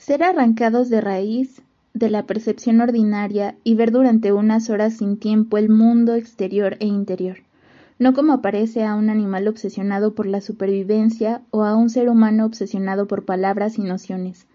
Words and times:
Ser 0.00 0.22
arrancados 0.22 0.88
de 0.88 1.02
raíz 1.02 1.60
de 1.92 2.08
la 2.08 2.24
percepción 2.24 2.80
ordinaria 2.80 3.56
y 3.64 3.74
ver 3.74 3.90
durante 3.90 4.32
unas 4.32 4.70
horas 4.70 4.96
sin 4.96 5.18
tiempo 5.18 5.58
el 5.58 5.68
mundo 5.68 6.14
exterior 6.14 6.78
e 6.80 6.86
interior, 6.86 7.40
no 7.98 8.14
como 8.14 8.32
aparece 8.32 8.82
a 8.82 8.94
un 8.94 9.10
animal 9.10 9.46
obsesionado 9.46 10.14
por 10.14 10.24
la 10.24 10.40
supervivencia 10.40 11.42
o 11.50 11.64
a 11.64 11.76
un 11.76 11.90
ser 11.90 12.08
humano 12.08 12.46
obsesionado 12.46 13.06
por 13.06 13.26
palabras 13.26 13.78
y 13.78 13.82
nociones, 13.82 14.46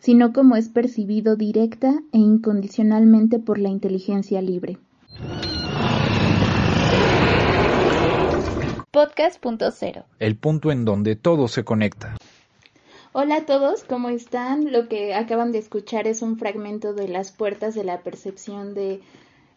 sino 0.00 0.32
como 0.32 0.56
es 0.56 0.68
percibido 0.68 1.36
directa 1.36 2.02
e 2.10 2.18
incondicionalmente 2.18 3.38
por 3.38 3.58
la 3.58 3.68
inteligencia 3.68 4.42
libre. 4.42 4.78
Podcast.0 8.90 10.04
El 10.18 10.36
punto 10.36 10.72
en 10.72 10.84
donde 10.84 11.14
todo 11.14 11.46
se 11.46 11.62
conecta. 11.62 12.16
Hola 13.20 13.38
a 13.38 13.46
todos, 13.46 13.82
¿cómo 13.82 14.10
están? 14.10 14.70
Lo 14.70 14.88
que 14.88 15.12
acaban 15.12 15.50
de 15.50 15.58
escuchar 15.58 16.06
es 16.06 16.22
un 16.22 16.38
fragmento 16.38 16.94
de 16.94 17.08
Las 17.08 17.32
Puertas 17.32 17.74
de 17.74 17.82
la 17.82 18.04
Percepción 18.04 18.74
de 18.74 19.00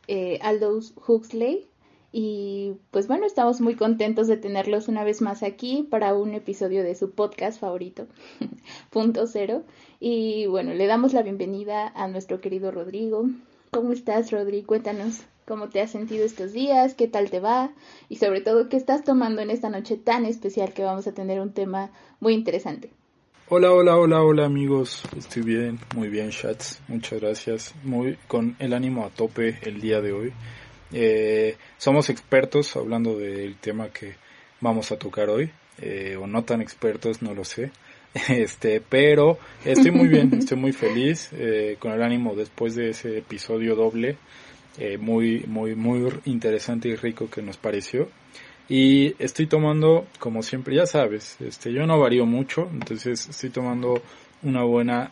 eh, 0.07 0.39
Aldous 0.41 0.95
Huxley. 1.07 1.67
Y 2.11 2.73
pues 2.89 3.07
bueno, 3.07 3.27
estamos 3.27 3.61
muy 3.61 3.75
contentos 3.75 4.27
de 4.27 4.37
tenerlos 4.37 4.87
una 4.87 5.03
vez 5.03 5.21
más 5.21 5.43
aquí 5.43 5.87
para 5.91 6.15
un 6.15 6.33
episodio 6.33 6.81
de 6.81 6.95
su 6.95 7.11
podcast 7.11 7.59
favorito, 7.59 8.07
Punto 8.89 9.27
Cero. 9.27 9.61
Y 9.99 10.47
bueno, 10.47 10.73
le 10.73 10.87
damos 10.87 11.13
la 11.13 11.21
bienvenida 11.21 11.87
a 11.89 12.07
nuestro 12.07 12.41
querido 12.41 12.71
Rodrigo. 12.71 13.29
¿Cómo 13.69 13.91
estás, 13.91 14.31
Rodrigo? 14.31 14.65
Cuéntanos 14.65 15.21
cómo 15.45 15.69
te 15.69 15.81
has 15.81 15.91
sentido 15.91 16.25
estos 16.25 16.51
días, 16.51 16.95
qué 16.95 17.07
tal 17.07 17.29
te 17.29 17.39
va 17.39 17.73
y 18.09 18.15
sobre 18.15 18.41
todo 18.41 18.69
qué 18.69 18.77
estás 18.77 19.03
tomando 19.03 19.39
en 19.43 19.51
esta 19.51 19.69
noche 19.69 19.97
tan 19.97 20.25
especial 20.25 20.73
que 20.73 20.83
vamos 20.83 21.05
a 21.05 21.13
tener 21.13 21.39
un 21.39 21.53
tema 21.53 21.91
muy 22.19 22.33
interesante. 22.33 22.89
Hola, 23.53 23.73
hola, 23.73 23.97
hola, 23.97 24.23
hola 24.23 24.45
amigos. 24.45 25.03
Estoy 25.17 25.43
bien, 25.43 25.77
muy 25.93 26.07
bien, 26.07 26.29
chats. 26.29 26.79
Muchas 26.87 27.19
gracias. 27.19 27.75
Muy 27.83 28.17
con 28.29 28.55
el 28.59 28.73
ánimo 28.73 29.05
a 29.05 29.09
tope 29.09 29.59
el 29.63 29.81
día 29.81 29.99
de 29.99 30.13
hoy. 30.13 30.31
Eh, 30.93 31.57
somos 31.77 32.09
expertos 32.09 32.73
hablando 32.77 33.17
del 33.17 33.57
tema 33.57 33.89
que 33.89 34.15
vamos 34.61 34.93
a 34.93 34.97
tocar 34.97 35.29
hoy, 35.29 35.51
eh, 35.81 36.15
o 36.15 36.27
no 36.27 36.45
tan 36.45 36.61
expertos, 36.61 37.21
no 37.21 37.33
lo 37.33 37.43
sé. 37.43 37.71
Este, 38.29 38.79
pero 38.79 39.37
estoy 39.65 39.91
muy 39.91 40.07
bien, 40.07 40.33
estoy 40.33 40.57
muy 40.57 40.71
feliz 40.71 41.27
eh, 41.33 41.75
con 41.77 41.91
el 41.91 42.03
ánimo 42.03 42.35
después 42.35 42.75
de 42.75 42.91
ese 42.91 43.17
episodio 43.17 43.75
doble, 43.75 44.15
muy, 44.97 45.43
muy, 45.45 45.75
muy 45.75 46.09
interesante 46.23 46.87
y 46.87 46.95
rico 46.95 47.29
que 47.29 47.41
nos 47.41 47.57
pareció. 47.57 48.07
Y 48.73 49.21
estoy 49.21 49.47
tomando, 49.47 50.07
como 50.17 50.41
siempre, 50.43 50.73
ya 50.73 50.85
sabes, 50.85 51.35
este, 51.41 51.73
yo 51.73 51.85
no 51.85 51.99
varío 51.99 52.25
mucho, 52.25 52.69
entonces 52.71 53.27
estoy 53.27 53.49
tomando 53.49 54.01
una 54.43 54.63
buena 54.63 55.11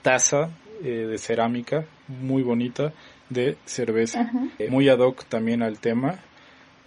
taza 0.00 0.50
eh, 0.84 1.08
de 1.08 1.18
cerámica, 1.18 1.86
muy 2.06 2.44
bonita, 2.44 2.92
de 3.28 3.56
cerveza, 3.64 4.30
eh, 4.60 4.70
muy 4.70 4.88
ad 4.88 5.00
hoc 5.00 5.24
también 5.24 5.60
al 5.64 5.80
tema. 5.80 6.20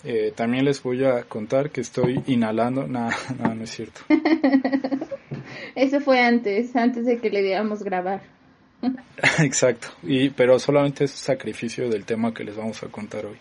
Eh, 0.05 0.31
también 0.33 0.63
les 0.63 0.81
voy 0.81 1.03
a 1.03 1.23
contar 1.23 1.71
que 1.71 1.81
estoy 1.81 2.23
inhalando, 2.27 2.87
nada, 2.87 3.13
no, 3.43 3.53
no 3.53 3.63
es 3.65 3.71
cierto. 3.71 3.99
Eso 5.75 5.99
fue 5.99 6.21
antes, 6.21 6.73
antes 6.73 7.05
de 7.05 7.17
que 7.17 7.31
le 7.31 7.41
diéramos 7.41 7.83
grabar. 7.83 8.21
Exacto, 9.39 9.89
y, 10.03 10.29
pero 10.29 10.57
solamente 10.57 11.03
es 11.03 11.11
sacrificio 11.11 11.89
del 11.89 12.05
tema 12.05 12.33
que 12.33 12.45
les 12.45 12.55
vamos 12.55 12.81
a 12.81 12.87
contar 12.87 13.25
hoy. 13.25 13.35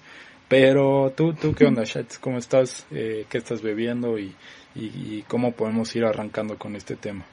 Pero 0.53 1.11
tú, 1.17 1.33
tú 1.33 1.55
¿qué 1.55 1.65
onda, 1.65 1.85
Chat? 1.85 2.19
¿Cómo 2.21 2.37
estás? 2.37 2.85
Eh, 2.91 3.25
¿Qué 3.31 3.39
estás 3.39 3.63
bebiendo? 3.63 4.19
Y, 4.19 4.35
y, 4.75 5.25
cómo 5.27 5.53
podemos 5.53 5.97
ir 5.97 6.05
arrancando 6.05 6.59
con 6.59 6.77
este 6.77 6.95
tema? 6.95 7.25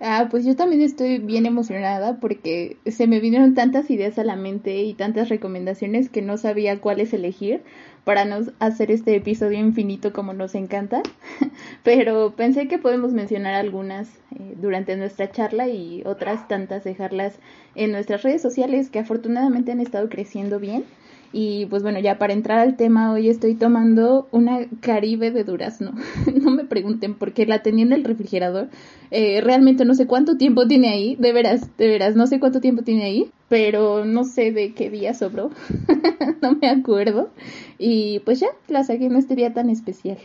Ah, 0.00 0.26
pues 0.28 0.44
yo 0.44 0.56
también 0.56 0.82
estoy 0.82 1.18
bien 1.18 1.46
emocionada 1.46 2.18
porque 2.18 2.78
se 2.84 3.06
me 3.06 3.20
vinieron 3.20 3.54
tantas 3.54 3.88
ideas 3.90 4.18
a 4.18 4.24
la 4.24 4.34
mente 4.34 4.82
y 4.82 4.94
tantas 4.94 5.28
recomendaciones 5.28 6.08
que 6.08 6.20
no 6.20 6.36
sabía 6.36 6.80
cuáles 6.80 7.12
elegir 7.12 7.62
para 8.02 8.24
no 8.24 8.40
hacer 8.58 8.90
este 8.90 9.14
episodio 9.14 9.60
infinito 9.60 10.12
como 10.12 10.32
nos 10.32 10.56
encanta. 10.56 11.00
Pero 11.84 12.34
pensé 12.34 12.66
que 12.66 12.78
podemos 12.78 13.12
mencionar 13.12 13.54
algunas 13.54 14.08
eh, 14.32 14.54
durante 14.56 14.96
nuestra 14.96 15.30
charla 15.30 15.68
y 15.68 16.02
otras 16.04 16.48
tantas 16.48 16.82
dejarlas 16.82 17.38
en 17.76 17.92
nuestras 17.92 18.24
redes 18.24 18.42
sociales 18.42 18.90
que 18.90 18.98
afortunadamente 18.98 19.70
han 19.70 19.78
estado 19.78 20.08
creciendo 20.08 20.58
bien. 20.58 20.84
Y 21.32 21.66
pues 21.66 21.82
bueno, 21.82 21.98
ya 21.98 22.18
para 22.18 22.34
entrar 22.34 22.58
al 22.58 22.76
tema, 22.76 23.12
hoy 23.12 23.28
estoy 23.28 23.54
tomando 23.54 24.28
una 24.32 24.66
caribe 24.80 25.30
de 25.30 25.44
durazno. 25.44 25.92
no 26.42 26.50
me 26.50 26.64
pregunten 26.64 27.14
por 27.14 27.32
qué 27.32 27.46
la 27.46 27.62
tenía 27.62 27.84
en 27.84 27.92
el 27.92 28.04
refrigerador. 28.04 28.68
Eh, 29.10 29.40
realmente 29.40 29.86
no 29.86 29.94
sé 29.94 30.06
cuánto 30.06 30.36
tiempo 30.36 30.66
tiene 30.66 30.90
ahí, 30.90 31.16
de 31.16 31.32
veras, 31.32 31.76
de 31.78 31.88
veras, 31.88 32.16
no 32.16 32.26
sé 32.26 32.38
cuánto 32.38 32.60
tiempo 32.60 32.82
tiene 32.82 33.04
ahí, 33.04 33.30
pero 33.48 34.04
no 34.04 34.24
sé 34.24 34.52
de 34.52 34.74
qué 34.74 34.90
día 34.90 35.14
sobró. 35.14 35.50
no 36.42 36.52
me 36.60 36.68
acuerdo. 36.68 37.30
Y 37.78 38.20
pues 38.20 38.40
ya, 38.40 38.48
la 38.68 38.84
saqué 38.84 39.06
en 39.06 39.16
este 39.16 39.34
día 39.34 39.54
tan 39.54 39.70
especial. 39.70 40.18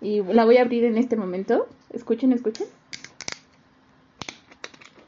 Y 0.00 0.22
la 0.22 0.44
voy 0.44 0.58
a 0.58 0.62
abrir 0.62 0.84
en 0.84 0.98
este 0.98 1.16
momento. 1.16 1.66
Escuchen, 1.90 2.32
escuchen. 2.32 2.66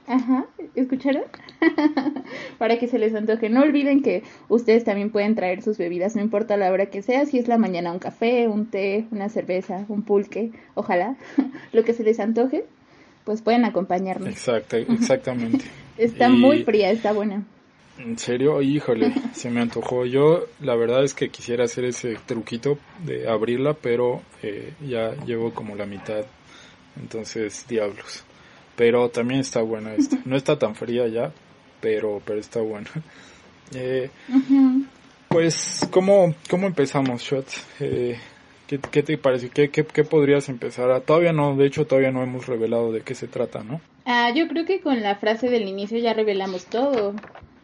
Ajá, 0.07 0.47
¿escucharon? 0.75 1.25
Para 2.59 2.79
que 2.79 2.87
se 2.87 2.99
les 2.99 3.15
antoje. 3.15 3.49
No 3.49 3.63
olviden 3.63 4.03
que 4.03 4.23
ustedes 4.49 4.85
también 4.85 5.11
pueden 5.11 5.35
traer 5.35 5.63
sus 5.63 5.79
bebidas, 5.79 6.15
no 6.15 6.23
importa 6.23 6.57
la 6.57 6.71
hora 6.71 6.87
que 6.87 7.03
sea, 7.03 7.27
si 7.27 7.39
es 7.39 7.49
la 7.49 7.59
mañana 7.59 7.93
un 7.93 7.99
café, 7.99 8.47
un 8.47 8.67
té, 8.67 9.07
una 9.11 9.29
cerveza, 9.29 9.85
un 9.89 10.03
pulque, 10.03 10.53
ojalá, 10.75 11.17
lo 11.73 11.85
que 11.85 11.93
se 11.93 12.05
les 12.05 12.21
antoje, 12.21 12.65
pues 13.25 13.43
pueden 13.43 13.65
acompañarnos. 13.65 14.29
Exacto, 14.29 14.77
exactamente. 14.89 15.65
está 15.99 16.29
muy 16.29 16.63
fría, 16.63 16.91
está 16.91 17.13
buena. 17.13 17.45
En 17.99 18.19
serio, 18.19 18.61
híjole, 18.61 19.15
se 19.33 19.51
me 19.51 19.63
antojó. 19.63 20.05
Yo 20.05 20.45
la 20.61 20.77
verdad 20.77 21.03
es 21.03 21.15
que 21.15 21.31
quisiera 21.31 21.65
hacer 21.65 21.87
ese 21.87 22.17
truquito 22.27 22.79
de 23.05 23.27
abrirla, 23.27 23.73
pero 23.73 24.21
eh, 24.43 24.75
ya 24.87 25.15
llevo 25.25 25.55
como 25.55 25.75
la 25.77 25.87
mitad. 25.87 26.27
Entonces, 27.01 27.65
diablos. 27.67 28.25
Pero 28.77 29.09
también 29.09 29.41
está 29.41 29.63
buena 29.63 29.95
esta. 29.95 30.19
No 30.25 30.37
está 30.37 30.59
tan 30.59 30.75
fría 30.75 31.09
ya, 31.09 31.33
pero, 31.81 32.21
pero 32.25 32.41
está 32.41 32.61
buena. 32.61 32.89
Eh, 33.75 34.11
Pues, 35.29 35.81
¿cómo, 35.91 36.37
¿cómo 36.49 36.69
empezamos, 36.69 37.21
Shot? 37.21 37.47
Eh, 37.81 38.17
¿qué, 38.69 38.79
¿qué, 38.79 39.03
te 39.03 39.19
parece? 39.19 39.51
¿Qué, 39.51 39.71
¿Qué, 39.71 39.85
qué, 39.85 40.05
podrías 40.05 40.49
empezar 40.49 40.91
a...? 40.93 41.01
Todavía 41.01 41.33
no, 41.33 41.57
de 41.57 41.67
hecho 41.67 41.85
todavía 41.85 42.13
no 42.13 42.23
hemos 42.23 42.47
revelado 42.47 42.93
de 42.93 43.01
qué 43.01 43.17
se 43.17 43.27
trata, 43.27 43.65
¿no? 43.65 43.81
Ah, 44.05 44.31
yo 44.33 44.47
creo 44.47 44.65
que 44.65 44.81
con 44.81 45.03
la 45.03 45.17
frase 45.17 45.49
del 45.49 45.69
inicio 45.69 45.99
ya 45.99 46.15
revelamos 46.15 46.67
todo, 46.67 47.15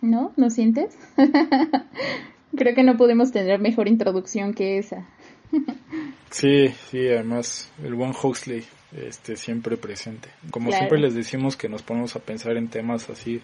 ¿no? 0.01 0.33
¿No 0.37 0.51
sientes? 0.51 0.99
creo 2.57 2.75
que 2.75 2.83
no 2.83 2.97
podemos 2.97 3.31
tener 3.31 3.61
mejor 3.61 3.87
introducción 3.87 4.55
que 4.55 4.79
esa. 4.79 5.07
sí, 6.31 6.69
sí, 6.91 7.09
además 7.09 7.71
el 7.85 7.95
buen 7.95 8.11
Huxley 8.11 8.65
este, 8.97 9.37
siempre 9.37 9.77
presente. 9.77 10.29
Como 10.51 10.73
siempre 10.73 10.99
les 10.99 11.15
decimos 11.15 11.57
que 11.57 11.69
nos 11.69 11.83
ponemos 11.83 12.15
a 12.17 12.21
pensar 12.21 12.57
en 12.57 12.69
temas 12.69 13.09
así 13.11 13.41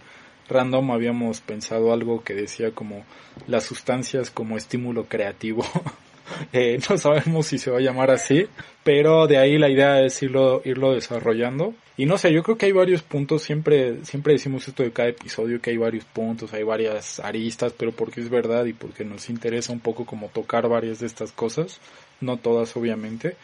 random, 0.49 0.91
habíamos 0.93 1.41
pensado 1.41 1.93
algo 1.93 2.25
que 2.25 2.35
decía 2.35 2.71
como 2.73 3.05
las 3.47 3.65
sustancias 3.65 4.31
como 4.31 4.57
estímulo 4.57 5.05
creativo. 5.05 5.65
eh, 6.53 6.79
no 6.89 6.99
sabemos 6.99 7.47
si 7.47 7.59
se 7.59 7.71
va 7.71 7.79
a 7.79 7.83
llamar 7.83 8.11
así, 8.11 8.47
pero 8.83 9.27
de 9.27 9.39
ahí 9.39 9.59
la 9.59 9.69
idea 9.69 10.01
es 10.03 10.23
irlo, 10.23 10.63
irlo 10.65 10.95
desarrollando. 10.95 11.75
Y 11.97 12.07
no 12.07 12.17
sé, 12.17 12.33
yo 12.33 12.45
creo 12.45 12.57
que 12.57 12.67
hay 12.67 12.73
varios 12.73 13.03
puntos, 13.03 13.43
siempre, 13.43 14.05
siempre 14.05 14.35
decimos 14.35 14.69
esto 14.69 14.85
de 14.85 14.93
cada 14.93 15.09
episodio, 15.09 15.61
que 15.61 15.71
hay 15.71 15.77
varios 15.77 16.05
puntos, 16.05 16.53
hay 16.53 16.63
varias 16.63 17.19
aristas, 17.19 17.73
pero 17.77 17.91
porque 17.91 18.21
es 18.21 18.31
verdad 18.31 18.67
y 18.67 18.73
porque 18.73 19.05
nos 19.05 19.29
interesa 19.29 19.73
un 19.73 19.81
poco 19.81 20.07
como 20.07 20.29
tocar 20.29 20.69
varias 20.69 21.01
de 21.01 21.07
estas 21.07 21.33
cosas, 21.33 21.81
no 22.21 22.37
todas 22.37 22.77
obviamente. 22.77 23.37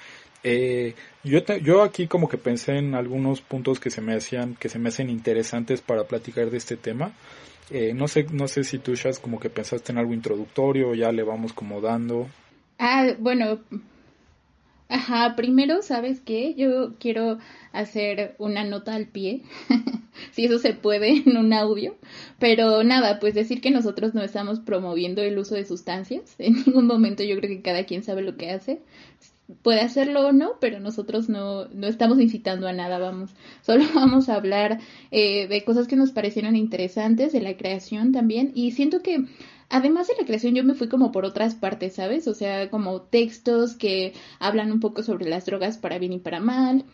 Eh, 0.45 0.95
yo, 1.25 1.41
yo 1.63 1.83
aquí 1.83 2.07
como 2.07 2.29
que 2.29 2.37
pensé 2.37 2.77
en 2.77 2.95
algunos 2.95 3.41
puntos 3.41 3.81
que 3.81 3.91
se 3.91 4.03
me 4.03 4.15
hacían, 4.15 4.55
que 4.55 4.69
se 4.69 4.79
me 4.79 4.91
hacen 4.91 5.09
interesantes 5.09 5.81
para 5.81 6.05
platicar 6.05 6.51
de 6.51 6.59
este 6.59 6.77
tema. 6.77 7.13
Eh, 7.71 7.95
no 7.95 8.09
sé, 8.09 8.27
no 8.31 8.47
sé 8.47 8.63
si 8.63 8.79
tú, 8.79 8.95
Shaz, 8.95 9.19
como 9.19 9.41
que 9.41 9.49
pensaste 9.49 9.91
en 9.91 9.99
algo 9.99 10.13
introductorio, 10.13 10.95
ya 10.95 11.11
le 11.13 11.23
vamos 11.23 11.55
como 11.55 11.81
dando. 11.81 12.29
Ah, 12.79 13.15
bueno, 13.19 13.59
ajá, 14.91 15.35
primero, 15.35 15.81
¿sabes 15.81 16.21
qué? 16.21 16.55
Yo 16.55 16.93
quiero 17.01 17.39
hacer 17.73 18.35
una 18.39 18.65
nota 18.65 18.95
al 18.95 19.07
pie. 19.07 19.43
si 20.33 20.45
eso 20.45 20.59
se 20.59 20.75
puede 20.75 21.23
en 21.27 21.37
un 21.37 21.53
audio. 21.53 21.97
Pero 22.39 22.83
nada, 22.85 23.19
pues 23.21 23.35
decir 23.35 23.61
que 23.61 23.71
nosotros 23.71 24.15
no 24.15 24.23
estamos 24.23 24.61
promoviendo 24.61 25.23
el 25.23 25.39
uso 25.39 25.55
de 25.55 25.65
sustancias. 25.65 26.35
En 26.39 26.55
ningún 26.55 26.87
momento 26.87 27.23
yo 27.23 27.37
creo 27.37 27.49
que 27.49 27.63
cada 27.63 27.85
quien 27.85 28.03
sabe 28.03 28.23
lo 28.23 28.37
que 28.37 28.51
hace. 28.51 28.81
Puede 29.63 29.83
hacerlo 29.83 30.29
o 30.29 30.33
no, 30.33 30.53
pero 30.59 30.81
nosotros 30.81 31.29
no, 31.29 31.67
no 31.67 31.87
estamos 31.87 32.19
incitando 32.19 32.67
a 32.67 32.73
nada, 32.73 32.99
vamos. 32.99 33.31
Solo 33.63 33.85
vamos 33.95 34.29
a 34.29 34.37
hablar 34.37 34.81
eh, 35.11 35.47
de 35.49 35.65
cosas 35.65 35.87
que 35.87 35.97
nos 35.97 36.13
parecieron 36.13 36.57
interesantes, 36.57 37.33
de 37.33 37.41
la 37.41 37.57
creación 37.57 38.13
también. 38.13 38.53
Y 38.55 38.73
siento 38.73 39.03
que 39.03 39.27
además 39.69 40.09
de 40.09 40.15
la 40.19 40.27
creación 40.27 40.55
yo 40.55 40.65
me 40.65 40.75
fui 40.75 40.89
como 40.89 41.13
por 41.13 41.25
otras 41.25 41.55
partes, 41.55 41.95
¿sabes? 41.95 42.27
O 42.27 42.35
sea, 42.35 42.71
como 42.71 43.03
textos 43.03 43.75
que 43.75 44.15
hablan 44.39 44.73
un 44.73 44.81
poco 44.81 45.03
sobre 45.03 45.29
las 45.29 45.45
drogas 45.45 45.77
para 45.79 45.99
bien 45.99 46.15
y 46.15 46.19
para 46.19 46.41
mal, 46.41 46.85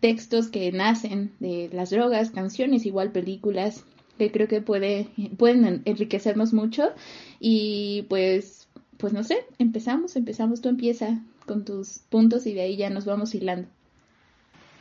textos 0.00 0.48
que 0.48 0.72
nacen 0.72 1.32
de 1.38 1.70
las 1.72 1.90
drogas, 1.90 2.30
canciones, 2.30 2.86
igual 2.86 3.12
películas, 3.12 3.84
que 4.18 4.32
creo 4.32 4.48
que 4.48 4.60
puede, 4.60 5.08
pueden 5.38 5.82
enriquecernos 5.84 6.52
mucho. 6.52 6.90
Y 7.38 8.06
pues, 8.08 8.68
pues 9.00 9.12
no 9.12 9.24
sé, 9.24 9.38
empezamos, 9.58 10.14
empezamos, 10.16 10.60
tú 10.60 10.68
empieza 10.68 11.20
con 11.46 11.64
tus 11.64 12.00
puntos 12.10 12.46
y 12.46 12.52
de 12.52 12.60
ahí 12.60 12.76
ya 12.76 12.90
nos 12.90 13.06
vamos 13.06 13.34
hilando. 13.34 13.66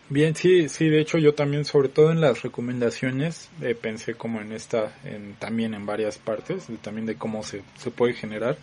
Bien, 0.09 0.35
sí, 0.35 0.69
sí, 0.69 0.89
de 0.89 0.99
hecho 0.99 1.19
yo 1.19 1.35
también, 1.35 1.65
sobre 1.65 1.87
todo 1.87 2.11
en 2.11 2.19
las 2.19 2.41
recomendaciones, 2.41 3.49
eh, 3.61 3.75
pensé 3.75 4.15
como 4.15 4.41
en 4.41 4.51
esta, 4.51 4.91
en, 5.05 5.35
también 5.35 5.73
en 5.73 5.85
varias 5.85 6.17
partes, 6.17 6.67
también 6.81 7.05
de 7.05 7.15
cómo 7.15 7.43
se, 7.43 7.61
se 7.77 7.91
puede 7.91 8.13
generar. 8.13 8.57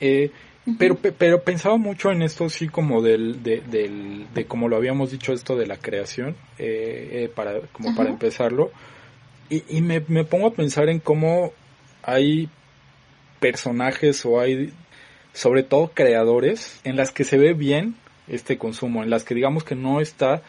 Eh, 0.00 0.30
pero, 0.78 0.96
pero 0.96 1.42
pensaba 1.42 1.76
mucho 1.76 2.10
en 2.10 2.22
esto, 2.22 2.48
sí, 2.48 2.68
como 2.68 3.02
del, 3.02 3.42
de, 3.42 3.60
del, 3.60 4.26
de 4.34 4.46
como 4.46 4.68
lo 4.68 4.76
habíamos 4.76 5.10
dicho, 5.10 5.34
esto 5.34 5.54
de 5.56 5.66
la 5.66 5.76
creación, 5.76 6.34
eh, 6.58 7.30
para, 7.34 7.60
como 7.68 7.94
para 7.94 8.08
empezarlo. 8.08 8.72
Y, 9.50 9.62
y 9.68 9.82
me, 9.82 10.02
me 10.08 10.24
pongo 10.24 10.46
a 10.46 10.54
pensar 10.54 10.88
en 10.88 10.98
cómo 10.98 11.52
hay 12.02 12.48
personajes 13.44 14.24
o 14.24 14.40
hay, 14.40 14.72
sobre 15.34 15.64
todo 15.64 15.90
creadores, 15.92 16.80
en 16.82 16.96
las 16.96 17.10
que 17.10 17.24
se 17.24 17.36
ve 17.36 17.52
bien 17.52 17.94
este 18.26 18.56
consumo, 18.56 19.02
en 19.02 19.10
las 19.10 19.22
que 19.22 19.34
digamos 19.34 19.64
que 19.64 19.74
no 19.74 20.00
está 20.00 20.40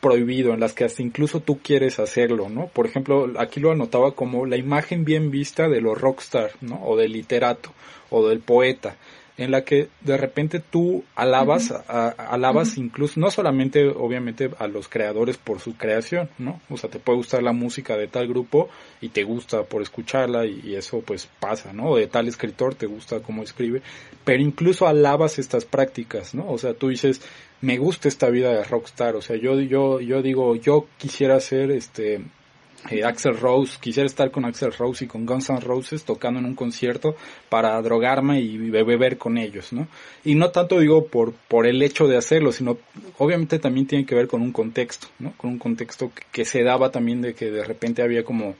prohibido, 0.00 0.52
en 0.52 0.58
las 0.58 0.72
que 0.72 0.82
hasta 0.82 1.00
incluso 1.00 1.38
tú 1.38 1.60
quieres 1.62 2.00
hacerlo, 2.00 2.48
¿no? 2.48 2.66
Por 2.66 2.86
ejemplo, 2.86 3.30
aquí 3.38 3.60
lo 3.60 3.70
anotaba 3.70 4.16
como 4.16 4.46
la 4.46 4.56
imagen 4.56 5.04
bien 5.04 5.30
vista 5.30 5.68
de 5.68 5.80
los 5.80 5.96
rockstar, 5.96 6.50
¿no? 6.60 6.84
O 6.84 6.96
del 6.96 7.12
literato, 7.12 7.72
o 8.10 8.26
del 8.26 8.40
poeta, 8.40 8.96
en 9.36 9.50
la 9.50 9.64
que 9.64 9.88
de 10.02 10.16
repente 10.16 10.60
tú 10.60 11.04
alabas, 11.16 11.72
alabas 11.88 12.76
incluso, 12.78 13.18
no 13.18 13.30
solamente 13.30 13.88
obviamente 13.88 14.50
a 14.58 14.68
los 14.68 14.88
creadores 14.88 15.38
por 15.38 15.58
su 15.58 15.76
creación, 15.76 16.30
¿no? 16.38 16.60
O 16.70 16.76
sea, 16.76 16.88
te 16.88 17.00
puede 17.00 17.18
gustar 17.18 17.42
la 17.42 17.52
música 17.52 17.96
de 17.96 18.06
tal 18.06 18.28
grupo 18.28 18.68
y 19.00 19.08
te 19.08 19.24
gusta 19.24 19.64
por 19.64 19.82
escucharla 19.82 20.46
y, 20.46 20.74
eso 20.74 21.00
pues 21.00 21.28
pasa, 21.40 21.72
¿no? 21.72 21.90
O 21.90 21.96
de 21.96 22.06
tal 22.06 22.28
escritor 22.28 22.74
te 22.74 22.86
gusta 22.86 23.20
cómo 23.20 23.42
escribe, 23.42 23.82
pero 24.24 24.42
incluso 24.42 24.86
alabas 24.86 25.38
estas 25.38 25.64
prácticas, 25.64 26.34
¿no? 26.34 26.48
O 26.50 26.58
sea, 26.58 26.74
tú 26.74 26.88
dices, 26.88 27.20
me 27.60 27.78
gusta 27.78 28.08
esta 28.08 28.30
vida 28.30 28.52
de 28.52 28.64
rockstar, 28.64 29.16
o 29.16 29.22
sea, 29.22 29.36
yo, 29.36 29.60
yo, 29.60 30.00
yo 30.00 30.22
digo, 30.22 30.54
yo 30.56 30.86
quisiera 30.98 31.40
ser 31.40 31.70
este, 31.72 32.22
eh, 32.90 33.02
Axel 33.02 33.38
Rose, 33.38 33.78
quisiera 33.80 34.06
estar 34.06 34.30
con 34.30 34.44
Axel 34.44 34.72
Rose 34.72 35.04
y 35.04 35.08
con 35.08 35.24
Guns 35.24 35.48
N' 35.48 35.60
Roses 35.60 36.04
tocando 36.04 36.38
en 36.38 36.46
un 36.46 36.54
concierto 36.54 37.16
para 37.48 37.80
drogarme 37.80 38.40
y 38.40 38.58
beber 38.70 39.16
con 39.16 39.38
ellos, 39.38 39.72
¿no? 39.72 39.88
Y 40.22 40.34
no 40.34 40.50
tanto 40.50 40.78
digo 40.78 41.06
por, 41.06 41.32
por 41.32 41.66
el 41.66 41.82
hecho 41.82 42.06
de 42.06 42.18
hacerlo, 42.18 42.52
sino 42.52 42.76
obviamente 43.16 43.58
también 43.58 43.86
tiene 43.86 44.04
que 44.04 44.14
ver 44.14 44.26
con 44.26 44.42
un 44.42 44.52
contexto, 44.52 45.06
¿no? 45.18 45.32
Con 45.38 45.50
un 45.50 45.58
contexto 45.58 46.10
que, 46.30 46.44
se 46.44 46.62
daba 46.62 46.90
también 46.90 47.22
de 47.22 47.34
que 47.34 47.50
de 47.50 47.64
repente 47.64 48.02
había 48.02 48.22
como 48.22 48.54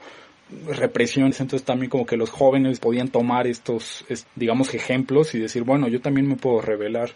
represiones, 0.67 1.39
entonces 1.39 1.65
también 1.65 1.91
como 1.91 2.07
que 2.07 2.17
los 2.17 2.31
jóvenes 2.31 2.79
podían 2.79 3.09
tomar 3.09 3.45
estos, 3.45 4.05
digamos, 4.35 4.73
ejemplos 4.73 5.35
y 5.35 5.39
decir, 5.39 5.63
bueno, 5.63 5.87
yo 5.87 6.01
también 6.01 6.27
me 6.27 6.35
puedo 6.35 6.61
revelar, 6.61 7.11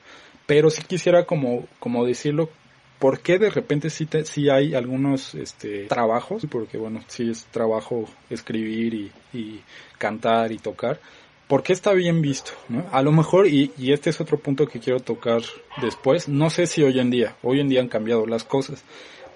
pero 0.46 0.70
sí 0.70 0.84
quisiera 0.84 1.26
como, 1.26 1.68
como 1.80 2.06
decirlo 2.06 2.50
¿Por 3.00 3.22
qué 3.22 3.40
de 3.40 3.50
repente 3.50 3.90
sí, 3.90 4.08
sí 4.26 4.50
hay 4.50 4.76
algunos 4.76 5.34
este, 5.34 5.86
trabajos? 5.88 6.46
Porque 6.52 6.78
bueno, 6.78 7.02
sí 7.08 7.30
es 7.32 7.46
trabajo 7.46 8.06
escribir 8.30 8.94
y, 8.94 9.12
y 9.34 9.62
cantar 9.98 10.52
y 10.52 10.58
tocar. 10.58 11.00
¿Por 11.48 11.64
qué 11.64 11.74
está 11.74 11.94
bien 11.94 12.22
visto? 12.22 12.52
¿no? 12.68 12.86
A 12.92 13.02
lo 13.02 13.12
mejor, 13.12 13.48
y, 13.48 13.72
y 13.78 13.94
este 13.94 14.12
es 14.12 14.22
otro 14.22 14.38
punto 14.38 14.68
que 14.68 14.80
quiero 14.80 15.00
tocar 15.00 15.42
después, 15.82 16.28
no 16.30 16.50
sé 16.50 16.68
si 16.68 16.84
hoy 16.84 17.00
en 17.00 17.10
día, 17.10 17.36
hoy 17.42 17.60
en 17.60 17.70
día 17.70 17.82
han 17.82 17.88
cambiado 17.88 18.28
las 18.28 18.44
cosas, 18.44 18.84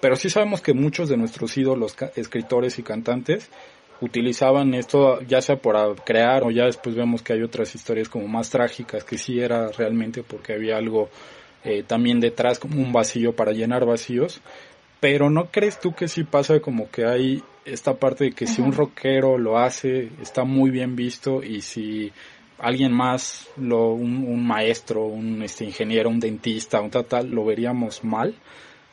pero 0.00 0.14
sí 0.14 0.30
sabemos 0.30 0.60
que 0.60 0.74
muchos 0.74 1.08
de 1.08 1.16
nuestros 1.16 1.56
ídolos, 1.56 1.96
escritores 2.14 2.78
y 2.78 2.84
cantantes, 2.84 3.50
utilizaban 4.00 4.74
esto 4.74 5.20
ya 5.22 5.40
sea 5.40 5.56
por 5.56 6.04
crear 6.04 6.44
o 6.44 6.50
ya 6.50 6.66
después 6.66 6.94
vemos 6.94 7.22
que 7.22 7.32
hay 7.32 7.42
otras 7.42 7.74
historias 7.74 8.08
como 8.08 8.28
más 8.28 8.50
trágicas 8.50 9.02
que 9.04 9.18
sí 9.18 9.40
era 9.40 9.68
realmente 9.68 10.22
porque 10.22 10.52
había 10.52 10.76
algo 10.76 11.08
eh, 11.64 11.82
también 11.82 12.20
detrás 12.20 12.58
como 12.58 12.80
un 12.80 12.92
vacío 12.92 13.34
para 13.34 13.52
llenar 13.52 13.86
vacíos. 13.86 14.40
Pero 15.00 15.30
¿no 15.30 15.50
crees 15.50 15.80
tú 15.80 15.94
que 15.94 16.08
sí 16.08 16.24
pasa 16.24 16.60
como 16.60 16.90
que 16.90 17.04
hay 17.04 17.42
esta 17.64 17.94
parte 17.94 18.24
de 18.24 18.32
que 18.32 18.46
si 18.46 18.62
un 18.62 18.72
rockero 18.72 19.38
lo 19.38 19.58
hace, 19.58 20.10
está 20.20 20.44
muy 20.44 20.70
bien 20.70 20.96
visto 20.96 21.42
y 21.42 21.60
si 21.62 22.12
alguien 22.58 22.92
más, 22.92 23.48
lo, 23.56 23.92
un, 23.92 24.46
maestro, 24.46 25.06
un 25.06 25.42
este, 25.42 25.64
ingeniero, 25.64 26.08
un 26.08 26.20
dentista, 26.20 26.80
un 26.80 26.90
tal, 26.90 27.30
lo 27.30 27.44
veríamos 27.44 28.04
mal? 28.04 28.34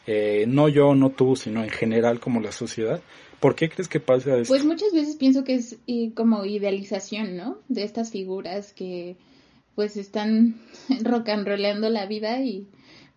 Eh, 0.07 0.45
no 0.47 0.67
yo, 0.67 0.95
no 0.95 1.11
tú, 1.11 1.35
sino 1.35 1.63
en 1.63 1.69
general 1.69 2.19
como 2.19 2.41
la 2.41 2.51
sociedad. 2.51 3.01
¿Por 3.39 3.55
qué 3.55 3.69
crees 3.69 3.87
que 3.87 3.99
pasa 3.99 4.37
esto? 4.37 4.53
Pues 4.53 4.65
muchas 4.65 4.91
veces 4.93 5.15
pienso 5.15 5.43
que 5.43 5.55
es 5.55 5.77
como 6.15 6.45
idealización, 6.45 7.37
¿no? 7.37 7.57
De 7.69 7.83
estas 7.83 8.11
figuras 8.11 8.73
que 8.73 9.15
pues 9.81 9.97
están 9.97 10.61
rock 11.01 11.29
and 11.29 11.47
rollando 11.47 11.89
la 11.89 12.05
vida 12.05 12.39
y 12.43 12.67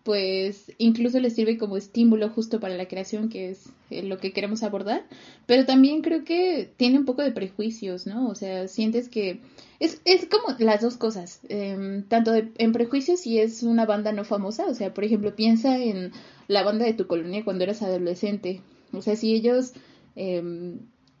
pues 0.01 0.71
incluso 0.79 1.19
les 1.19 1.35
sirve 1.35 1.59
como 1.59 1.77
estímulo 1.77 2.27
justo 2.29 2.59
para 2.59 2.75
la 2.75 2.87
creación, 2.87 3.29
que 3.29 3.51
es 3.51 3.69
eh, 3.91 4.01
lo 4.01 4.17
que 4.17 4.33
queremos 4.33 4.63
abordar, 4.63 5.05
pero 5.45 5.67
también 5.67 6.01
creo 6.01 6.23
que 6.23 6.67
tiene 6.75 6.97
un 6.97 7.05
poco 7.05 7.21
de 7.21 7.29
prejuicios, 7.29 8.07
¿no? 8.07 8.27
O 8.27 8.33
sea, 8.33 8.67
sientes 8.67 9.09
que 9.09 9.41
es, 9.79 10.01
es 10.05 10.25
como 10.25 10.57
las 10.57 10.81
dos 10.81 10.97
cosas, 10.97 11.39
em, 11.49 12.01
tanto 12.01 12.33
en 12.33 12.71
prejuicios 12.71 13.19
si 13.19 13.37
es 13.37 13.61
una 13.61 13.85
banda 13.85 14.11
no 14.11 14.23
famosa, 14.23 14.65
o 14.65 14.73
sea, 14.73 14.91
por 14.91 15.03
ejemplo, 15.03 15.35
piensa 15.35 15.77
en 15.77 16.13
la 16.47 16.63
banda 16.63 16.85
de 16.85 16.93
tu 16.93 17.05
colonia 17.05 17.43
cuando 17.43 17.63
eras 17.63 17.83
adolescente, 17.83 18.61
o 18.91 19.03
sea, 19.03 19.15
si 19.15 19.35
ellos 19.35 19.73
eh, 20.15 20.41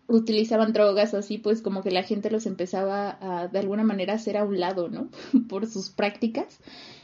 utilizaban 0.07 0.73
drogas 0.73 1.13
así, 1.13 1.37
pues 1.37 1.61
como 1.61 1.81
que 1.81 1.91
la 1.91 2.03
gente 2.03 2.29
los 2.29 2.45
empezaba 2.45 3.17
a 3.21 3.47
de 3.47 3.59
alguna 3.59 3.83
manera 3.83 4.13
hacer 4.13 4.37
a 4.37 4.43
un 4.43 4.59
lado, 4.59 4.89
¿no? 4.89 5.09
Por 5.49 5.67
sus 5.67 5.89
prácticas. 5.89 6.59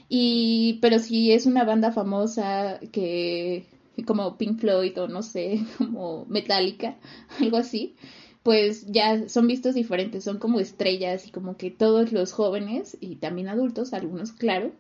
Y, 0.10 0.80
pero 0.82 1.00
si 1.00 1.32
es 1.32 1.46
una 1.46 1.64
banda 1.64 1.92
famosa 1.92 2.80
que, 2.92 3.66
como 4.06 4.38
Pink 4.38 4.60
Floyd 4.60 5.00
o 5.00 5.08
no 5.08 5.24
sé, 5.24 5.62
como 5.78 6.26
Metallica, 6.26 6.98
algo 7.40 7.58
así, 7.58 7.96
pues 8.44 8.86
ya 8.88 9.30
son 9.30 9.48
vistos 9.48 9.76
diferentes, 9.76 10.24
son 10.24 10.40
como 10.40 10.60
estrellas 10.60 11.28
y 11.28 11.32
como 11.32 11.58
que 11.58 11.72
todos 11.72 12.12
los 12.12 12.34
jóvenes 12.34 12.98
y 13.00 13.18
también 13.18 13.48
adultos, 13.48 13.94
algunos 13.94 14.32
claro, 14.32 14.72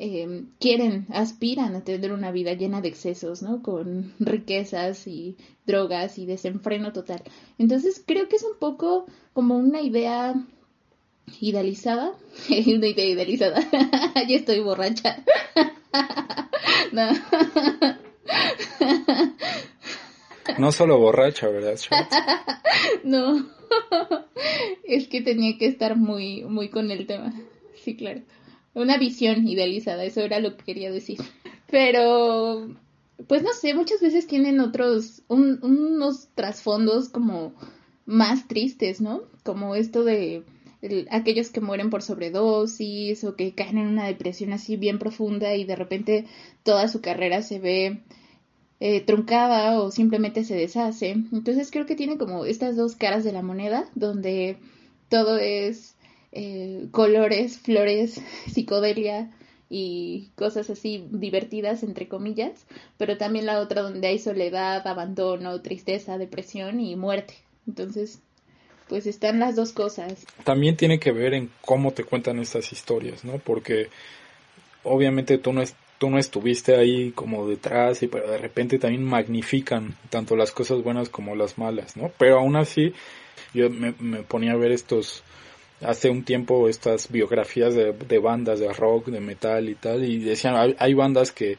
eh, 0.00 0.44
quieren, 0.60 1.06
aspiran 1.10 1.74
a 1.74 1.82
tener 1.82 2.12
una 2.12 2.30
vida 2.30 2.52
llena 2.52 2.80
de 2.80 2.88
excesos, 2.88 3.42
¿no? 3.42 3.62
Con 3.62 4.14
riquezas 4.20 5.08
y 5.08 5.36
drogas 5.66 6.18
y 6.18 6.26
desenfreno 6.26 6.92
total. 6.92 7.22
Entonces 7.58 8.02
creo 8.06 8.28
que 8.28 8.36
es 8.36 8.44
un 8.44 8.56
poco 8.58 9.06
como 9.32 9.56
una 9.56 9.82
idea 9.82 10.34
idealizada, 11.40 12.12
una 12.48 12.86
idea 12.86 13.06
idealizada, 13.06 13.60
ya 14.28 14.36
estoy 14.36 14.60
borracha. 14.60 15.24
no. 16.92 17.08
no 20.58 20.72
solo 20.72 20.98
borracha, 20.98 21.48
¿verdad? 21.48 21.76
no, 23.02 23.48
es 24.84 25.08
que 25.08 25.22
tenía 25.22 25.58
que 25.58 25.66
estar 25.66 25.96
muy, 25.96 26.44
muy 26.44 26.68
con 26.68 26.92
el 26.92 27.06
tema, 27.06 27.34
sí, 27.82 27.96
claro 27.96 28.20
una 28.78 28.96
visión 28.98 29.46
idealizada, 29.46 30.04
eso 30.04 30.20
era 30.20 30.40
lo 30.40 30.56
que 30.56 30.64
quería 30.64 30.90
decir. 30.90 31.18
Pero, 31.70 32.68
pues 33.26 33.42
no 33.42 33.52
sé, 33.52 33.74
muchas 33.74 34.00
veces 34.00 34.26
tienen 34.26 34.60
otros, 34.60 35.22
unos 35.28 36.28
trasfondos 36.34 37.08
como 37.08 37.52
más 38.06 38.48
tristes, 38.48 39.00
¿no? 39.00 39.22
Como 39.42 39.74
esto 39.74 40.04
de 40.04 40.44
aquellos 41.10 41.50
que 41.50 41.60
mueren 41.60 41.90
por 41.90 42.02
sobredosis 42.02 43.24
o 43.24 43.34
que 43.34 43.52
caen 43.52 43.78
en 43.78 43.88
una 43.88 44.06
depresión 44.06 44.52
así 44.52 44.76
bien 44.76 44.98
profunda 44.98 45.54
y 45.56 45.64
de 45.64 45.76
repente 45.76 46.26
toda 46.62 46.86
su 46.86 47.00
carrera 47.00 47.42
se 47.42 47.58
ve 47.58 48.00
eh, 48.80 49.00
truncada 49.00 49.80
o 49.80 49.90
simplemente 49.90 50.44
se 50.44 50.54
deshace. 50.54 51.10
Entonces 51.32 51.70
creo 51.72 51.84
que 51.84 51.96
tiene 51.96 52.16
como 52.16 52.44
estas 52.44 52.76
dos 52.76 52.94
caras 52.94 53.24
de 53.24 53.32
la 53.32 53.42
moneda 53.42 53.90
donde 53.96 54.56
todo 55.08 55.36
es 55.38 55.96
eh, 56.32 56.86
colores, 56.90 57.58
flores, 57.58 58.20
psicodelia 58.52 59.30
y 59.70 60.30
cosas 60.34 60.70
así 60.70 61.06
divertidas, 61.10 61.82
entre 61.82 62.08
comillas, 62.08 62.66
pero 62.96 63.16
también 63.18 63.46
la 63.46 63.60
otra 63.60 63.82
donde 63.82 64.08
hay 64.08 64.18
soledad, 64.18 64.86
abandono, 64.86 65.60
tristeza, 65.60 66.16
depresión 66.18 66.80
y 66.80 66.96
muerte. 66.96 67.34
Entonces, 67.66 68.20
pues 68.88 69.06
están 69.06 69.38
las 69.38 69.56
dos 69.56 69.72
cosas. 69.72 70.26
También 70.44 70.76
tiene 70.76 70.98
que 70.98 71.12
ver 71.12 71.34
en 71.34 71.50
cómo 71.60 71.92
te 71.92 72.04
cuentan 72.04 72.38
estas 72.38 72.72
historias, 72.72 73.24
¿no? 73.24 73.38
Porque 73.38 73.88
obviamente 74.82 75.38
tú 75.38 75.52
no, 75.52 75.62
tú 75.98 76.10
no 76.10 76.18
estuviste 76.18 76.76
ahí 76.76 77.12
como 77.12 77.46
detrás, 77.46 78.02
y, 78.02 78.08
pero 78.08 78.30
de 78.30 78.38
repente 78.38 78.78
también 78.78 79.04
magnifican 79.04 79.96
tanto 80.10 80.36
las 80.36 80.50
cosas 80.52 80.82
buenas 80.82 81.08
como 81.08 81.36
las 81.36 81.58
malas, 81.58 81.96
¿no? 81.96 82.10
Pero 82.18 82.38
aún 82.38 82.56
así, 82.56 82.94
yo 83.52 83.68
me, 83.70 83.92
ponía 84.22 84.52
a 84.52 84.56
ver 84.56 84.72
estos, 84.72 85.22
hace 85.80 86.10
un 86.10 86.24
tiempo 86.24 86.68
estas 86.68 87.10
biografías 87.10 87.74
de, 87.74 87.92
de, 87.92 88.18
bandas 88.18 88.60
de 88.60 88.72
rock, 88.72 89.06
de 89.06 89.20
metal 89.20 89.68
y 89.68 89.74
tal, 89.74 90.04
y 90.04 90.18
decían, 90.18 90.56
hay, 90.56 90.74
hay, 90.78 90.94
bandas 90.94 91.32
que 91.32 91.58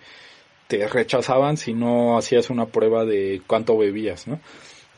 te 0.68 0.88
rechazaban 0.88 1.58
si 1.58 1.74
no 1.74 2.18
hacías 2.18 2.50
una 2.50 2.66
prueba 2.66 3.06
de 3.06 3.42
cuánto 3.48 3.78
bebías, 3.78 4.28
¿no? 4.28 4.40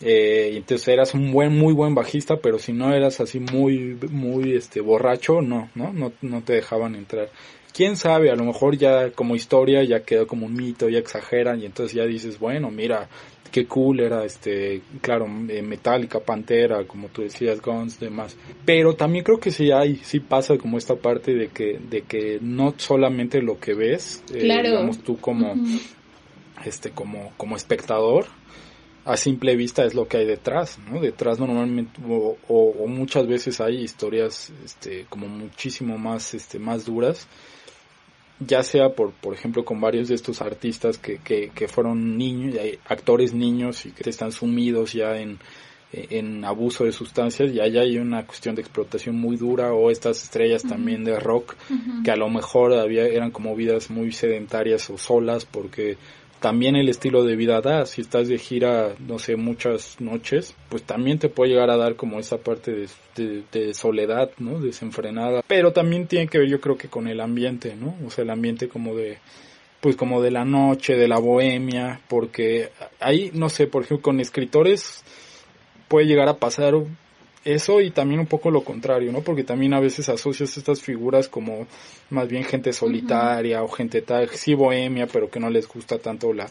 Eh, 0.03 0.53
entonces 0.55 0.87
eras 0.87 1.13
un 1.13 1.31
buen, 1.31 1.55
muy 1.55 1.73
buen 1.73 1.93
bajista, 1.93 2.37
pero 2.37 2.57
si 2.57 2.73
no 2.73 2.93
eras 2.93 3.19
así 3.19 3.39
muy, 3.39 3.97
muy, 4.09 4.55
este, 4.55 4.81
borracho, 4.81 5.41
no, 5.41 5.69
no, 5.75 5.93
no, 5.93 6.11
no 6.21 6.41
te 6.41 6.53
dejaban 6.53 6.95
entrar. 6.95 7.29
Quién 7.73 7.95
sabe, 7.95 8.31
a 8.31 8.35
lo 8.35 8.43
mejor 8.43 8.77
ya 8.77 9.11
como 9.11 9.35
historia 9.35 9.83
ya 9.83 10.03
quedó 10.03 10.27
como 10.27 10.47
un 10.47 10.55
mito, 10.55 10.89
ya 10.89 10.99
exageran 10.99 11.61
y 11.61 11.65
entonces 11.65 11.95
ya 11.95 12.05
dices, 12.05 12.39
bueno, 12.39 12.71
mira, 12.71 13.07
qué 13.51 13.65
cool 13.67 13.99
era 13.99 14.23
este, 14.23 14.81
claro, 15.01 15.27
eh, 15.49 15.61
Metallica, 15.61 16.19
Pantera, 16.19 16.85
como 16.85 17.09
tú 17.09 17.21
decías, 17.21 17.61
Guns, 17.61 17.99
demás. 17.99 18.35
Pero 18.65 18.95
también 18.95 19.23
creo 19.23 19.39
que 19.39 19.51
sí 19.51 19.71
hay, 19.71 19.97
sí 19.97 20.19
pasa 20.19 20.57
como 20.57 20.77
esta 20.77 20.95
parte 20.95 21.33
de 21.33 21.49
que, 21.49 21.77
de 21.77 22.03
que 22.03 22.39
no 22.41 22.73
solamente 22.77 23.41
lo 23.41 23.59
que 23.59 23.73
ves, 23.73 24.23
eh, 24.33 24.43
digamos 24.43 24.99
tú 25.03 25.17
como, 25.17 25.55
este, 26.65 26.91
como, 26.91 27.33
como 27.37 27.57
espectador, 27.57 28.25
a 29.03 29.17
simple 29.17 29.55
vista 29.55 29.83
es 29.83 29.95
lo 29.95 30.07
que 30.07 30.17
hay 30.17 30.25
detrás, 30.25 30.77
¿no? 30.89 31.01
Detrás 31.01 31.39
normalmente 31.39 31.99
o, 32.07 32.87
muchas 32.87 33.27
veces 33.27 33.59
hay 33.59 33.81
historias 33.81 34.53
este 34.63 35.05
como 35.09 35.27
muchísimo 35.27 35.97
más 35.97 36.35
este 36.35 36.59
más 36.59 36.85
duras 36.85 37.27
ya 38.45 38.63
sea 38.63 38.89
por 38.89 39.11
por 39.11 39.33
ejemplo 39.33 39.63
con 39.63 39.79
varios 39.79 40.09
de 40.09 40.15
estos 40.15 40.41
artistas 40.41 40.97
que, 40.97 41.17
que, 41.19 41.49
que 41.49 41.67
fueron 41.67 42.17
niños 42.17 42.55
actores 42.87 43.33
niños 43.33 43.85
y 43.85 43.91
que 43.91 44.09
están 44.09 44.31
sumidos 44.31 44.93
ya 44.93 45.17
en 45.17 45.39
en 45.93 46.45
abuso 46.45 46.85
de 46.85 46.93
sustancias 46.93 47.51
y 47.51 47.59
allá 47.59 47.81
hay 47.81 47.97
una 47.97 48.25
cuestión 48.25 48.55
de 48.55 48.61
explotación 48.61 49.17
muy 49.19 49.35
dura 49.35 49.73
o 49.73 49.91
estas 49.91 50.23
estrellas 50.23 50.63
también 50.63 51.03
de 51.03 51.19
rock 51.19 51.55
que 52.05 52.11
a 52.11 52.15
lo 52.15 52.29
mejor 52.29 52.73
había 52.73 53.05
eran 53.05 53.31
como 53.31 53.55
vidas 53.55 53.89
muy 53.89 54.13
sedentarias 54.13 54.89
o 54.89 54.97
solas 54.97 55.43
porque 55.43 55.97
también 56.41 56.75
el 56.75 56.89
estilo 56.89 57.23
de 57.23 57.35
vida 57.35 57.61
da. 57.61 57.85
Si 57.85 58.01
estás 58.01 58.27
de 58.27 58.37
gira, 58.37 58.95
no 58.99 59.19
sé, 59.19 59.35
muchas 59.37 60.01
noches, 60.01 60.55
pues 60.69 60.83
también 60.83 61.19
te 61.19 61.29
puede 61.29 61.51
llegar 61.51 61.69
a 61.69 61.77
dar 61.77 61.95
como 61.95 62.19
esa 62.19 62.39
parte 62.39 62.87
de, 63.15 63.73
soledad, 63.73 64.31
¿no? 64.39 64.59
Desenfrenada. 64.59 65.43
Pero 65.47 65.71
también 65.71 66.07
tiene 66.07 66.27
que 66.27 66.39
ver, 66.39 66.49
yo 66.49 66.59
creo 66.59 66.77
que 66.77 66.89
con 66.89 67.07
el 67.07 67.21
ambiente, 67.21 67.75
¿no? 67.75 67.95
O 68.05 68.09
sea, 68.09 68.23
el 68.23 68.31
ambiente 68.31 68.67
como 68.67 68.95
de, 68.95 69.19
pues 69.79 69.95
como 69.95 70.21
de 70.21 70.31
la 70.31 70.43
noche, 70.43 70.95
de 70.95 71.07
la 71.07 71.19
bohemia, 71.19 72.01
porque 72.09 72.71
ahí, 72.99 73.29
no 73.33 73.47
sé, 73.49 73.67
por 73.67 73.83
ejemplo, 73.83 74.03
con 74.03 74.19
escritores 74.19 75.03
puede 75.87 76.07
llegar 76.07 76.27
a 76.27 76.37
pasar 76.37 76.73
eso 77.43 77.81
y 77.81 77.91
también 77.91 78.19
un 78.19 78.27
poco 78.27 78.51
lo 78.51 78.63
contrario, 78.63 79.11
¿no? 79.11 79.21
Porque 79.21 79.43
también 79.43 79.73
a 79.73 79.79
veces 79.79 80.09
asocias 80.09 80.57
estas 80.57 80.81
figuras 80.81 81.27
como 81.27 81.67
más 82.09 82.27
bien 82.27 82.43
gente 82.43 82.73
solitaria 82.73 83.63
o 83.63 83.67
gente 83.67 84.01
tal, 84.01 84.29
sí 84.29 84.53
bohemia, 84.53 85.07
pero 85.07 85.29
que 85.29 85.39
no 85.39 85.49
les 85.49 85.67
gusta 85.67 85.97
tanto 85.97 86.33
la... 86.33 86.49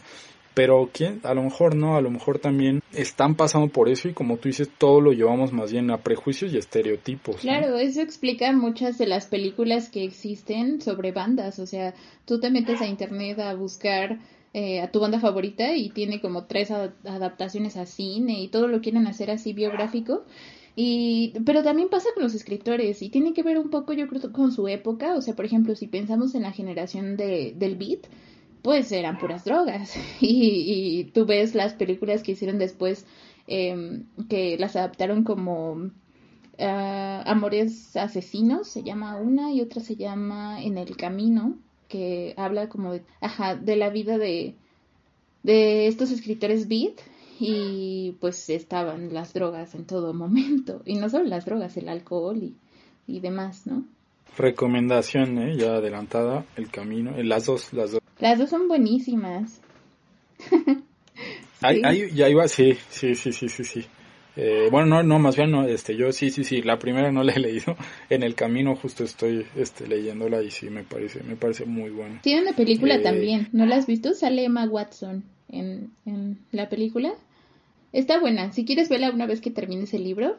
Pero 0.53 0.89
quién, 0.91 1.21
a 1.23 1.33
lo 1.33 1.43
mejor 1.43 1.75
no, 1.75 1.95
a 1.95 2.01
lo 2.01 2.11
mejor 2.11 2.39
también 2.39 2.81
están 2.91 3.35
pasando 3.35 3.69
por 3.69 3.87
eso 3.87 4.09
y 4.09 4.13
como 4.13 4.35
tú 4.35 4.49
dices, 4.49 4.69
todo 4.77 4.99
lo 4.99 5.13
llevamos 5.13 5.53
más 5.53 5.71
bien 5.71 5.89
a 5.91 5.99
prejuicios 5.99 6.51
y 6.51 6.57
estereotipos. 6.57 7.37
Claro, 7.37 7.77
eso 7.77 8.01
explica 8.01 8.51
muchas 8.51 8.97
de 8.97 9.07
las 9.07 9.27
películas 9.27 9.87
que 9.87 10.03
existen 10.03 10.81
sobre 10.81 11.13
bandas, 11.13 11.57
o 11.59 11.65
sea, 11.65 11.93
tú 12.25 12.41
te 12.41 12.49
metes 12.49 12.81
a 12.81 12.87
internet 12.87 13.39
a 13.39 13.53
buscar 13.53 14.19
eh, 14.53 14.81
a 14.81 14.91
tu 14.91 14.99
banda 14.99 15.21
favorita 15.21 15.73
y 15.77 15.89
tiene 15.91 16.19
como 16.19 16.43
tres 16.43 16.69
adaptaciones 16.71 17.77
a 17.77 17.85
cine 17.85 18.41
y 18.41 18.49
todo 18.49 18.67
lo 18.67 18.81
quieren 18.81 19.07
hacer 19.07 19.31
así 19.31 19.53
biográfico 19.53 20.25
y, 20.75 21.33
pero 21.45 21.63
también 21.63 21.89
pasa 21.89 22.09
con 22.13 22.23
los 22.23 22.33
escritores 22.33 23.01
y 23.01 23.09
tiene 23.09 23.33
que 23.33 23.43
ver 23.43 23.57
un 23.57 23.69
poco, 23.69 23.93
yo 23.93 24.07
creo, 24.07 24.31
con 24.31 24.51
su 24.51 24.67
época. 24.67 25.15
O 25.15 25.21
sea, 25.21 25.35
por 25.35 25.45
ejemplo, 25.45 25.75
si 25.75 25.87
pensamos 25.87 26.33
en 26.35 26.43
la 26.43 26.51
generación 26.51 27.17
de, 27.17 27.53
del 27.57 27.75
beat, 27.75 28.07
pues 28.61 28.91
eran 28.91 29.17
puras 29.17 29.43
drogas. 29.43 29.95
Y, 30.21 30.99
y 30.99 31.03
tú 31.05 31.25
ves 31.25 31.55
las 31.55 31.73
películas 31.73 32.23
que 32.23 32.33
hicieron 32.33 32.57
después, 32.57 33.05
em, 33.47 34.05
que 34.29 34.57
las 34.57 34.75
adaptaron 34.75 35.23
como 35.23 35.91
ah, 36.59 37.23
Amores 37.25 37.95
Asesinos, 37.97 38.67
se 38.67 38.83
llama 38.83 39.17
una, 39.17 39.51
y 39.51 39.61
otra 39.61 39.81
se 39.81 39.95
llama 39.95 40.63
En 40.63 40.77
el 40.77 40.95
Camino, 40.95 41.57
que 41.89 42.33
habla 42.37 42.69
como 42.69 42.93
de, 42.93 43.03
ajá, 43.19 43.55
de 43.55 43.75
la 43.75 43.89
vida 43.89 44.17
de, 44.17 44.55
de 45.43 45.87
estos 45.87 46.11
escritores 46.11 46.67
beat 46.69 47.01
y 47.43 48.17
pues 48.19 48.49
estaban 48.51 49.13
las 49.13 49.33
drogas 49.33 49.73
en 49.73 49.85
todo 49.85 50.13
momento. 50.13 50.83
Y 50.85 50.95
no 50.95 51.09
solo 51.09 51.25
las 51.25 51.45
drogas, 51.45 51.75
el 51.75 51.89
alcohol 51.89 52.37
y, 52.37 52.55
y 53.07 53.19
demás, 53.19 53.65
¿no? 53.65 53.83
Recomendación, 54.37 55.39
¿eh? 55.39 55.57
ya 55.57 55.75
adelantada, 55.75 56.45
el 56.55 56.69
camino, 56.69 57.17
eh, 57.17 57.23
las 57.23 57.47
dos, 57.47 57.73
las 57.73 57.93
dos. 57.93 58.01
Las 58.19 58.37
dos 58.37 58.49
son 58.49 58.67
buenísimas. 58.67 59.59
ahí, 61.61 62.11
ya 62.13 62.29
iba, 62.29 62.47
sí, 62.47 62.77
sí, 62.89 63.15
sí, 63.15 63.33
sí, 63.33 63.49
sí, 63.49 63.63
sí. 63.63 63.85
Eh, 64.37 64.69
bueno, 64.71 64.85
no, 64.87 65.03
no, 65.03 65.19
más 65.19 65.35
bien 65.35 65.51
no, 65.51 65.67
este, 65.67 65.97
yo 65.97 66.11
sí, 66.13 66.29
sí, 66.29 66.43
sí, 66.43 66.61
la 66.61 66.77
primera 66.77 67.11
no 67.11 67.23
la 67.23 67.33
he 67.33 67.39
leído, 67.39 67.75
en 68.09 68.23
el 68.23 68.35
camino 68.35 68.75
justo 68.75 69.03
estoy, 69.03 69.45
este, 69.57 69.87
leyéndola 69.87 70.41
y 70.41 70.51
sí, 70.51 70.69
me 70.69 70.83
parece, 70.83 71.21
me 71.23 71.35
parece 71.35 71.65
muy 71.65 71.89
buena. 71.89 72.21
Tiene 72.21 72.43
una 72.43 72.53
película 72.53 72.95
eh, 72.95 72.99
también, 72.99 73.49
¿no 73.51 73.65
la 73.65 73.75
has 73.75 73.87
visto? 73.87 74.13
Sale 74.13 74.45
Emma 74.45 74.65
Watson 74.65 75.23
en, 75.49 75.91
en 76.05 76.37
la 76.51 76.69
película. 76.69 77.13
Está 77.93 78.19
buena. 78.19 78.51
Si 78.51 78.65
quieres 78.65 78.89
verla 78.89 79.11
una 79.11 79.25
vez 79.25 79.41
que 79.41 79.51
termines 79.51 79.93
el 79.93 80.03
libro 80.03 80.37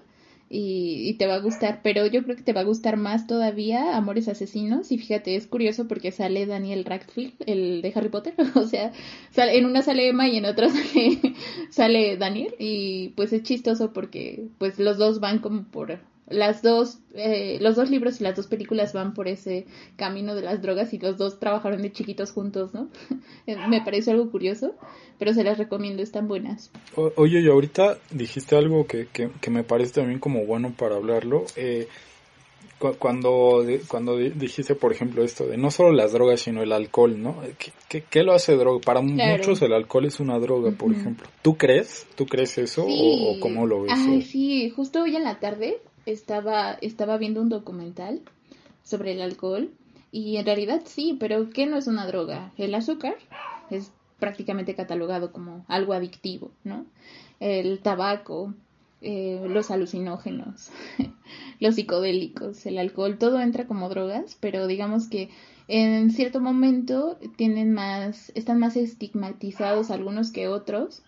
y, 0.49 1.15
te 1.15 1.27
va 1.27 1.35
a 1.37 1.41
gustar, 1.41 1.81
pero 1.83 2.07
yo 2.07 2.23
creo 2.25 2.37
que 2.37 2.43
te 2.43 2.53
va 2.53 2.61
a 2.61 2.65
gustar 2.65 2.97
más 2.97 3.27
todavía 3.27 3.97
Amores 3.97 4.29
Asesinos. 4.29 4.93
Y 4.93 4.99
fíjate, 4.99 5.37
es 5.37 5.47
curioso 5.47 5.89
porque 5.89 6.13
sale 6.13 6.47
Daniel 6.47 6.85
Radcliffe, 6.85 7.43
el 7.47 7.83
de 7.83 7.93
Harry 7.95 8.09
Potter. 8.09 8.35
o 8.55 8.65
sea, 8.65 8.93
sale, 9.31 9.59
en 9.59 9.67
una 9.67 9.83
sale 9.83 10.09
Emma 10.09 10.29
y 10.29 10.37
en 10.37 10.45
otra 10.45 10.69
sale, 10.71 11.35
sale 11.71 12.17
Daniel. 12.17 12.55
Y 12.59 13.11
pues 13.11 13.33
es 13.33 13.43
chistoso 13.43 13.93
porque 13.93 14.49
pues 14.59 14.79
los 14.79 14.99
dos 14.99 15.21
van 15.21 15.39
como 15.39 15.65
por 15.65 15.99
las 16.29 16.63
dos, 16.63 16.99
eh, 17.15 17.59
los 17.61 17.77
dos 17.77 17.91
libros 17.91 18.21
y 18.21 18.25
las 18.25 18.37
dos 18.37 18.47
películas 18.47 18.93
van 18.93 19.13
por 19.15 19.29
ese 19.29 19.67
camino 19.97 20.35
de 20.35 20.43
las 20.43 20.63
drogas 20.63 20.93
y 20.95 20.99
los 20.99 21.17
dos 21.19 21.39
trabajaron 21.39 21.83
de 21.83 21.93
chiquitos 21.93 22.33
juntos, 22.33 22.75
¿no? 22.75 22.89
Eh, 23.47 23.57
me 23.69 23.81
parece 23.81 24.13
algo 24.13 24.31
curioso, 24.31 24.77
pero 25.19 25.35
se 25.35 25.43
las 25.43 25.59
recomiendo, 25.59 26.01
están 26.01 26.29
buenas. 26.29 26.71
oye, 27.17 27.41
y 27.41 27.49
ahorita 27.49 27.99
dijiste 28.13 28.57
algo 28.57 28.87
que, 28.87 29.09
que, 29.09 29.51
me 29.51 29.65
parece 29.65 29.95
también 29.95 30.21
como 30.21 30.47
bueno 30.47 30.73
para 30.77 30.95
hablarlo. 30.95 31.45
Eh, 31.57 31.89
cuando, 32.99 33.65
cuando 33.89 34.17
dijiste, 34.17 34.75
por 34.75 34.93
ejemplo, 34.93 35.25
esto 35.25 35.47
de 35.47 35.57
no 35.57 35.71
solo 35.71 35.93
las 35.93 36.13
drogas, 36.13 36.41
sino 36.41 36.63
el 36.63 36.73
alcohol, 36.73 37.21
¿no? 37.21 37.37
¿Qué, 37.89 38.03
qué, 38.09 38.23
lo 38.23 38.33
hace 38.33 38.57
droga? 38.57 38.81
Para 38.81 39.01
muchos 39.01 39.63
el 39.63 39.73
alcohol 39.73 40.07
es 40.07 40.21
una 40.21 40.39
droga, 40.39 40.71
por 40.73 40.93
ejemplo. 40.93 41.27
¿Tú 41.43 41.57
crees? 41.57 42.07
¿Tú 42.17 42.27
crees 42.27 42.59
eso 42.59 42.85
o, 42.87 43.39
cómo 43.41 43.67
lo 43.67 43.83
ves? 43.83 43.93
Ay, 43.95 44.23
sí, 44.23 44.71
justo 44.71 45.03
hoy 45.03 45.17
en 45.17 45.25
la 45.25 45.39
tarde 45.39 45.81
estaba, 46.07 46.73
estaba 46.81 47.19
viendo 47.19 47.41
un 47.41 47.49
documental 47.49 48.23
sobre 48.83 49.13
el 49.13 49.23
alcohol 49.23 49.71
y 50.11 50.37
en 50.37 50.47
realidad 50.47 50.83
sí, 50.85 51.17
pero 51.19 51.51
¿qué 51.51 51.67
no 51.67 51.77
es 51.77 51.87
una 51.87 52.07
droga? 52.07 52.53
El 52.57 52.75
azúcar 52.75 53.17
es 53.71 53.93
prácticamente 54.19 54.75
catalogado 54.75 55.33
como 55.33 55.65
algo 55.69 55.95
adictivo, 55.95 56.53
¿no? 56.65 56.87
El 57.41 57.81
tabaco, 57.81 58.55
eh, 59.01 59.45
los 59.49 59.71
alucinógenos, 59.71 60.71
los 61.61 61.75
psicodélicos, 61.75 62.67
el 62.67 62.79
alcohol, 62.79 63.19
todo 63.19 63.41
entra 63.41 63.67
como 63.67 63.89
drogas, 63.89 64.37
pero 64.39 64.67
digamos 64.67 65.09
que 65.09 65.31
en 65.67 66.11
cierto 66.11 66.41
momento 66.41 67.19
tienen 67.37 67.73
más, 67.73 68.31
están 68.35 68.59
más 68.59 68.77
estigmatizados 68.77 69.91
algunos 69.91 70.31
que 70.31 70.49
otros 70.49 71.03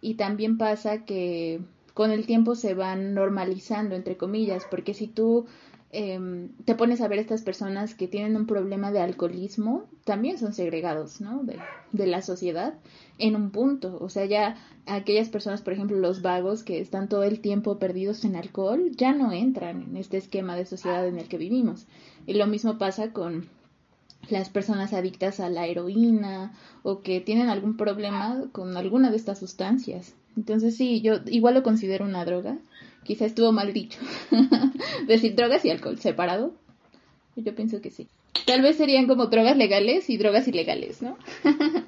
y 0.00 0.14
también 0.14 0.58
pasa 0.58 1.04
que 1.04 1.60
con 1.96 2.10
el 2.10 2.26
tiempo 2.26 2.56
se 2.56 2.74
van 2.74 3.14
normalizando, 3.14 3.94
entre 3.94 4.18
comillas, 4.18 4.66
porque 4.70 4.92
si 4.92 5.06
tú 5.06 5.46
em, 5.92 6.50
te 6.66 6.74
pones 6.74 7.00
a 7.00 7.08
ver 7.08 7.18
estas 7.18 7.40
personas 7.40 7.94
que 7.94 8.06
tienen 8.06 8.36
un 8.36 8.46
problema 8.46 8.92
de 8.92 9.00
alcoholismo, 9.00 9.84
también 10.04 10.36
son 10.36 10.52
segregados, 10.52 11.22
¿no? 11.22 11.42
De, 11.42 11.58
de, 11.92 12.06
la 12.06 12.20
sociedad 12.20 12.74
en 13.16 13.34
un 13.34 13.50
punto. 13.50 13.96
O 13.98 14.10
sea, 14.10 14.26
ya 14.26 14.56
aquellas 14.84 15.30
personas, 15.30 15.62
por 15.62 15.72
ejemplo, 15.72 15.96
los 15.96 16.20
vagos 16.20 16.64
que 16.64 16.80
están 16.82 17.08
todo 17.08 17.22
el 17.22 17.40
tiempo 17.40 17.78
perdidos 17.78 18.26
en 18.26 18.36
alcohol, 18.36 18.90
ya 18.94 19.14
no 19.14 19.32
entran 19.32 19.84
en 19.84 19.96
este 19.96 20.18
esquema 20.18 20.54
de 20.54 20.66
sociedad 20.66 21.08
en 21.08 21.18
el 21.18 21.28
que 21.28 21.38
vivimos. 21.38 21.86
Y 22.26 22.34
lo 22.34 22.46
mismo 22.46 22.76
pasa 22.76 23.14
con 23.14 23.48
las 24.28 24.50
personas 24.50 24.92
adictas 24.92 25.40
a 25.40 25.48
la 25.48 25.66
heroína 25.66 26.52
o 26.82 27.00
que 27.00 27.22
tienen 27.22 27.48
algún 27.48 27.78
problema 27.78 28.50
con 28.52 28.76
alguna 28.76 29.10
de 29.10 29.16
estas 29.16 29.38
sustancias. 29.38 30.14
Entonces 30.36 30.76
sí, 30.76 31.00
yo 31.00 31.20
igual 31.26 31.54
lo 31.54 31.62
considero 31.62 32.04
una 32.04 32.24
droga. 32.24 32.58
Quizá 33.04 33.24
estuvo 33.24 33.52
mal 33.52 33.72
dicho. 33.72 33.98
Decir 35.06 35.34
drogas 35.34 35.64
y 35.64 35.70
alcohol 35.70 35.98
separado. 35.98 36.54
Yo 37.36 37.54
pienso 37.54 37.80
que 37.80 37.90
sí. 37.90 38.08
Tal 38.46 38.62
vez 38.62 38.76
serían 38.76 39.06
como 39.06 39.26
drogas 39.26 39.56
legales 39.56 40.10
y 40.10 40.16
drogas 40.16 40.48
ilegales, 40.48 41.02
¿no? 41.02 41.16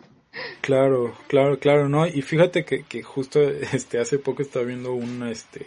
claro, 0.61 1.15
claro, 1.27 1.59
claro, 1.59 1.89
¿no? 1.89 2.07
Y 2.07 2.23
fíjate 2.23 2.65
que, 2.65 2.85
que 2.85 3.03
justo 3.03 3.41
este 3.41 3.99
hace 3.99 4.19
poco 4.19 4.43
estaba 4.43 4.65
viendo 4.65 4.93
un 4.93 5.27
este 5.27 5.67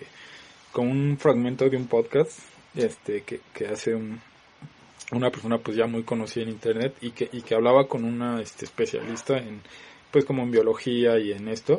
con 0.71 0.87
un 0.87 1.17
fragmento 1.17 1.69
de 1.69 1.77
un 1.77 1.87
podcast 1.87 2.39
este 2.75 3.23
que, 3.23 3.41
que 3.53 3.67
hace 3.67 3.93
un, 3.93 4.21
una 5.11 5.29
persona 5.29 5.57
pues 5.57 5.75
ya 5.75 5.87
muy 5.87 6.03
conocida 6.03 6.43
en 6.43 6.49
internet 6.49 6.95
y 7.01 7.11
que, 7.11 7.29
y 7.31 7.41
que 7.41 7.55
hablaba 7.55 7.87
con 7.87 8.05
una 8.05 8.41
este, 8.41 8.65
especialista 8.65 9.37
en 9.37 9.61
pues 10.11 10.25
como 10.25 10.43
en 10.43 10.51
biología 10.51 11.17
y 11.19 11.31
en 11.31 11.47
esto. 11.47 11.77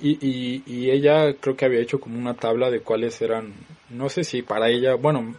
Y, 0.00 0.18
y, 0.26 0.62
y, 0.66 0.90
ella 0.90 1.34
creo 1.34 1.56
que 1.56 1.64
había 1.64 1.80
hecho 1.80 2.00
como 2.00 2.18
una 2.18 2.34
tabla 2.34 2.70
de 2.70 2.80
cuáles 2.80 3.20
eran 3.22 3.54
no 3.90 4.08
sé 4.08 4.24
si 4.24 4.42
para 4.42 4.68
ella 4.68 4.94
bueno 4.94 5.34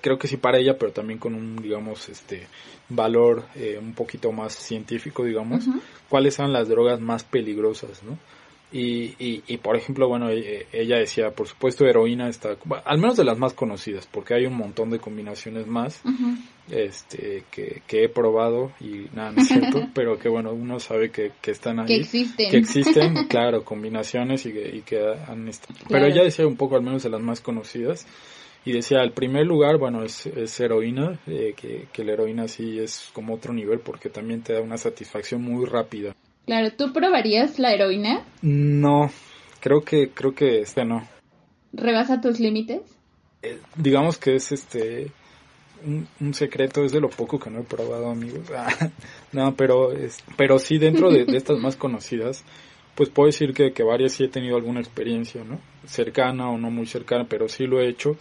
creo 0.00 0.18
que 0.18 0.28
sí 0.28 0.36
para 0.36 0.58
ella 0.58 0.76
pero 0.78 0.92
también 0.92 1.18
con 1.18 1.34
un 1.34 1.56
digamos 1.56 2.08
este 2.08 2.46
valor 2.88 3.44
eh, 3.54 3.78
un 3.80 3.94
poquito 3.94 4.32
más 4.32 4.54
científico 4.54 5.24
digamos 5.24 5.64
cuáles 6.08 6.38
eran 6.38 6.52
las 6.52 6.68
drogas 6.68 7.00
más 7.00 7.24
peligrosas 7.24 8.02
no 8.02 8.18
y, 8.72 9.14
y, 9.18 9.42
y, 9.46 9.58
por 9.58 9.76
ejemplo, 9.76 10.08
bueno, 10.08 10.30
e, 10.30 10.66
ella 10.72 10.96
decía, 10.96 11.30
por 11.30 11.46
supuesto, 11.46 11.86
heroína 11.86 12.28
está, 12.28 12.56
al 12.84 12.98
menos 12.98 13.16
de 13.16 13.24
las 13.24 13.38
más 13.38 13.52
conocidas, 13.52 14.08
porque 14.10 14.34
hay 14.34 14.46
un 14.46 14.56
montón 14.56 14.90
de 14.90 14.98
combinaciones 14.98 15.66
más 15.66 16.00
este 16.70 17.44
que, 17.50 17.82
que, 17.86 18.04
he 18.04 18.08
probado 18.08 18.72
y 18.80 19.06
nada, 19.14 19.32
no 19.32 19.42
es 19.42 19.48
cierto, 19.48 19.88
pero 19.94 20.18
que 20.18 20.28
bueno, 20.28 20.52
uno 20.52 20.80
sabe 20.80 21.10
que, 21.10 21.32
que 21.42 21.50
están 21.50 21.80
ahí. 21.80 21.86
Que 21.86 21.96
existen. 21.96 22.50
Que 22.50 22.56
existen, 22.56 23.14
claro, 23.28 23.62
combinaciones 23.62 24.46
y 24.46 24.52
que, 24.52 24.76
y 24.76 24.80
que 24.80 25.02
han 25.28 25.48
estado. 25.48 25.78
Pero 25.88 26.06
ella 26.06 26.22
decía 26.22 26.46
un 26.46 26.56
poco, 26.56 26.76
al 26.76 26.82
menos 26.82 27.02
de 27.02 27.10
las 27.10 27.20
más 27.20 27.40
conocidas, 27.42 28.06
y 28.64 28.72
decía, 28.72 29.02
el 29.02 29.12
primer 29.12 29.44
lugar, 29.44 29.76
bueno, 29.76 30.02
es, 30.02 30.24
es 30.26 30.58
heroína, 30.60 31.18
eh, 31.26 31.52
que, 31.56 31.88
que 31.92 32.04
la 32.04 32.12
heroína 32.12 32.48
sí 32.48 32.78
es 32.78 33.10
como 33.12 33.34
otro 33.34 33.52
nivel 33.52 33.80
porque 33.80 34.08
también 34.08 34.42
te 34.42 34.54
da 34.54 34.60
una 34.60 34.78
satisfacción 34.78 35.42
muy 35.42 35.66
rápida. 35.66 36.14
Claro, 36.46 36.72
¿tú 36.76 36.92
probarías 36.92 37.58
la 37.58 37.72
heroína? 37.72 38.24
No, 38.42 39.10
creo 39.60 39.82
que, 39.82 40.10
creo 40.10 40.34
que 40.34 40.60
este 40.60 40.84
no. 40.84 41.06
¿Rebasa 41.72 42.20
tus 42.20 42.40
límites? 42.40 42.82
Eh, 43.42 43.58
digamos 43.76 44.18
que 44.18 44.36
es 44.36 44.52
este 44.52 45.10
un, 46.20 46.34
secreto, 46.34 46.84
es 46.84 46.92
de 46.92 47.00
lo 47.00 47.10
poco 47.10 47.38
que 47.38 47.50
no 47.50 47.60
he 47.60 47.64
probado, 47.64 48.10
amigos. 48.10 48.46
no, 49.32 49.54
pero 49.54 49.92
es, 49.92 50.18
pero 50.36 50.58
sí 50.58 50.78
dentro 50.78 51.10
de, 51.10 51.24
estas 51.36 51.58
más 51.58 51.76
conocidas, 51.76 52.44
pues 52.94 53.08
puedo 53.08 53.26
decir 53.26 53.52
que, 53.52 53.72
que 53.72 53.82
varias 53.82 54.12
sí 54.12 54.24
he 54.24 54.28
tenido 54.28 54.56
alguna 54.56 54.80
experiencia, 54.80 55.42
¿no? 55.44 55.60
Cercana 55.86 56.50
o 56.50 56.58
no 56.58 56.70
muy 56.70 56.86
cercana, 56.86 57.26
pero 57.28 57.48
sí 57.48 57.66
lo 57.66 57.80
he 57.80 57.88
hecho. 57.88 58.16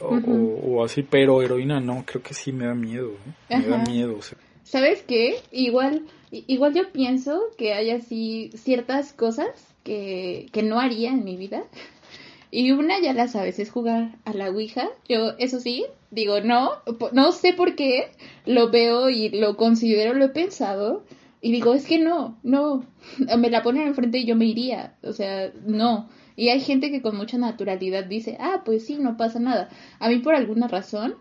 O, 0.00 0.16
o, 0.16 0.84
así, 0.84 1.02
pero 1.02 1.42
heroína 1.42 1.78
no, 1.78 2.04
creo 2.06 2.22
que 2.22 2.32
sí 2.32 2.52
me 2.52 2.64
da 2.64 2.74
miedo, 2.74 3.12
me 3.50 3.66
da 3.66 3.76
miedo. 3.76 4.18
¿Sabes 4.64 5.02
qué? 5.02 5.36
Igual 5.50 6.06
Igual 6.30 6.74
yo 6.74 6.92
pienso 6.92 7.40
que 7.58 7.72
hay 7.72 7.90
así 7.90 8.50
ciertas 8.54 9.12
cosas 9.12 9.48
que, 9.82 10.48
que 10.52 10.62
no 10.62 10.78
haría 10.78 11.10
en 11.10 11.24
mi 11.24 11.36
vida. 11.36 11.64
Y 12.52 12.70
una 12.72 13.00
ya 13.00 13.12
la 13.12 13.28
sabes, 13.28 13.58
es 13.58 13.70
jugar 13.70 14.16
a 14.24 14.32
la 14.32 14.50
Ouija. 14.50 14.88
Yo, 15.08 15.34
eso 15.38 15.60
sí, 15.60 15.86
digo, 16.10 16.40
no, 16.40 16.70
no 17.12 17.32
sé 17.32 17.52
por 17.52 17.74
qué, 17.74 18.10
lo 18.46 18.70
veo 18.70 19.08
y 19.08 19.30
lo 19.30 19.56
considero, 19.56 20.14
lo 20.14 20.26
he 20.26 20.30
pensado. 20.30 21.04
Y 21.40 21.52
digo, 21.52 21.74
es 21.74 21.86
que 21.86 21.98
no, 21.98 22.38
no, 22.42 22.84
me 23.38 23.50
la 23.50 23.62
ponen 23.62 23.88
enfrente 23.88 24.18
y 24.18 24.26
yo 24.26 24.36
me 24.36 24.46
iría. 24.46 24.96
O 25.02 25.12
sea, 25.12 25.52
no. 25.66 26.08
Y 26.36 26.50
hay 26.50 26.60
gente 26.60 26.90
que 26.90 27.02
con 27.02 27.16
mucha 27.16 27.38
naturalidad 27.38 28.04
dice, 28.04 28.36
ah, 28.40 28.62
pues 28.64 28.86
sí, 28.86 28.96
no 29.00 29.16
pasa 29.16 29.40
nada. 29.40 29.68
A 29.98 30.08
mí 30.08 30.18
por 30.18 30.34
alguna 30.34 30.68
razón, 30.68 31.16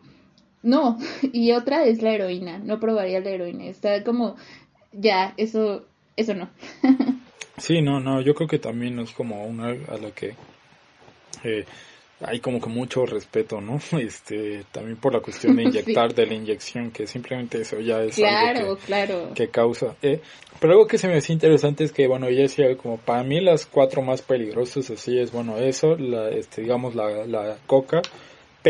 no. 0.64 0.98
Y 1.34 1.52
otra 1.52 1.86
es 1.86 2.02
la 2.02 2.14
heroína. 2.14 2.60
No 2.60 2.80
probaría 2.80 3.20
la 3.20 3.30
heroína. 3.30 3.66
Está 3.66 4.04
como 4.04 4.36
ya, 4.92 5.34
eso, 5.38 5.86
eso 6.16 6.34
no. 6.34 6.50
sí, 7.58 7.82
no, 7.82 8.00
no, 8.00 8.22
yo 8.22 8.34
creo 8.34 8.48
que 8.48 8.60
también 8.60 9.00
es 9.00 9.12
como 9.12 9.46
una 9.46 9.70
a 9.70 9.98
la 9.98 10.12
que 10.12 10.36
eh, 11.44 11.66
hay 12.22 12.40
como 12.40 12.60
que 12.60 12.70
mucho 12.70 13.06
respeto, 13.06 13.62
¿no? 13.62 13.80
Este, 14.00 14.64
también 14.72 14.98
por 14.98 15.14
la 15.14 15.22
cuestión 15.22 15.56
de 15.56 15.64
inyectar, 15.64 16.14
de 16.14 16.26
la 16.26 16.34
inyección, 16.34 16.92
que 16.92 17.08
simplemente 17.08 17.62
eso 17.62 17.80
ya 17.80 18.02
es 18.02 18.20
algo 18.20 18.78
que, 18.78 18.86
claro. 18.86 19.34
que 19.34 19.50
causa. 19.50 19.96
Eh, 20.02 20.22
pero 20.60 20.74
algo 20.74 20.88
que 20.88 20.98
se 20.98 21.08
me 21.08 21.16
decía 21.16 21.34
interesante 21.34 21.84
es 21.84 21.92
que, 21.92 22.08
bueno, 22.08 22.28
ella 22.28 22.42
decía 22.42 22.76
como 22.76 22.98
para 22.98 23.24
mí 23.24 23.40
las 23.40 23.66
cuatro 23.66 24.02
más 24.02 24.22
peligrosas 24.22 24.90
así 24.90 25.18
es, 25.18 25.32
bueno, 25.32 25.58
eso, 25.58 25.96
la, 25.96 26.30
este, 26.30 26.62
digamos, 26.62 26.96
la, 26.96 27.26
la 27.26 27.58
coca, 27.66 28.02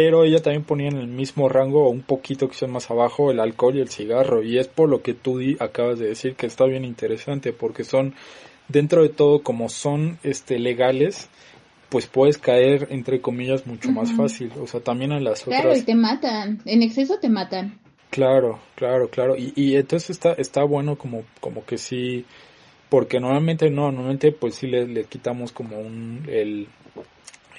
pero 0.01 0.23
ella 0.23 0.41
también 0.41 0.63
ponía 0.63 0.87
en 0.87 0.95
el 0.95 1.07
mismo 1.07 1.49
rango 1.49 1.85
o 1.85 1.89
un 1.89 2.03
poquito 2.03 2.47
que 2.47 2.55
sea 2.55 2.69
más 2.69 2.89
abajo 2.89 3.31
el 3.31 3.41
alcohol 3.41 3.75
y 3.75 3.81
el 3.81 3.89
cigarro. 3.89 4.41
Y 4.41 4.57
es 4.57 4.69
por 4.69 4.87
lo 4.87 5.01
que 5.01 5.13
tú 5.13 5.41
acabas 5.59 5.99
de 5.99 6.07
decir 6.07 6.35
que 6.35 6.45
está 6.45 6.63
bien 6.63 6.85
interesante 6.85 7.51
porque 7.51 7.83
son 7.83 8.15
dentro 8.69 9.03
de 9.03 9.09
todo 9.09 9.43
como 9.43 9.67
son 9.67 10.17
este 10.23 10.57
legales 10.57 11.27
pues 11.89 12.07
puedes 12.07 12.37
caer 12.37 12.87
entre 12.91 13.19
comillas 13.19 13.67
mucho 13.67 13.91
más 13.91 14.13
fácil. 14.13 14.53
O 14.61 14.67
sea 14.67 14.79
también 14.79 15.11
en 15.11 15.25
las 15.25 15.41
otras 15.41 15.63
claro 15.63 15.75
y 15.77 15.81
te 15.81 15.95
matan. 15.95 16.61
En 16.63 16.81
exceso 16.81 17.19
te 17.19 17.27
matan. 17.27 17.77
Claro 18.09 18.59
claro 18.75 19.09
claro. 19.09 19.35
Y, 19.35 19.51
y 19.57 19.75
entonces 19.75 20.11
está 20.11 20.31
está 20.31 20.63
bueno 20.63 20.97
como 20.97 21.25
como 21.41 21.65
que 21.65 21.77
sí 21.77 22.23
porque 22.87 23.19
normalmente 23.19 23.69
no 23.69 23.91
normalmente 23.91 24.31
pues 24.31 24.55
sí 24.55 24.67
le, 24.67 24.87
le 24.87 25.03
quitamos 25.03 25.51
como 25.51 25.77
un 25.77 26.23
el 26.29 26.69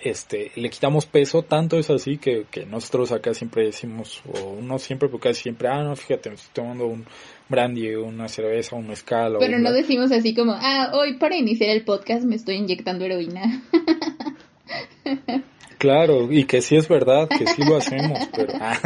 este, 0.03 0.53
le 0.57 0.71
quitamos 0.71 1.07
peso, 1.07 1.43
tanto 1.43 1.79
es 1.79 1.91
así 1.91 2.19
que, 2.19 2.47
que 2.51 2.67
nosotros 2.67 3.13
acá 3.13 3.35
siempre 3.35 3.65
decimos, 3.65 4.23
o 4.33 4.61
no 4.61 4.79
siempre, 4.79 5.09
porque 5.09 5.29
casi 5.29 5.43
siempre, 5.43 5.69
ah, 5.69 5.83
no, 5.83 5.97
fíjate, 5.97 6.31
me 6.31 6.37
estoy 6.37 6.51
tomando 6.53 6.87
un 6.87 7.05
brandy, 7.49 7.95
una 7.95 8.29
cerveza, 8.29 8.77
un 8.77 8.89
mezcal. 8.89 9.37
Pero 9.39 9.59
no 9.59 9.73
decimos 9.73 10.13
así 10.13 10.35
como, 10.35 10.53
ah, 10.53 10.93
hoy 10.95 11.19
para 11.19 11.37
iniciar 11.37 11.71
el 11.71 11.85
podcast 11.85 12.25
me 12.25 12.37
estoy 12.37 12.57
inyectando 12.57 13.05
heroína. 13.05 13.63
Claro, 15.81 16.31
y 16.31 16.45
que 16.45 16.61
sí 16.61 16.77
es 16.77 16.89
verdad, 16.89 17.27
que 17.27 17.47
sí 17.47 17.65
lo 17.65 17.79
hacemos, 17.79 18.19
pero 18.37 18.53
ah, 18.61 18.79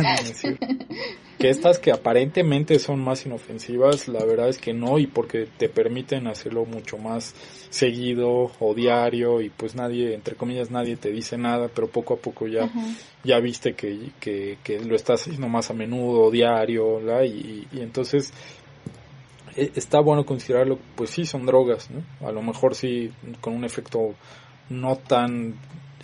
que 1.41 1.51
estas 1.51 1.81
que 1.81 1.91
aparentemente 1.91 2.79
son 2.79 3.01
más 3.01 3.27
inofensivas, 3.27 4.07
la 4.07 4.25
verdad 4.25 4.49
es 4.49 4.59
que 4.59 4.75
no, 4.75 5.01
y 5.01 5.09
porque 5.09 5.49
te 5.59 5.69
permiten 5.69 6.29
hacerlo 6.29 6.65
mucho 6.67 6.97
más 6.97 7.35
seguido 7.69 8.53
o 8.61 8.75
diario, 8.75 9.41
y 9.41 9.51
pues 9.51 9.75
nadie, 9.75 10.15
entre 10.15 10.37
comillas, 10.37 10.71
nadie 10.71 10.95
te 10.95 11.11
dice 11.11 11.37
nada, 11.37 11.69
pero 11.75 11.89
poco 11.89 12.15
a 12.15 12.19
poco 12.19 12.47
ya, 12.47 12.71
ya 13.25 13.41
viste 13.41 13.75
que, 13.75 14.11
que, 14.21 14.59
que, 14.63 14.79
lo 14.79 14.95
estás 14.95 15.23
haciendo 15.23 15.49
más 15.49 15.71
a 15.71 15.75
menudo, 15.75 16.31
diario, 16.31 17.01
y, 17.25 17.67
y 17.73 17.81
entonces 17.81 18.33
e, 19.57 19.73
está 19.75 19.99
bueno 19.99 20.25
considerarlo, 20.25 20.79
pues 20.95 21.11
sí, 21.11 21.27
son 21.27 21.45
drogas, 21.45 21.91
¿no? 21.91 22.05
A 22.25 22.31
lo 22.31 22.41
mejor 22.41 22.77
sí, 22.77 23.11
con 23.41 23.53
un 23.53 23.65
efecto 23.65 24.15
no 24.71 24.95
tan 24.97 25.57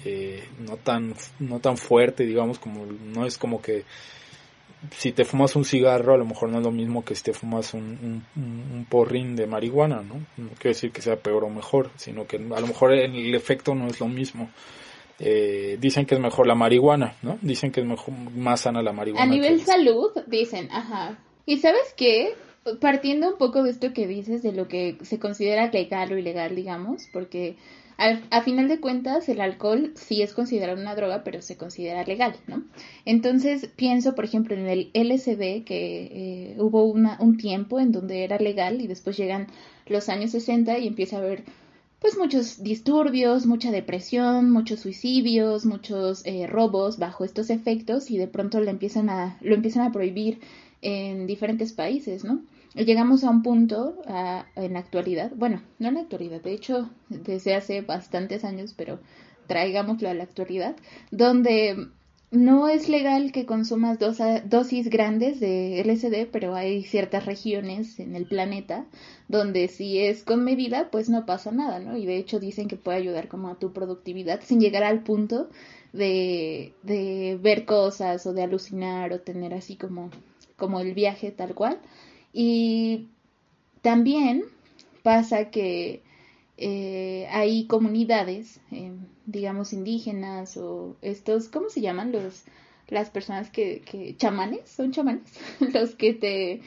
eh, 0.05 0.45
no 0.59 0.77
tan 0.77 1.15
no 1.39 1.61
tan 1.61 1.77
fuerte 1.77 2.25
digamos 2.25 2.59
como 2.59 2.87
no 2.87 3.27
es 3.27 3.37
como 3.39 3.61
que 3.61 3.85
si 4.97 5.13
te 5.13 5.25
fumas 5.25 5.57
un 5.57 5.65
cigarro 5.65 6.15
a 6.15 6.17
lo 6.17 6.25
mejor 6.25 6.49
no 6.49 6.59
es 6.59 6.65
lo 6.65 6.71
mismo 6.71 7.05
que 7.05 7.15
si 7.15 7.25
te 7.25 7.33
fumas 7.33 7.75
un, 7.75 8.25
un, 8.35 8.87
porrín 8.89 9.37
de 9.37 9.47
marihuana 9.47 9.97
no 9.97 10.15
no 10.37 10.49
quiero 10.59 10.75
decir 10.75 10.91
que 10.91 11.03
sea 11.03 11.17
peor 11.17 11.45
o 11.45 11.51
mejor 11.51 11.91
sino 11.97 12.27
que 12.27 12.37
a 12.37 12.61
lo 12.61 12.67
mejor 12.67 12.93
el 12.93 13.35
efecto 13.35 13.75
no 13.75 13.87
es 13.87 14.01
lo 14.01 14.09
mismo. 14.09 14.51
Eh, 15.23 15.77
dicen 15.79 16.07
que 16.07 16.15
es 16.15 16.21
mejor 16.21 16.47
la 16.47 16.55
marihuana 16.55 17.15
no 17.21 17.39
dicen 17.43 17.71
que 17.71 17.81
es 17.81 17.87
mejor 17.87 18.15
más 18.15 18.63
sana 18.63 18.81
la 18.81 18.95
marihuana 18.95 19.23
a 19.23 19.27
nivel 19.27 19.61
salud 19.61 20.11
dicen 20.27 20.71
ajá. 20.71 21.19
Y 21.45 21.59
sabes 21.59 21.93
qué 21.95 22.35
partiendo 22.81 23.29
un 23.29 23.37
poco 23.37 23.63
de 23.63 23.71
esto 23.71 23.93
que 23.93 24.07
dices 24.07 24.43
de 24.43 24.53
lo 24.53 24.67
que 24.67 24.97
se 25.03 25.19
considera 25.19 25.71
legal 25.71 26.11
o 26.13 26.17
ilegal 26.17 26.57
digamos 26.57 27.07
porque 27.13 27.57
a 28.31 28.43
final 28.43 28.69
de 28.69 28.81
cuentas, 28.81 29.29
el 29.29 29.41
alcohol 29.41 29.93
sí 29.95 30.23
es 30.23 30.33
considerado 30.33 30.81
una 30.81 30.95
droga, 30.95 31.23
pero 31.23 31.43
se 31.43 31.57
considera 31.57 32.05
legal, 32.05 32.35
¿no? 32.47 32.63
Entonces, 33.05 33.69
pienso, 33.77 34.15
por 34.15 34.25
ejemplo, 34.25 34.55
en 34.57 34.67
el 34.67 34.91
LSD, 34.95 35.65
que 35.65 36.09
eh, 36.11 36.57
hubo 36.59 36.85
una, 36.85 37.19
un 37.21 37.37
tiempo 37.37 37.79
en 37.79 37.93
donde 37.93 38.25
era 38.25 38.39
legal 38.39 38.81
y 38.81 38.87
después 38.87 39.17
llegan 39.17 39.49
los 39.87 40.09
años 40.09 40.31
60 40.31 40.79
y 40.79 40.87
empieza 40.87 41.17
a 41.17 41.21
haber 41.21 41.45
pues 42.01 42.17
muchos 42.17 42.63
disturbios, 42.63 43.45
mucha 43.45 43.71
depresión, 43.71 44.51
muchos 44.51 44.81
suicidios, 44.81 45.67
muchos 45.67 46.25
eh, 46.25 46.47
robos 46.47 46.99
bajo 46.99 47.25
estos 47.27 47.51
efectos 47.51 48.11
y 48.11 48.17
de 48.17 48.27
pronto 48.27 48.61
lo 48.61 48.71
empiezan 48.71 49.11
a, 49.11 49.37
lo 49.43 49.55
empiezan 49.55 49.87
a 49.87 49.93
prohibir 49.93 50.41
en 50.81 51.27
diferentes 51.27 51.75
países, 51.75 52.25
¿no? 52.25 52.41
Llegamos 52.75 53.25
a 53.25 53.31
un 53.31 53.43
punto 53.43 54.01
en 54.57 54.73
la 54.73 54.79
actualidad, 54.79 55.33
bueno, 55.35 55.63
no 55.79 55.89
en 55.89 55.95
la 55.95 56.01
actualidad, 56.01 56.41
de 56.41 56.53
hecho 56.53 56.91
desde 57.09 57.55
hace 57.55 57.81
bastantes 57.83 58.45
años, 58.45 58.75
pero 58.77 59.01
traigámoslo 59.47 60.09
a 60.09 60.15
la 60.15 60.25
actualidad, 60.25 60.77
donde 61.11 61.89
no 62.31 62.69
es 62.69 62.89
legal 62.89 63.33
que 63.33 63.45
consumas 63.45 63.99
dosis 63.99 64.89
grandes 64.89 65.41
de 65.41 65.81
LSD, 65.85 66.31
pero 66.31 66.55
hay 66.55 66.85
ciertas 66.85 67.27
regiones 67.27 67.99
en 67.99 68.15
el 68.15 68.27
planeta 68.27 68.87
donde 69.27 69.67
si 69.67 69.99
es 69.99 70.23
con 70.23 70.45
medida, 70.45 70.91
pues 70.93 71.09
no 71.09 71.27
pasa 71.27 71.51
nada, 71.51 71.81
¿no? 71.81 71.97
Y 71.97 72.07
de 72.07 72.19
hecho 72.19 72.39
dicen 72.39 72.69
que 72.69 72.77
puede 72.77 72.99
ayudar 72.99 73.27
como 73.27 73.49
a 73.49 73.59
tu 73.59 73.73
productividad 73.73 74.41
sin 74.45 74.61
llegar 74.61 74.85
al 74.85 75.03
punto 75.03 75.49
de, 75.93 76.73
de 76.85 77.37
ver 77.43 77.65
cosas 77.65 78.25
o 78.27 78.33
de 78.33 78.45
alucinar 78.45 79.13
o 79.13 79.21
tener 79.21 79.53
así 79.53 79.75
como, 79.75 80.11
como 80.57 80.79
el 80.79 80.95
viaje 80.95 81.33
tal 81.33 81.55
cual. 81.57 81.81
Y 82.33 83.09
también 83.83 84.45
pasa 85.03 85.51
que 85.51 86.03
eh, 86.57 87.27
hay 87.31 87.67
comunidades, 87.67 88.61
eh, 88.71 88.93
digamos, 89.27 89.73
indígenas 89.73 90.57
o 90.57 90.97
estos, 91.03 91.49
¿cómo 91.49 91.71
se 91.71 91.81
llaman? 91.81 92.13
Los, 92.13 92.45
las 92.89 93.11
personas 93.11 93.51
que, 93.51 93.81
que, 93.81 94.17
chamanes, 94.17 94.69
son 94.69 94.93
chamanes, 94.93 95.39
los 95.73 95.95
que 95.95 96.13
te 96.13 96.61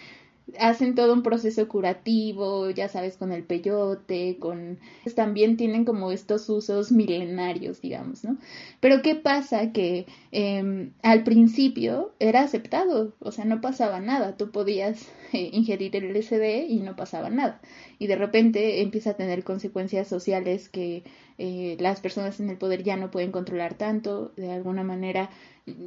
hacen 0.59 0.93
todo 0.95 1.13
un 1.13 1.23
proceso 1.23 1.67
curativo, 1.67 2.69
ya 2.69 2.89
sabes, 2.89 3.17
con 3.17 3.31
el 3.31 3.43
peyote, 3.43 4.37
con... 4.39 4.79
Pues, 5.03 5.15
también 5.15 5.57
tienen 5.57 5.85
como 5.85 6.11
estos 6.11 6.49
usos 6.49 6.91
milenarios, 6.91 7.81
digamos, 7.81 8.23
¿no? 8.23 8.37
Pero 8.79 9.01
¿qué 9.01 9.15
pasa? 9.15 9.71
Que 9.71 10.05
em, 10.31 10.91
al 11.01 11.23
principio 11.23 12.13
era 12.19 12.41
aceptado, 12.41 13.13
o 13.19 13.31
sea, 13.31 13.45
no 13.45 13.61
pasaba 13.61 13.99
nada, 13.99 14.37
tú 14.37 14.51
podías 14.51 15.09
eh, 15.33 15.49
ingerir 15.53 15.95
el 15.95 16.15
LSD 16.15 16.67
y 16.69 16.81
no 16.81 16.95
pasaba 16.95 17.29
nada. 17.29 17.61
Y 17.97 18.07
de 18.07 18.15
repente 18.15 18.81
empieza 18.81 19.11
a 19.11 19.17
tener 19.17 19.43
consecuencias 19.43 20.07
sociales 20.07 20.69
que 20.69 21.03
eh, 21.37 21.77
las 21.79 21.99
personas 22.01 22.39
en 22.39 22.49
el 22.49 22.57
poder 22.57 22.83
ya 22.83 22.95
no 22.97 23.11
pueden 23.11 23.31
controlar 23.31 23.75
tanto, 23.75 24.33
de 24.35 24.51
alguna 24.51 24.83
manera, 24.83 25.29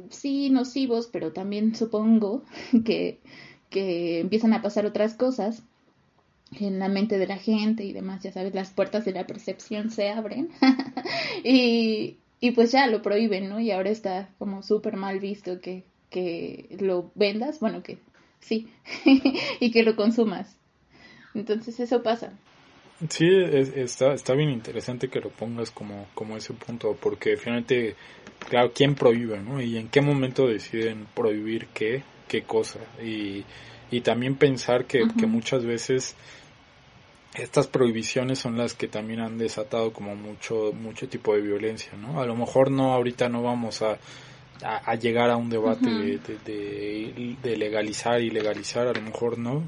sí, 0.09 0.49
nocivos, 0.49 1.07
pero 1.07 1.31
también 1.31 1.75
supongo 1.75 2.43
que 2.85 3.19
que 3.69 4.19
empiezan 4.19 4.53
a 4.53 4.61
pasar 4.61 4.85
otras 4.85 5.13
cosas 5.13 5.63
en 6.59 6.79
la 6.79 6.87
mente 6.87 7.17
de 7.17 7.27
la 7.27 7.37
gente 7.37 7.83
y 7.83 7.93
demás, 7.93 8.23
ya 8.23 8.31
sabes, 8.31 8.53
las 8.53 8.71
puertas 8.71 9.05
de 9.05 9.11
la 9.11 9.27
percepción 9.27 9.91
se 9.91 10.09
abren 10.09 10.49
y, 11.43 12.17
y 12.39 12.51
pues 12.51 12.71
ya 12.71 12.87
lo 12.87 13.01
prohíben, 13.01 13.49
¿no? 13.49 13.59
Y 13.59 13.71
ahora 13.71 13.89
está 13.89 14.29
como 14.37 14.63
súper 14.63 14.95
mal 14.95 15.19
visto 15.19 15.59
que, 15.59 15.83
que 16.09 16.77
lo 16.79 17.11
vendas, 17.15 17.59
bueno, 17.59 17.83
que 17.83 17.97
sí, 18.39 18.69
y 19.59 19.71
que 19.71 19.83
lo 19.83 19.95
consumas. 19.95 20.55
Entonces 21.33 21.79
eso 21.79 22.01
pasa. 22.01 22.33
Sí, 23.09 23.27
está, 23.75 24.13
está 24.13 24.33
bien 24.33 24.49
interesante 24.49 25.09
que 25.09 25.19
lo 25.19 25.29
pongas 25.29 25.69
como, 25.69 26.07
como 26.15 26.35
ese 26.35 26.53
punto, 26.53 26.97
porque 26.99 27.37
finalmente, 27.37 27.95
claro, 28.49 28.71
¿quién 28.73 28.95
prohíbe, 28.95 29.39
no? 29.39 29.61
Y 29.61 29.77
en 29.77 29.89
qué 29.89 30.01
momento 30.01 30.47
deciden 30.47 31.05
prohibir 31.13 31.67
qué 31.75 32.01
qué 32.27 32.43
cosa. 32.43 32.79
Y, 33.03 33.43
y 33.91 34.01
también 34.01 34.35
pensar 34.35 34.85
que, 34.85 35.03
que 35.17 35.25
muchas 35.25 35.65
veces 35.65 36.15
estas 37.35 37.67
prohibiciones 37.67 38.39
son 38.39 38.57
las 38.57 38.73
que 38.73 38.87
también 38.87 39.19
han 39.19 39.37
desatado 39.37 39.93
como 39.93 40.15
mucho 40.15 40.71
mucho 40.73 41.07
tipo 41.07 41.35
de 41.35 41.41
violencia 41.41 41.91
no 41.95 42.19
a 42.19 42.25
lo 42.25 42.35
mejor 42.35 42.71
no 42.71 42.93
ahorita 42.93 43.29
no 43.29 43.43
vamos 43.43 43.81
a, 43.83 43.99
a, 44.63 44.95
llegar 44.95 45.29
a 45.29 45.37
un 45.37 45.49
debate 45.49 45.87
de, 45.87 47.35
de, 47.43 47.57
legalizar 47.57 48.21
y 48.21 48.31
legalizar 48.31 48.87
a 48.87 48.93
lo 48.93 49.01
mejor 49.01 49.37
no. 49.37 49.63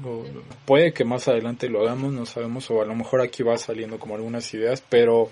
Puede 0.64 0.92
que 0.92 1.04
más 1.04 1.28
adelante 1.28 1.68
lo 1.68 1.82
hagamos 1.82 2.12
no 2.12 2.26
sabemos 2.26 2.68
o 2.70 2.82
a 2.82 2.86
lo 2.86 2.94
mejor 2.94 3.20
aquí 3.20 3.42
va 3.42 3.56
saliendo 3.56 3.98
como 3.98 4.16
algunas 4.16 4.52
ideas 4.52 4.82
pero 4.88 5.30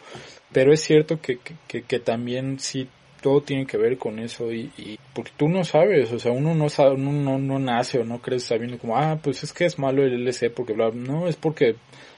pero 0.52 0.72
es 0.72 0.80
cierto 0.80 1.20
que, 1.20 1.38
que, 1.66 1.82
que 1.82 1.98
también 1.98 2.60
sí 2.60 2.88
todo 3.20 3.42
tiene 3.42 3.66
que 3.66 3.76
ver 3.76 3.98
con 3.98 4.18
eso 4.18 4.52
y, 4.52 4.70
y, 4.78 4.98
porque 5.14 5.33
tú 5.37 5.48
no 5.48 5.64
sabes, 5.64 6.12
o 6.12 6.18
sea, 6.18 6.33
uno 6.33 6.54
no 6.54 6.68
sabe, 6.68 6.94
uno 6.94 7.12
no, 7.12 7.38
no 7.38 7.59
nace 7.59 7.98
o 7.98 8.04
no 8.04 8.20
crees 8.20 8.44
sabiendo 8.44 8.78
como, 8.78 8.96
ah, 8.96 9.18
pues 9.22 9.42
es 9.42 9.52
que 9.52 9.64
es 9.64 9.78
malo 9.78 10.04
el 10.04 10.14
LC 10.26 10.50
porque 10.50 10.72
bla, 10.72 10.90
no, 10.90 11.28
es 11.28 11.37
porque 11.37 11.76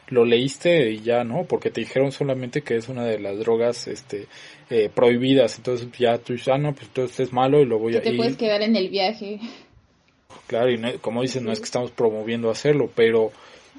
lo 0.08 0.24
leíste 0.24 0.90
y 0.90 1.00
ya, 1.00 1.24
¿no? 1.24 1.44
Porque 1.44 1.70
te 1.70 1.80
dijeron 1.80 2.12
solamente 2.12 2.62
que 2.62 2.76
es 2.76 2.88
una 2.88 3.04
de 3.04 3.18
las 3.18 3.38
drogas, 3.38 3.86
este, 3.88 4.26
eh, 4.68 4.90
prohibidas, 4.92 5.56
entonces 5.58 5.88
ya 5.98 6.18
tú 6.18 6.32
dices, 6.32 6.48
ah, 6.48 6.58
no, 6.58 6.74
pues 6.74 6.88
entonces 6.88 7.20
es 7.20 7.32
malo 7.32 7.60
y 7.60 7.66
lo 7.66 7.78
voy 7.78 7.96
a... 7.96 8.02
Te 8.02 8.14
puedes 8.14 8.36
quedar 8.36 8.62
en 8.62 8.76
el 8.76 8.88
viaje. 8.88 9.40
Claro, 10.46 10.70
y 10.70 10.98
como 10.98 11.22
dices, 11.22 11.42
no 11.42 11.52
es 11.52 11.60
que 11.60 11.64
estamos 11.64 11.92
promoviendo 11.92 12.50
hacerlo, 12.50 12.90
pero 12.94 13.30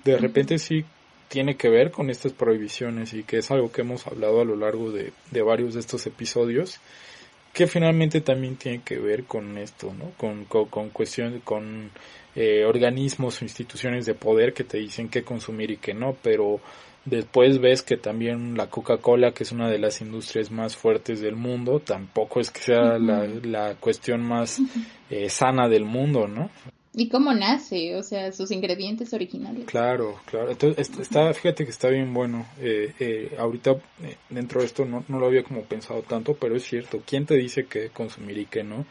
de 0.03 0.17
repente 0.17 0.57
sí 0.57 0.85
tiene 1.27 1.55
que 1.55 1.69
ver 1.69 1.91
con 1.91 2.09
estas 2.09 2.33
prohibiciones 2.33 3.13
y 3.13 3.23
que 3.23 3.37
es 3.37 3.51
algo 3.51 3.71
que 3.71 3.81
hemos 3.81 4.05
hablado 4.07 4.41
a 4.41 4.45
lo 4.45 4.55
largo 4.55 4.91
de, 4.91 5.13
de 5.31 5.41
varios 5.41 5.73
de 5.73 5.79
estos 5.79 6.05
episodios 6.05 6.79
que 7.53 7.67
finalmente 7.67 8.21
también 8.21 8.55
tiene 8.55 8.81
que 8.83 8.97
ver 8.97 9.25
con 9.25 9.57
esto, 9.57 9.93
¿no? 9.93 10.11
Con, 10.17 10.45
con, 10.45 10.65
con 10.65 10.89
cuestiones, 10.89 11.41
con 11.43 11.91
eh, 12.35 12.63
organismos 12.65 13.41
o 13.41 13.45
instituciones 13.45 14.05
de 14.05 14.13
poder 14.13 14.53
que 14.53 14.63
te 14.63 14.77
dicen 14.77 15.09
qué 15.09 15.23
consumir 15.23 15.71
y 15.71 15.77
qué 15.77 15.93
no, 15.93 16.15
pero 16.21 16.61
después 17.03 17.59
ves 17.59 17.81
que 17.81 17.97
también 17.97 18.55
la 18.55 18.69
Coca-Cola, 18.69 19.33
que 19.33 19.43
es 19.43 19.51
una 19.51 19.69
de 19.69 19.79
las 19.79 20.01
industrias 20.01 20.51
más 20.51 20.77
fuertes 20.77 21.19
del 21.19 21.35
mundo, 21.35 21.79
tampoco 21.79 22.39
es 22.39 22.49
que 22.51 22.61
sea 22.61 22.97
la, 22.99 23.27
la, 23.43 23.75
cuestión 23.75 24.21
más 24.21 24.61
eh, 25.09 25.29
sana 25.29 25.67
del 25.67 25.83
mundo, 25.83 26.27
¿no? 26.27 26.49
¿Y 26.93 27.07
cómo 27.07 27.33
nace? 27.33 27.95
O 27.95 28.03
sea, 28.03 28.33
sus 28.33 28.51
ingredientes 28.51 29.13
originales. 29.13 29.65
Claro, 29.65 30.19
claro. 30.25 30.51
Entonces, 30.51 30.89
está, 30.99 31.33
fíjate 31.33 31.63
que 31.63 31.71
está 31.71 31.87
bien 31.87 32.13
bueno. 32.13 32.45
Eh, 32.59 32.93
eh, 32.99 33.35
ahorita, 33.39 33.71
eh, 34.03 34.17
dentro 34.29 34.59
de 34.59 34.65
esto, 34.65 34.83
no, 34.83 35.05
no 35.07 35.19
lo 35.19 35.27
había 35.27 35.43
como 35.43 35.61
pensado 35.63 36.01
tanto, 36.01 36.33
pero 36.33 36.55
es 36.55 36.63
cierto. 36.63 37.01
¿Quién 37.05 37.25
te 37.25 37.35
dice 37.35 37.65
qué 37.65 37.89
consumir 37.89 38.37
y 38.39 38.45
qué 38.45 38.63
no? 38.63 38.85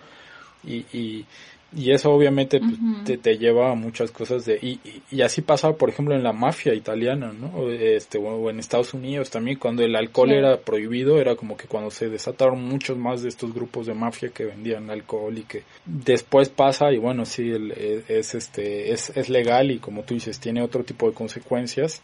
Y, 0.64 0.86
y 0.96 1.26
y 1.72 1.92
eso 1.92 2.10
obviamente 2.10 2.58
pues, 2.58 2.74
te, 3.04 3.16
te, 3.16 3.38
lleva 3.38 3.70
a 3.70 3.74
muchas 3.74 4.10
cosas 4.10 4.44
de 4.44 4.58
y, 4.60 4.80
y, 5.10 5.22
así 5.22 5.40
pasaba 5.40 5.76
por 5.76 5.88
ejemplo 5.88 6.16
en 6.16 6.24
la 6.24 6.32
mafia 6.32 6.74
italiana 6.74 7.32
no 7.32 7.70
este 7.70 8.18
o 8.18 8.50
en 8.50 8.58
Estados 8.58 8.92
Unidos 8.92 9.30
también 9.30 9.56
cuando 9.56 9.84
el 9.84 9.94
alcohol 9.94 10.32
era 10.32 10.58
prohibido 10.58 11.20
era 11.20 11.36
como 11.36 11.56
que 11.56 11.68
cuando 11.68 11.90
se 11.90 12.08
desataron 12.08 12.64
muchos 12.64 12.98
más 12.98 13.22
de 13.22 13.28
estos 13.28 13.54
grupos 13.54 13.86
de 13.86 13.94
mafia 13.94 14.30
que 14.30 14.46
vendían 14.46 14.90
alcohol 14.90 15.38
y 15.38 15.42
que 15.42 15.62
después 15.84 16.48
pasa 16.48 16.90
y 16.92 16.98
bueno 16.98 17.24
sí 17.24 17.50
el, 17.50 17.70
e, 17.70 18.04
es 18.08 18.34
este 18.34 18.92
es, 18.92 19.10
es 19.16 19.28
legal 19.28 19.70
y 19.70 19.78
como 19.78 20.02
tú 20.02 20.14
dices 20.14 20.40
tiene 20.40 20.62
otro 20.62 20.84
tipo 20.84 21.08
de 21.08 21.14
consecuencias. 21.14 22.02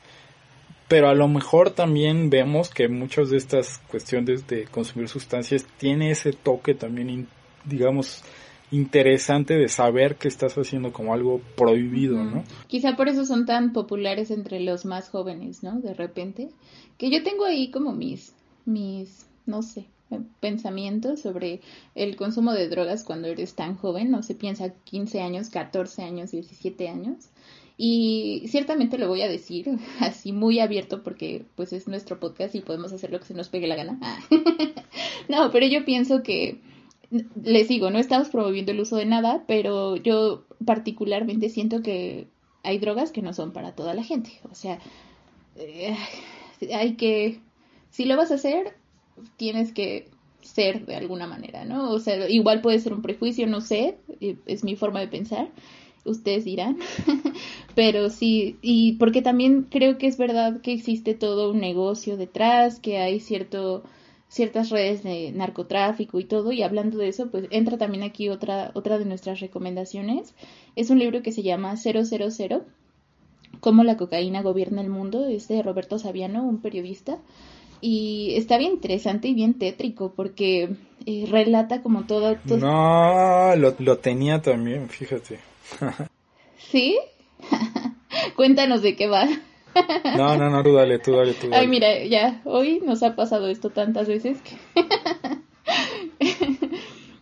Pero 0.88 1.08
a 1.08 1.14
lo 1.14 1.26
mejor 1.26 1.70
también 1.70 2.30
vemos 2.30 2.70
que 2.70 2.86
muchas 2.86 3.30
de 3.30 3.38
estas 3.38 3.78
cuestiones 3.90 4.46
de 4.46 4.66
consumir 4.66 5.08
sustancias 5.08 5.66
tiene 5.78 6.12
ese 6.12 6.32
toque 6.32 6.74
también 6.74 7.26
digamos 7.64 8.22
interesante 8.70 9.54
de 9.54 9.68
saber 9.68 10.16
que 10.16 10.28
estás 10.28 10.54
haciendo 10.54 10.92
como 10.92 11.14
algo 11.14 11.40
prohibido, 11.56 12.22
¿no? 12.24 12.44
Quizá 12.66 12.96
por 12.96 13.08
eso 13.08 13.24
son 13.24 13.46
tan 13.46 13.72
populares 13.72 14.30
entre 14.30 14.60
los 14.60 14.84
más 14.84 15.08
jóvenes, 15.08 15.62
¿no? 15.62 15.80
De 15.80 15.94
repente, 15.94 16.48
que 16.98 17.10
yo 17.10 17.22
tengo 17.22 17.44
ahí 17.44 17.70
como 17.70 17.92
mis, 17.92 18.34
mis, 18.64 19.26
no 19.46 19.62
sé, 19.62 19.86
pensamientos 20.40 21.20
sobre 21.20 21.60
el 21.94 22.16
consumo 22.16 22.52
de 22.52 22.68
drogas 22.68 23.04
cuando 23.04 23.28
eres 23.28 23.54
tan 23.54 23.76
joven, 23.76 24.10
no 24.10 24.22
se 24.22 24.34
piensa 24.34 24.72
15 24.84 25.20
años, 25.20 25.50
14 25.50 26.02
años, 26.02 26.30
17 26.32 26.88
años. 26.88 27.28
Y 27.78 28.44
ciertamente 28.48 28.96
lo 28.96 29.06
voy 29.06 29.20
a 29.22 29.28
decir 29.28 29.68
así 30.00 30.32
muy 30.32 30.60
abierto 30.60 31.02
porque 31.02 31.44
pues 31.56 31.72
es 31.72 31.86
nuestro 31.88 32.18
podcast 32.18 32.54
y 32.54 32.60
podemos 32.60 32.92
hacer 32.92 33.10
lo 33.10 33.18
que 33.20 33.26
se 33.26 33.34
nos 33.34 33.48
pegue 33.48 33.66
la 33.66 33.76
gana. 33.76 33.98
no, 35.28 35.50
pero 35.52 35.66
yo 35.66 35.84
pienso 35.84 36.22
que 36.22 36.58
les 37.10 37.68
digo, 37.68 37.90
no 37.90 37.98
estamos 37.98 38.28
promoviendo 38.28 38.72
el 38.72 38.80
uso 38.80 38.96
de 38.96 39.06
nada, 39.06 39.44
pero 39.46 39.96
yo 39.96 40.44
particularmente 40.64 41.48
siento 41.48 41.82
que 41.82 42.28
hay 42.62 42.78
drogas 42.78 43.12
que 43.12 43.22
no 43.22 43.32
son 43.32 43.52
para 43.52 43.72
toda 43.72 43.94
la 43.94 44.02
gente. 44.02 44.30
O 44.50 44.54
sea, 44.54 44.78
eh, 45.56 45.96
hay 46.74 46.94
que, 46.94 47.40
si 47.90 48.04
lo 48.04 48.16
vas 48.16 48.30
a 48.30 48.34
hacer, 48.34 48.76
tienes 49.36 49.72
que 49.72 50.08
ser 50.42 50.86
de 50.86 50.96
alguna 50.96 51.26
manera, 51.26 51.64
¿no? 51.64 51.90
O 51.90 51.98
sea, 51.98 52.28
igual 52.28 52.60
puede 52.60 52.78
ser 52.78 52.92
un 52.92 53.02
prejuicio, 53.02 53.46
no 53.46 53.60
sé, 53.60 53.98
eh, 54.20 54.36
es 54.46 54.64
mi 54.64 54.76
forma 54.76 55.00
de 55.00 55.08
pensar, 55.08 55.48
ustedes 56.04 56.44
dirán, 56.44 56.78
pero 57.74 58.10
sí, 58.10 58.56
y 58.62 58.92
porque 58.94 59.22
también 59.22 59.66
creo 59.70 59.98
que 59.98 60.06
es 60.06 60.16
verdad 60.16 60.60
que 60.60 60.72
existe 60.72 61.14
todo 61.14 61.50
un 61.50 61.60
negocio 61.60 62.16
detrás, 62.16 62.78
que 62.78 62.98
hay 62.98 63.20
cierto 63.20 63.82
ciertas 64.28 64.70
redes 64.70 65.02
de 65.02 65.32
narcotráfico 65.32 66.18
y 66.18 66.24
todo, 66.24 66.52
y 66.52 66.62
hablando 66.62 66.98
de 66.98 67.08
eso, 67.08 67.30
pues 67.30 67.46
entra 67.50 67.78
también 67.78 68.02
aquí 68.02 68.28
otra, 68.28 68.70
otra 68.74 68.98
de 68.98 69.04
nuestras 69.04 69.40
recomendaciones. 69.40 70.34
Es 70.74 70.90
un 70.90 70.98
libro 70.98 71.22
que 71.22 71.32
se 71.32 71.42
llama 71.42 71.76
000, 71.76 72.00
Cómo 73.60 73.84
la 73.84 73.96
cocaína 73.96 74.42
gobierna 74.42 74.82
el 74.82 74.90
mundo, 74.90 75.26
es 75.26 75.48
de 75.48 75.62
Roberto 75.62 75.98
Saviano, 75.98 76.44
un 76.44 76.60
periodista, 76.60 77.18
y 77.80 78.34
está 78.36 78.58
bien 78.58 78.72
interesante 78.72 79.28
y 79.28 79.34
bien 79.34 79.54
tétrico 79.54 80.12
porque 80.14 80.70
eh, 81.06 81.26
relata 81.30 81.82
como 81.82 82.04
todo... 82.04 82.36
No, 82.46 83.56
lo, 83.56 83.74
lo 83.78 83.98
tenía 83.98 84.42
también, 84.42 84.88
fíjate. 84.88 85.40
¿Sí? 86.58 86.98
Cuéntanos 88.36 88.82
de 88.82 88.96
qué 88.96 89.06
va. 89.06 89.28
No, 90.16 90.36
no, 90.36 90.50
no, 90.50 90.62
tú 90.62 90.74
dale, 90.74 90.98
tú 90.98 91.12
dale, 91.12 91.34
tú 91.34 91.48
dale. 91.48 91.62
Ay, 91.62 91.68
mira, 91.68 92.04
ya, 92.04 92.40
hoy 92.44 92.80
nos 92.84 93.02
ha 93.02 93.14
pasado 93.16 93.48
esto 93.48 93.70
tantas 93.70 94.08
veces 94.08 94.38
que... 94.42 94.56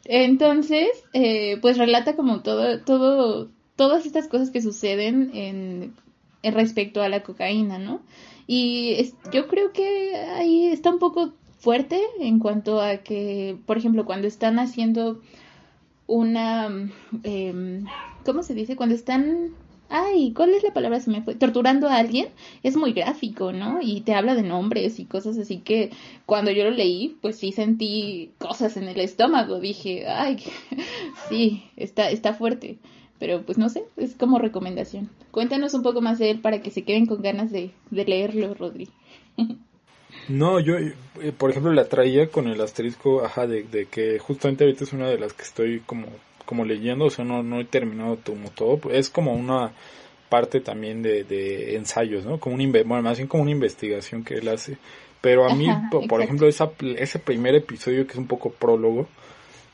Entonces, 0.04 0.88
eh, 1.12 1.58
pues 1.62 1.78
relata 1.78 2.14
como 2.14 2.42
todo, 2.42 2.80
todo, 2.80 3.48
todas 3.74 4.04
estas 4.06 4.28
cosas 4.28 4.50
que 4.50 4.60
suceden 4.60 5.30
en, 5.34 5.94
en 6.42 6.54
respecto 6.54 7.02
a 7.02 7.08
la 7.08 7.22
cocaína, 7.22 7.78
¿no? 7.78 8.02
Y 8.46 9.14
yo 9.32 9.48
creo 9.48 9.72
que 9.72 10.14
ahí 10.16 10.66
está 10.66 10.90
un 10.90 10.98
poco 10.98 11.32
fuerte 11.58 11.98
en 12.20 12.38
cuanto 12.38 12.82
a 12.82 12.98
que, 12.98 13.56
por 13.64 13.78
ejemplo, 13.78 14.04
cuando 14.04 14.28
están 14.28 14.58
haciendo 14.58 15.22
una, 16.06 16.90
eh, 17.22 17.82
¿cómo 18.24 18.42
se 18.42 18.54
dice? 18.54 18.76
Cuando 18.76 18.94
están 18.94 19.52
ay, 19.94 20.32
¿cuál 20.32 20.52
es 20.54 20.64
la 20.64 20.74
palabra? 20.74 20.98
Se 21.00 21.10
me 21.10 21.22
fue. 21.22 21.36
Torturando 21.36 21.88
a 21.88 21.98
alguien 21.98 22.28
es 22.64 22.76
muy 22.76 22.92
gráfico, 22.92 23.52
¿no? 23.52 23.78
Y 23.80 24.00
te 24.00 24.14
habla 24.14 24.34
de 24.34 24.42
nombres 24.42 24.98
y 24.98 25.04
cosas 25.04 25.38
así 25.38 25.58
que 25.58 25.90
cuando 26.26 26.50
yo 26.50 26.64
lo 26.64 26.70
leí, 26.70 27.16
pues 27.22 27.36
sí 27.36 27.52
sentí 27.52 28.32
cosas 28.38 28.76
en 28.76 28.88
el 28.88 28.98
estómago. 28.98 29.60
Dije, 29.60 30.06
ay, 30.08 30.38
sí, 31.28 31.64
está, 31.76 32.10
está 32.10 32.34
fuerte. 32.34 32.78
Pero 33.20 33.42
pues 33.42 33.56
no 33.56 33.68
sé, 33.68 33.84
es 33.96 34.16
como 34.16 34.40
recomendación. 34.40 35.08
Cuéntanos 35.30 35.74
un 35.74 35.84
poco 35.84 36.00
más 36.00 36.18
de 36.18 36.30
él 36.30 36.40
para 36.40 36.60
que 36.60 36.72
se 36.72 36.82
queden 36.82 37.06
con 37.06 37.22
ganas 37.22 37.52
de, 37.52 37.70
leerlo, 37.90 38.54
Rodri. 38.54 38.88
No, 40.26 40.58
yo, 40.58 40.76
eh, 40.78 40.94
por 41.36 41.50
ejemplo, 41.50 41.70
la 41.74 41.86
traía 41.86 42.30
con 42.30 42.48
el 42.48 42.58
asterisco, 42.60 43.22
ajá, 43.24 43.46
de, 43.46 43.64
de 43.64 43.84
que 43.86 44.18
justamente 44.18 44.64
ahorita 44.64 44.84
es 44.84 44.92
una 44.94 45.08
de 45.08 45.18
las 45.18 45.34
que 45.34 45.42
estoy 45.42 45.80
como 45.80 46.06
como 46.44 46.64
leyendo, 46.64 47.06
o 47.06 47.10
sea, 47.10 47.24
no, 47.24 47.42
no 47.42 47.60
he 47.60 47.64
terminado 47.64 48.18
como 48.24 48.50
todo, 48.50 48.90
es 48.90 49.10
como 49.10 49.34
una 49.34 49.72
parte 50.28 50.60
también 50.60 51.02
de, 51.02 51.24
de 51.24 51.76
ensayos, 51.76 52.24
¿no? 52.24 52.38
Como 52.40 52.56
un, 52.56 52.72
bueno, 52.72 53.02
más 53.02 53.18
bien 53.18 53.28
como 53.28 53.42
una 53.42 53.52
investigación 53.52 54.24
que 54.24 54.34
él 54.34 54.48
hace. 54.48 54.78
Pero 55.20 55.48
a 55.48 55.54
mí, 55.54 55.66
por, 56.08 56.20
ejemplo, 56.20 56.46
esa, 56.48 56.70
ese 56.98 57.18
primer 57.18 57.54
episodio 57.54 58.06
que 58.06 58.12
es 58.12 58.18
un 58.18 58.26
poco 58.26 58.50
prólogo, 58.50 59.08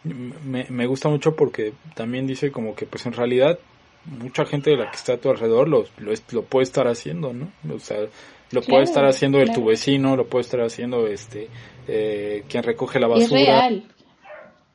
me, 0.05 0.67
me 0.69 0.87
gusta 0.87 1.09
mucho 1.09 1.35
porque 1.35 1.73
también 1.95 2.27
dice 2.27 2.53
como 2.53 2.75
que 2.75 2.87
pues 2.87 3.05
en 3.07 3.13
realidad 3.13 3.59
mucha 4.05 4.45
gente 4.47 4.71
de 4.71 4.77
la 4.77 4.91
que 4.91 4.97
está 4.97 5.15
a 5.15 5.17
tu 5.19 5.31
alrededor 5.31 5.69
lo, 5.69 5.85
lo, 5.99 6.43
puede 6.45 6.65
estar 6.65 6.89
haciendo, 6.89 7.33
¿no? 7.33 7.51
O 7.75 7.79
sea, 7.79 7.99
lo 8.51 8.63
puede 8.63 8.85
estar 8.85 9.05
haciendo 9.05 9.39
el 9.39 9.53
tu 9.53 9.65
vecino, 9.65 10.17
lo 10.17 10.27
puede 10.27 10.43
estar 10.43 10.61
haciendo 10.61 11.07
este 11.07 11.49
eh, 11.87 12.45
quien 12.49 12.63
recoge 12.63 12.99
la 12.99 13.09
basura. 13.09 13.41
Es 13.41 13.47
real. 13.47 13.85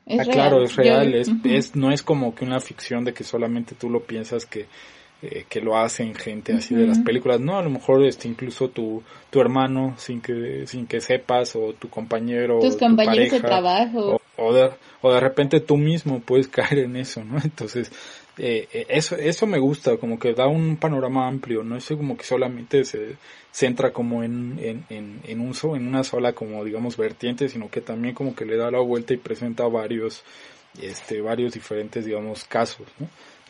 Ah, 0.08 0.24
claro, 0.24 0.62
es 0.62 0.76
real, 0.76 1.14
es, 1.14 1.28
es, 1.44 1.74
no 1.74 1.90
es 1.90 2.02
como 2.02 2.34
que 2.34 2.44
una 2.44 2.60
ficción 2.60 3.04
de 3.04 3.12
que 3.12 3.24
solamente 3.24 3.74
tú 3.74 3.90
lo 3.90 4.04
piensas 4.04 4.46
que, 4.46 4.66
eh, 5.20 5.46
que 5.48 5.60
lo 5.60 5.76
hacen 5.76 6.14
gente 6.14 6.52
así 6.52 6.76
de 6.76 6.86
las 6.86 7.00
películas, 7.00 7.40
no, 7.40 7.58
a 7.58 7.62
lo 7.62 7.70
mejor 7.70 8.04
este, 8.04 8.28
incluso 8.28 8.68
tu, 8.68 9.02
tu 9.30 9.40
hermano 9.40 9.94
sin 9.98 10.20
que, 10.20 10.64
sin 10.68 10.86
que 10.86 11.00
sepas, 11.00 11.56
o 11.56 11.72
tu 11.72 11.88
compañero, 11.88 12.60
tus 12.60 12.76
compañeros 12.76 13.32
de 13.32 13.40
trabajo, 13.40 14.20
o, 14.36 14.52
de, 14.52 14.70
o 15.00 15.12
de 15.12 15.18
repente 15.20 15.58
tú 15.58 15.76
mismo 15.76 16.20
puedes 16.20 16.46
caer 16.48 16.80
en 16.80 16.96
eso, 16.96 17.24
¿no? 17.24 17.38
Entonces, 17.42 17.90
eh, 18.38 18.68
eh, 18.72 18.86
eso, 18.90 19.16
eso 19.16 19.46
me 19.46 19.58
gusta, 19.58 19.96
como 19.96 20.18
que 20.18 20.34
da 20.34 20.46
un 20.46 20.76
panorama 20.76 21.26
amplio, 21.26 21.62
no 21.64 21.76
es 21.76 21.86
como 21.88 22.16
que 22.16 22.24
solamente 22.24 22.84
se 22.84 23.16
centra 23.50 23.92
como 23.92 24.22
en, 24.22 24.58
en, 24.58 24.84
en, 24.90 25.20
en, 25.24 25.40
un, 25.40 25.54
en 25.74 25.86
una 25.88 26.04
sola 26.04 26.34
como 26.34 26.62
digamos 26.64 26.96
vertiente, 26.98 27.48
sino 27.48 27.70
que 27.70 27.80
también 27.80 28.14
como 28.14 28.34
que 28.34 28.44
le 28.44 28.56
da 28.56 28.70
la 28.70 28.80
vuelta 28.80 29.14
y 29.14 29.16
presenta 29.16 29.66
varios, 29.66 30.22
este, 30.80 31.22
varios 31.22 31.54
diferentes 31.54 32.04
digamos 32.04 32.44
casos. 32.44 32.86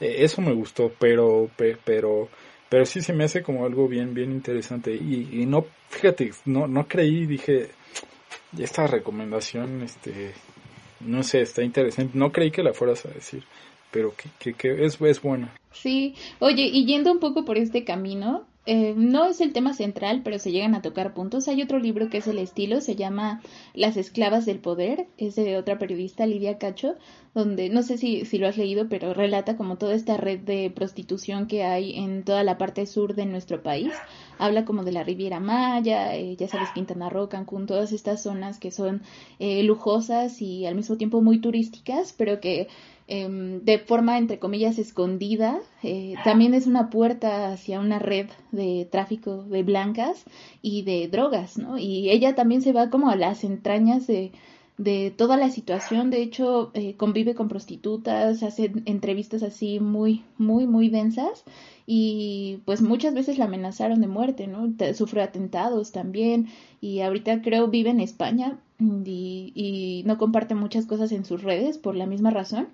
Eh, 0.01 0.17
eso 0.21 0.41
me 0.41 0.53
gustó, 0.53 0.93
pero, 0.99 1.51
pero, 1.57 2.29
pero 2.69 2.87
sí 2.87 3.01
se 3.01 3.13
me 3.13 3.25
hace 3.25 3.43
como 3.43 3.65
algo 3.65 3.89
bien, 3.89 4.15
bien 4.15 4.31
interesante. 4.31 4.95
Y, 4.95 5.29
y 5.33 5.47
no, 5.47 5.67
fíjate, 5.89 6.31
no, 6.45 6.69
no 6.69 6.87
creí, 6.87 7.27
dije, 7.27 7.71
esta 8.57 8.87
recomendación, 8.87 9.83
este, 9.83 10.33
no 11.01 11.25
sé, 11.25 11.43
está 11.43 11.63
interesante, 11.63 12.17
no 12.17 12.31
creí 12.31 12.53
que 12.53 12.63
la 12.63 12.73
fueras 12.73 13.05
a 13.07 13.09
decir 13.09 13.43
pero 13.91 14.15
que, 14.39 14.55
que, 14.55 14.85
es, 14.85 15.01
es 15.01 15.23
buena. 15.23 15.55
Sí, 15.73 16.15
oye, 16.39 16.65
y 16.73 16.87
yendo 16.87 17.13
un 17.13 17.21
poco 17.21 17.45
por 17.45 17.59
este 17.59 17.85
camino, 17.85 18.47
eh, 18.69 18.95
no 18.97 19.27
es 19.27 19.41
el 19.41 19.53
tema 19.53 19.75
central, 19.75 20.23
pero 20.25 20.41
se 20.41 20.51
llegan 20.51 20.75
a 20.75 20.83
tocar 20.83 21.15
puntos. 21.15 21.47
Hay 21.47 21.63
otro 21.63 21.79
libro 21.79 22.11
que 22.11 22.19
es 22.19 22.27
el 22.27 22.39
estilo, 22.39 22.81
se 22.81 22.97
llama 22.97 23.41
Las 23.75 23.97
esclavas 23.97 24.45
del 24.45 24.59
poder, 24.59 25.07
es 25.19 25.37
de 25.37 25.57
otra 25.57 25.79
periodista, 25.79 26.27
Lidia 26.27 26.59
Cacho, 26.59 26.97
donde 27.33 27.69
no 27.69 27.85
sé 27.85 27.97
si, 27.97 28.25
si 28.25 28.39
lo 28.39 28.49
has 28.49 28.57
leído, 28.57 28.89
pero 28.89 29.15
relata 29.15 29.57
como 29.57 29.77
toda 29.79 29.95
esta 29.95 30.17
red 30.17 30.41
de 30.41 30.73
prostitución 30.75 31.47
que 31.47 31.63
hay 31.63 31.97
en 31.97 32.25
toda 32.25 32.43
la 32.43 32.59
parte 32.59 32.87
sur 32.87 33.15
de 33.15 33.27
nuestro 33.27 33.63
país. 33.63 33.93
Habla 34.39 34.65
como 34.65 34.83
de 34.83 34.93
la 34.93 35.05
Riviera 35.05 35.39
Maya, 35.39 36.17
eh, 36.17 36.35
ya 36.37 36.49
sabes, 36.49 36.71
Quintana 36.71 37.09
Roo, 37.09 37.29
Cancún, 37.29 37.67
todas 37.67 37.93
estas 37.93 38.21
zonas 38.21 38.59
que 38.59 38.73
son 38.73 39.03
eh, 39.39 39.63
lujosas 39.63 40.43
y 40.43 40.67
al 40.67 40.75
mismo 40.75 40.97
tiempo 40.97 41.23
muy 41.23 41.41
turísticas, 41.41 42.13
pero 42.13 42.41
que 42.41 42.67
Em, 43.09 43.61
de 43.65 43.79
forma, 43.79 44.19
entre 44.19 44.41
comillas, 44.41 44.79
escondida. 44.79 45.61
Eh, 45.83 46.15
también 46.25 46.55
es 46.55 46.67
una 46.67 46.91
puerta 46.91 47.53
hacia 47.53 47.79
una 47.79 48.01
red 48.01 48.27
de 48.51 48.89
tráfico 48.91 49.45
de 49.45 49.63
blancas 49.63 50.25
y 50.61 50.83
de 50.83 51.07
drogas, 51.07 51.57
¿no? 51.57 51.79
Y 51.79 52.11
ella 52.11 52.35
también 52.35 52.63
se 52.63 52.73
va 52.73 52.91
como 52.91 53.09
a 53.09 53.17
las 53.17 53.45
entrañas 53.45 54.09
de, 54.09 54.33
de 54.77 55.13
toda 55.17 55.37
la 55.37 55.51
situación. 55.51 56.11
De 56.11 56.21
hecho, 56.21 56.73
eh, 56.75 56.97
convive 56.97 57.37
con 57.37 57.49
prostitutas, 57.49 58.43
hace 58.43 58.73
entrevistas 58.87 59.45
así 59.45 59.79
muy, 59.79 60.25
muy, 60.37 60.67
muy 60.67 60.89
densas. 60.89 61.45
Y 61.87 62.59
pues 62.65 62.83
muchas 62.83 63.15
veces 63.15 63.39
la 63.39 63.45
amenazaron 63.45 64.01
de 64.01 64.09
muerte, 64.09 64.49
¿no? 64.49 64.75
Sufre 64.95 65.23
atentados 65.23 65.93
también. 65.93 66.49
Y 66.81 67.01
ahorita 67.03 67.41
creo 67.41 67.69
vive 67.69 67.91
en 67.91 68.01
España 68.01 68.59
y, 68.79 69.53
y 69.55 70.03
no 70.07 70.19
comparte 70.19 70.55
muchas 70.55 70.87
cosas 70.87 71.13
en 71.13 71.25
sus 71.25 71.43
redes 71.43 71.79
por 71.79 71.97
la 71.97 72.07
misma 72.07 72.31
razón. 72.31 72.69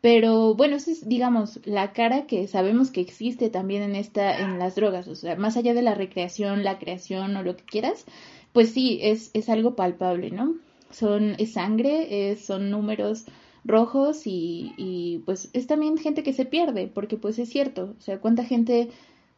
Pero 0.00 0.54
bueno, 0.54 0.76
esa 0.76 0.92
es, 0.92 1.08
digamos, 1.08 1.60
la 1.64 1.92
cara 1.92 2.26
que 2.26 2.46
sabemos 2.46 2.90
que 2.90 3.00
existe 3.00 3.50
también 3.50 3.82
en 3.82 3.96
esta, 3.96 4.38
en 4.38 4.58
las 4.58 4.76
drogas. 4.76 5.08
O 5.08 5.16
sea, 5.16 5.34
más 5.36 5.56
allá 5.56 5.74
de 5.74 5.82
la 5.82 5.94
recreación, 5.94 6.62
la 6.62 6.78
creación 6.78 7.36
o 7.36 7.42
lo 7.42 7.56
que 7.56 7.64
quieras, 7.64 8.04
pues 8.52 8.70
sí, 8.70 9.00
es, 9.02 9.30
es 9.34 9.48
algo 9.48 9.74
palpable, 9.74 10.30
¿no? 10.30 10.54
Son, 10.90 11.34
es 11.38 11.54
sangre, 11.54 12.36
son 12.36 12.70
números 12.70 13.26
rojos 13.64 14.26
y, 14.26 14.72
y 14.76 15.18
pues 15.26 15.50
es 15.52 15.66
también 15.66 15.98
gente 15.98 16.22
que 16.22 16.32
se 16.32 16.44
pierde, 16.44 16.86
porque 16.86 17.16
pues 17.16 17.38
es 17.38 17.48
cierto, 17.50 17.94
o 17.98 18.00
sea, 18.00 18.20
cuánta 18.20 18.44
gente 18.44 18.88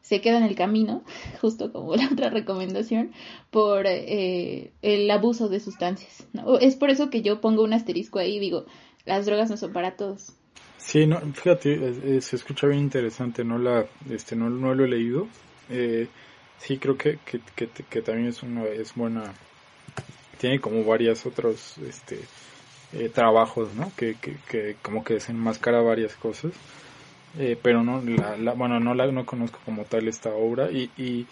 se 0.01 0.21
queda 0.21 0.39
en 0.39 0.45
el 0.45 0.55
camino, 0.55 1.03
justo 1.41 1.73
como 1.73 1.97
la 1.97 2.09
otra 2.11 2.31
recomendación, 2.31 3.13
por 3.51 3.87
eh, 3.87 4.73
el 4.83 5.11
abuso 5.11 5.49
de 5.49 5.61
sustancias. 5.61 6.27
Es 6.61 6.77
por 6.77 6.91
eso 6.91 7.11
que 7.11 7.23
yo 7.23 7.41
pongo 7.41 7.63
un 7.63 7.73
asterisco 7.73 8.19
ahí 8.19 8.37
y 8.37 8.41
digo, 8.41 8.67
las 9.05 9.27
drogas 9.27 9.51
no 9.51 9.57
son 9.57 9.73
para 9.73 9.97
todos. 9.97 10.33
Sí, 10.79 11.07
no, 11.07 11.21
fíjate, 11.21 12.21
se 12.23 12.37
escucha 12.37 12.67
bien 12.67 12.81
interesante, 12.81 13.45
no 13.45 13.59
la, 13.59 13.87
este, 14.11 14.35
no, 14.35 14.49
no 14.49 14.75
lo 14.75 14.85
he 14.85 14.89
leído. 14.89 15.29
Eh, 15.69 16.09
sí, 16.59 16.79
creo 16.79 16.97
que, 16.97 17.19
que, 17.25 17.41
que, 17.69 18.03
también 18.03 18.29
es 18.29 18.43
una, 18.43 18.65
es 18.65 18.95
buena, 18.95 19.35
tiene 20.39 20.59
como 20.59 20.83
varios 20.85 21.27
otros, 21.27 21.77
este, 21.79 22.19
eh, 22.93 23.09
trabajos, 23.09 23.75
¿no? 23.75 23.93
Que, 23.97 24.15
que, 24.15 24.37
que 24.49 24.77
como 24.83 25.05
que 25.05 25.15
desenmascara 25.15 25.81
varias 25.81 26.17
cosas. 26.17 26.53
Eh, 27.38 27.57
pero 27.62 27.83
no, 27.83 28.03
la, 28.03 28.37
la, 28.37 28.53
bueno, 28.55 28.81
no 28.81 28.95
la, 28.95 29.07
no 29.12 29.25
conozco 29.25 29.61
como 29.64 29.85
tal 29.85 30.09
esta 30.09 30.31
obra 30.35 30.71
y, 30.71 30.90
y, 30.97 31.27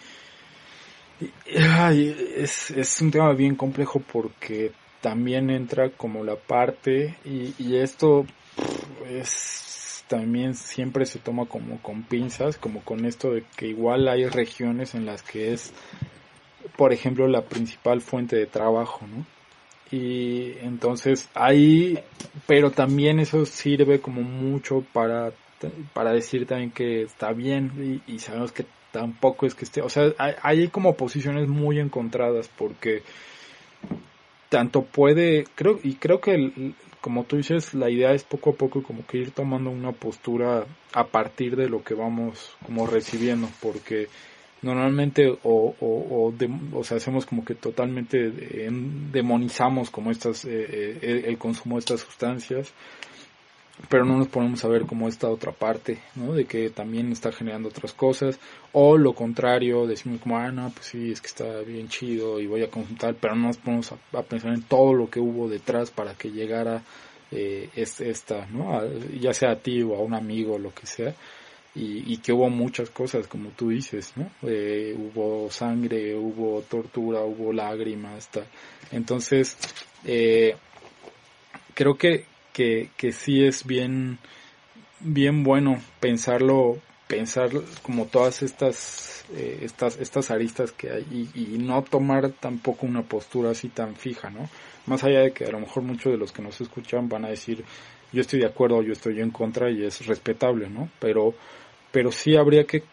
es, 1.45 2.71
es 2.71 3.01
un 3.01 3.11
tema 3.11 3.33
bien 3.33 3.55
complejo 3.55 3.99
porque 3.99 4.71
también 5.01 5.49
entra 5.49 5.89
como 5.89 6.23
la 6.23 6.35
parte 6.35 7.15
y, 7.25 7.53
y 7.57 7.75
esto 7.75 8.25
es 9.09 9.69
también 10.09 10.55
siempre 10.55 11.05
se 11.05 11.19
toma 11.19 11.45
como 11.45 11.81
con 11.81 12.03
pinzas, 12.03 12.57
como 12.57 12.81
con 12.81 13.05
esto 13.05 13.31
de 13.31 13.43
que 13.55 13.67
igual 13.67 14.07
hay 14.07 14.25
regiones 14.25 14.95
en 14.95 15.05
las 15.05 15.21
que 15.21 15.53
es, 15.53 15.71
por 16.75 16.91
ejemplo, 16.91 17.27
la 17.27 17.43
principal 17.43 18.01
fuente 18.01 18.35
de 18.35 18.47
trabajo, 18.47 19.05
¿no? 19.07 19.25
Y 19.91 20.53
entonces 20.61 21.29
ahí, 21.35 21.99
pero 22.47 22.71
también 22.71 23.19
eso 23.19 23.45
sirve 23.45 24.01
como 24.01 24.21
mucho 24.21 24.83
para, 24.93 25.31
para 25.93 26.13
decir 26.13 26.45
también 26.45 26.71
que 26.71 27.03
está 27.03 27.31
bien 27.33 28.01
y, 28.07 28.19
sabemos 28.19 28.51
que 28.51 28.65
tampoco 28.91 29.45
es 29.45 29.55
que 29.55 29.65
esté, 29.65 29.81
o 29.81 29.89
sea, 29.89 30.13
hay, 30.17 30.67
como 30.69 30.95
posiciones 30.95 31.47
muy 31.47 31.79
encontradas 31.79 32.49
porque 32.57 33.03
tanto 34.49 34.83
puede, 34.83 35.45
creo, 35.55 35.79
y 35.83 35.95
creo 35.95 36.19
que 36.21 36.33
el, 36.33 36.75
como 37.01 37.23
tú 37.23 37.37
dices, 37.37 37.73
la 37.73 37.89
idea 37.89 38.13
es 38.13 38.23
poco 38.23 38.51
a 38.51 38.53
poco 38.53 38.83
como 38.83 39.05
que 39.05 39.19
ir 39.19 39.31
tomando 39.31 39.69
una 39.69 39.91
postura 39.91 40.65
a 40.93 41.03
partir 41.05 41.55
de 41.55 41.69
lo 41.69 41.83
que 41.83 41.93
vamos 41.93 42.55
como 42.65 42.87
recibiendo, 42.87 43.47
porque 43.61 44.07
normalmente 44.61 45.29
o, 45.29 45.75
o, 45.79 46.33
o, 46.73 46.83
sea, 46.83 46.97
hacemos 46.97 47.25
como 47.25 47.45
que 47.45 47.55
totalmente 47.55 48.31
demonizamos 49.11 49.89
como 49.89 50.11
estas, 50.11 50.43
eh, 50.45 50.97
eh, 51.01 51.23
el 51.27 51.37
consumo 51.37 51.75
de 51.75 51.79
estas 51.79 52.01
sustancias, 52.01 52.73
pero 53.87 54.03
no 54.03 54.17
nos 54.17 54.27
ponemos 54.27 54.63
a 54.65 54.67
ver 54.67 54.85
como 54.85 55.07
esta 55.07 55.29
otra 55.29 55.51
parte, 55.51 55.99
¿no? 56.15 56.33
De 56.33 56.45
que 56.45 56.69
también 56.69 57.11
está 57.11 57.31
generando 57.31 57.69
otras 57.69 57.93
cosas, 57.93 58.39
o 58.73 58.97
lo 58.97 59.13
contrario, 59.13 59.87
decimos 59.87 60.21
como, 60.21 60.37
ah, 60.37 60.51
no, 60.51 60.69
pues 60.71 60.87
sí, 60.87 61.11
es 61.11 61.21
que 61.21 61.27
está 61.27 61.59
bien 61.61 61.87
chido 61.87 62.39
y 62.39 62.47
voy 62.47 62.63
a 62.63 62.69
consultar, 62.69 63.15
pero 63.19 63.35
no 63.35 63.47
nos 63.47 63.57
ponemos 63.57 63.91
a, 63.91 64.21
pensar 64.23 64.53
en 64.53 64.63
todo 64.63 64.93
lo 64.93 65.09
que 65.09 65.19
hubo 65.19 65.47
detrás 65.47 65.91
para 65.91 66.13
que 66.15 66.31
llegara 66.31 66.83
eh, 67.31 67.69
es 67.75 68.01
esta, 68.01 68.45
¿no? 68.47 68.81
ya 69.19 69.33
sea 69.33 69.51
a 69.51 69.55
ti 69.55 69.81
o 69.81 69.95
a 69.95 70.01
un 70.01 70.13
amigo, 70.13 70.57
lo 70.57 70.73
que 70.73 70.85
sea, 70.85 71.15
y, 71.75 72.17
que 72.17 72.33
hubo 72.33 72.49
muchas 72.49 72.89
cosas, 72.89 73.27
como 73.27 73.51
tú 73.51 73.69
dices, 73.69 74.11
¿no? 74.17 74.29
Eh, 74.41 74.93
hubo 74.97 75.49
sangre, 75.49 76.15
hubo 76.15 76.61
tortura, 76.63 77.21
hubo 77.21 77.53
lágrimas, 77.53 78.29
entonces 78.91 79.55
eh, 80.03 80.55
creo 81.73 81.95
que, 81.95 82.25
que, 82.97 83.11
sí 83.11 83.45
es 83.45 83.65
bien, 83.65 84.17
bien 84.99 85.43
bueno 85.43 85.79
pensarlo, 85.99 86.77
pensar 87.07 87.49
como 87.81 88.05
todas 88.05 88.41
estas, 88.43 89.25
eh, 89.33 89.59
estas, 89.61 89.97
estas 89.97 90.29
aristas 90.29 90.71
que 90.73 90.91
hay 90.91 91.05
y, 91.09 91.55
y 91.55 91.57
no 91.57 91.81
tomar 91.83 92.31
tampoco 92.31 92.85
una 92.85 93.03
postura 93.03 93.51
así 93.51 93.69
tan 93.69 93.95
fija, 93.95 94.29
¿no? 94.29 94.49
Más 94.87 95.03
allá 95.03 95.21
de 95.21 95.31
que 95.31 95.45
a 95.45 95.51
lo 95.51 95.59
mejor 95.59 95.83
muchos 95.83 96.11
de 96.11 96.17
los 96.17 96.31
que 96.31 96.41
nos 96.41 96.59
escuchan 96.59 97.07
van 97.07 97.25
a 97.25 97.29
decir, 97.29 97.63
yo 98.11 98.21
estoy 98.21 98.39
de 98.39 98.47
acuerdo, 98.47 98.81
yo 98.81 98.91
estoy 98.91 99.21
en 99.21 99.31
contra 99.31 99.71
y 99.71 99.83
es 99.83 100.05
respetable, 100.05 100.69
¿no? 100.69 100.89
Pero, 100.99 101.33
pero 101.91 102.11
sí 102.11 102.35
habría 102.35 102.65
que, 102.65 102.83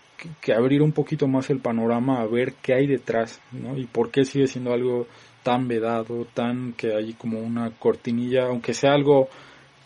que, 0.40 0.52
abrir 0.52 0.82
un 0.82 0.92
poquito 0.92 1.26
más 1.26 1.50
el 1.50 1.58
panorama 1.58 2.20
a 2.20 2.26
ver 2.26 2.54
qué 2.62 2.74
hay 2.74 2.86
detrás, 2.86 3.40
¿no? 3.50 3.76
Y 3.76 3.86
por 3.86 4.10
qué 4.10 4.24
sigue 4.24 4.46
siendo 4.46 4.72
algo 4.72 5.06
tan 5.42 5.66
vedado, 5.66 6.26
tan 6.34 6.72
que 6.74 6.94
hay 6.94 7.14
como 7.14 7.40
una 7.40 7.70
cortinilla, 7.70 8.46
aunque 8.46 8.74
sea 8.74 8.92
algo 8.92 9.28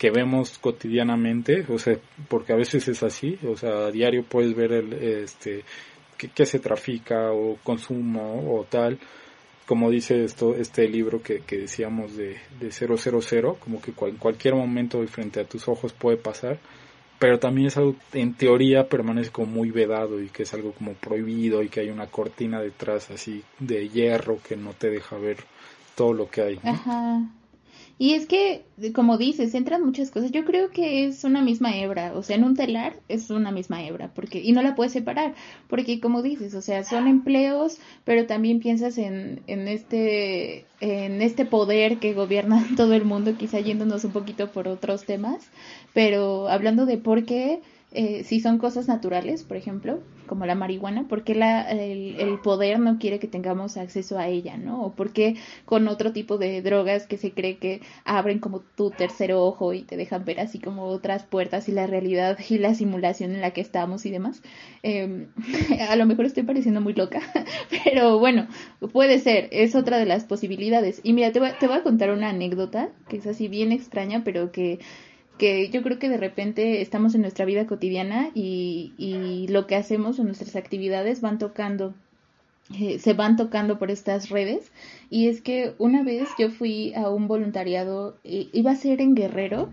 que 0.01 0.09
vemos 0.09 0.57
cotidianamente, 0.57 1.63
o 1.69 1.77
sea, 1.77 1.95
porque 2.27 2.53
a 2.53 2.55
veces 2.55 2.87
es 2.87 3.03
así, 3.03 3.37
o 3.47 3.55
sea, 3.55 3.85
a 3.85 3.91
diario 3.91 4.23
puedes 4.23 4.55
ver 4.55 4.71
el, 4.71 4.93
este, 4.93 5.63
qué 6.17 6.43
se 6.47 6.57
trafica 6.57 7.31
o 7.31 7.59
consumo 7.63 8.51
o 8.51 8.63
tal, 8.63 8.97
como 9.67 9.91
dice 9.91 10.23
esto, 10.23 10.55
este 10.55 10.87
libro 10.87 11.21
que, 11.21 11.41
que 11.41 11.59
decíamos 11.59 12.17
de, 12.17 12.37
de 12.59 12.71
000, 12.71 13.57
como 13.59 13.79
que 13.79 13.93
en 14.07 14.17
cualquier 14.17 14.55
momento 14.55 15.05
frente 15.05 15.39
a 15.39 15.45
tus 15.45 15.67
ojos 15.67 15.93
puede 15.93 16.17
pasar, 16.17 16.57
pero 17.19 17.37
también 17.37 17.67
es 17.67 17.77
algo, 17.77 17.95
en 18.13 18.33
teoría 18.33 18.89
permanece 18.89 19.29
como 19.29 19.51
muy 19.51 19.69
vedado 19.69 20.19
y 20.19 20.29
que 20.29 20.41
es 20.43 20.53
algo 20.55 20.71
como 20.71 20.93
prohibido 20.93 21.61
y 21.61 21.69
que 21.69 21.81
hay 21.81 21.91
una 21.91 22.07
cortina 22.07 22.59
detrás 22.59 23.11
así 23.11 23.43
de 23.59 23.87
hierro 23.87 24.39
que 24.41 24.55
no 24.55 24.73
te 24.73 24.89
deja 24.89 25.15
ver 25.19 25.37
todo 25.93 26.11
lo 26.11 26.27
que 26.27 26.41
hay. 26.41 26.59
Ajá. 26.63 27.21
Y 28.01 28.15
es 28.15 28.25
que, 28.25 28.65
como 28.95 29.19
dices, 29.19 29.53
entran 29.53 29.85
muchas 29.85 30.09
cosas. 30.09 30.31
Yo 30.31 30.43
creo 30.43 30.71
que 30.71 31.05
es 31.05 31.23
una 31.23 31.43
misma 31.43 31.77
hebra, 31.77 32.13
o 32.15 32.23
sea, 32.23 32.35
en 32.35 32.43
un 32.43 32.55
telar 32.55 32.95
es 33.07 33.29
una 33.29 33.51
misma 33.51 33.85
hebra, 33.85 34.11
porque 34.15 34.41
y 34.41 34.53
no 34.53 34.63
la 34.63 34.73
puedes 34.73 34.91
separar, 34.91 35.35
porque 35.67 35.99
como 35.99 36.23
dices, 36.23 36.55
o 36.55 36.63
sea, 36.63 36.83
son 36.83 37.07
empleos, 37.07 37.77
pero 38.03 38.25
también 38.25 38.59
piensas 38.59 38.97
en, 38.97 39.43
en 39.45 39.67
este 39.67 40.65
en 40.79 41.21
este 41.21 41.45
poder 41.45 41.99
que 41.99 42.15
gobierna 42.15 42.65
todo 42.75 42.95
el 42.95 43.05
mundo, 43.05 43.35
quizá 43.37 43.59
yéndonos 43.59 44.03
un 44.03 44.13
poquito 44.13 44.51
por 44.51 44.67
otros 44.67 45.05
temas, 45.05 45.51
pero 45.93 46.47
hablando 46.47 46.87
de 46.87 46.97
por 46.97 47.23
qué 47.23 47.61
eh, 47.93 48.23
si 48.23 48.39
son 48.39 48.57
cosas 48.57 48.87
naturales, 48.87 49.43
por 49.43 49.57
ejemplo, 49.57 49.99
como 50.25 50.45
la 50.45 50.55
marihuana, 50.55 51.09
¿por 51.09 51.25
qué 51.25 51.35
la, 51.35 51.69
el, 51.69 52.39
poder 52.41 52.79
no 52.79 52.97
quiere 52.99 53.19
que 53.19 53.27
tengamos 53.27 53.75
acceso 53.75 54.17
a 54.17 54.29
ella, 54.29 54.55
¿no? 54.55 54.81
O 54.81 54.93
por 54.93 55.11
qué 55.11 55.35
con 55.65 55.89
otro 55.89 56.13
tipo 56.13 56.37
de 56.37 56.61
drogas 56.61 57.05
que 57.05 57.17
se 57.17 57.33
cree 57.33 57.57
que 57.57 57.81
abren 58.05 58.39
como 58.39 58.61
tu 58.61 58.91
tercer 58.91 59.33
ojo 59.33 59.73
y 59.73 59.81
te 59.81 59.97
dejan 59.97 60.23
ver 60.23 60.39
así 60.39 60.57
como 60.59 60.85
otras 60.85 61.23
puertas 61.23 61.67
y 61.67 61.73
la 61.73 61.85
realidad 61.85 62.39
y 62.47 62.59
la 62.59 62.75
simulación 62.75 63.33
en 63.35 63.41
la 63.41 63.51
que 63.51 63.59
estamos 63.59 64.05
y 64.05 64.11
demás. 64.11 64.41
Em, 64.83 65.27
a 65.89 65.95
lo 65.97 66.05
mejor 66.05 66.25
estoy 66.25 66.43
pareciendo 66.43 66.79
muy 66.79 66.93
loca, 66.93 67.19
pero 67.83 68.19
bueno, 68.19 68.47
puede 68.93 69.19
ser, 69.19 69.49
es 69.51 69.75
otra 69.75 69.97
de 69.97 70.05
las 70.05 70.23
posibilidades. 70.23 71.01
Y 71.03 71.11
mira, 71.11 71.33
te 71.33 71.41
voy, 71.41 71.49
te 71.59 71.67
voy 71.67 71.75
a 71.75 71.83
contar 71.83 72.09
una 72.09 72.29
anécdota 72.29 72.87
que 73.09 73.17
es 73.17 73.27
así 73.27 73.49
bien 73.49 73.73
extraña, 73.73 74.23
pero 74.23 74.53
que 74.53 74.79
que 75.41 75.69
yo 75.69 75.81
creo 75.81 75.97
que 75.97 76.07
de 76.07 76.17
repente 76.17 76.83
estamos 76.83 77.15
en 77.15 77.21
nuestra 77.21 77.45
vida 77.45 77.65
cotidiana 77.65 78.29
y, 78.35 78.93
y 78.99 79.47
lo 79.47 79.65
que 79.65 79.75
hacemos 79.75 80.19
o 80.19 80.23
nuestras 80.23 80.55
actividades 80.55 81.19
van 81.19 81.39
tocando 81.39 81.95
eh, 82.79 82.99
se 82.99 83.13
van 83.13 83.37
tocando 83.37 83.79
por 83.79 83.89
estas 83.89 84.29
redes. 84.29 84.71
Y 85.09 85.29
es 85.29 85.41
que 85.41 85.73
una 85.79 86.03
vez 86.03 86.29
yo 86.37 86.51
fui 86.51 86.93
a 86.93 87.09
un 87.09 87.27
voluntariado 87.27 88.19
iba 88.23 88.69
a 88.69 88.75
ser 88.75 89.01
en 89.01 89.15
Guerrero 89.15 89.69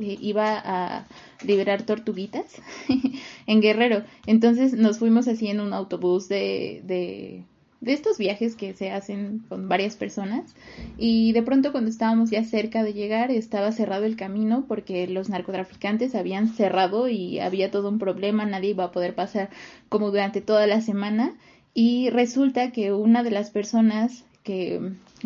eh, 0.00 0.18
iba 0.20 0.58
a 0.58 1.06
liberar 1.46 1.84
tortuguitas 1.86 2.60
en 3.46 3.60
Guerrero. 3.60 4.02
Entonces 4.26 4.72
nos 4.72 4.98
fuimos 4.98 5.28
así 5.28 5.46
en 5.46 5.60
un 5.60 5.72
autobús 5.74 6.28
de, 6.28 6.82
de 6.82 7.44
de 7.84 7.92
estos 7.92 8.16
viajes 8.16 8.56
que 8.56 8.72
se 8.72 8.90
hacen 8.90 9.44
con 9.48 9.68
varias 9.68 9.96
personas 9.96 10.54
y 10.96 11.32
de 11.32 11.42
pronto 11.42 11.70
cuando 11.70 11.90
estábamos 11.90 12.30
ya 12.30 12.42
cerca 12.42 12.82
de 12.82 12.94
llegar 12.94 13.30
estaba 13.30 13.72
cerrado 13.72 14.04
el 14.06 14.16
camino 14.16 14.64
porque 14.66 15.06
los 15.06 15.28
narcotraficantes 15.28 16.14
habían 16.14 16.48
cerrado 16.48 17.08
y 17.08 17.40
había 17.40 17.70
todo 17.70 17.90
un 17.90 17.98
problema, 17.98 18.46
nadie 18.46 18.70
iba 18.70 18.84
a 18.84 18.92
poder 18.92 19.14
pasar 19.14 19.50
como 19.90 20.10
durante 20.10 20.40
toda 20.40 20.66
la 20.66 20.80
semana 20.80 21.34
y 21.74 22.08
resulta 22.08 22.72
que 22.72 22.92
una 22.92 23.22
de 23.22 23.30
las 23.30 23.50
personas 23.50 24.24
que 24.42 24.80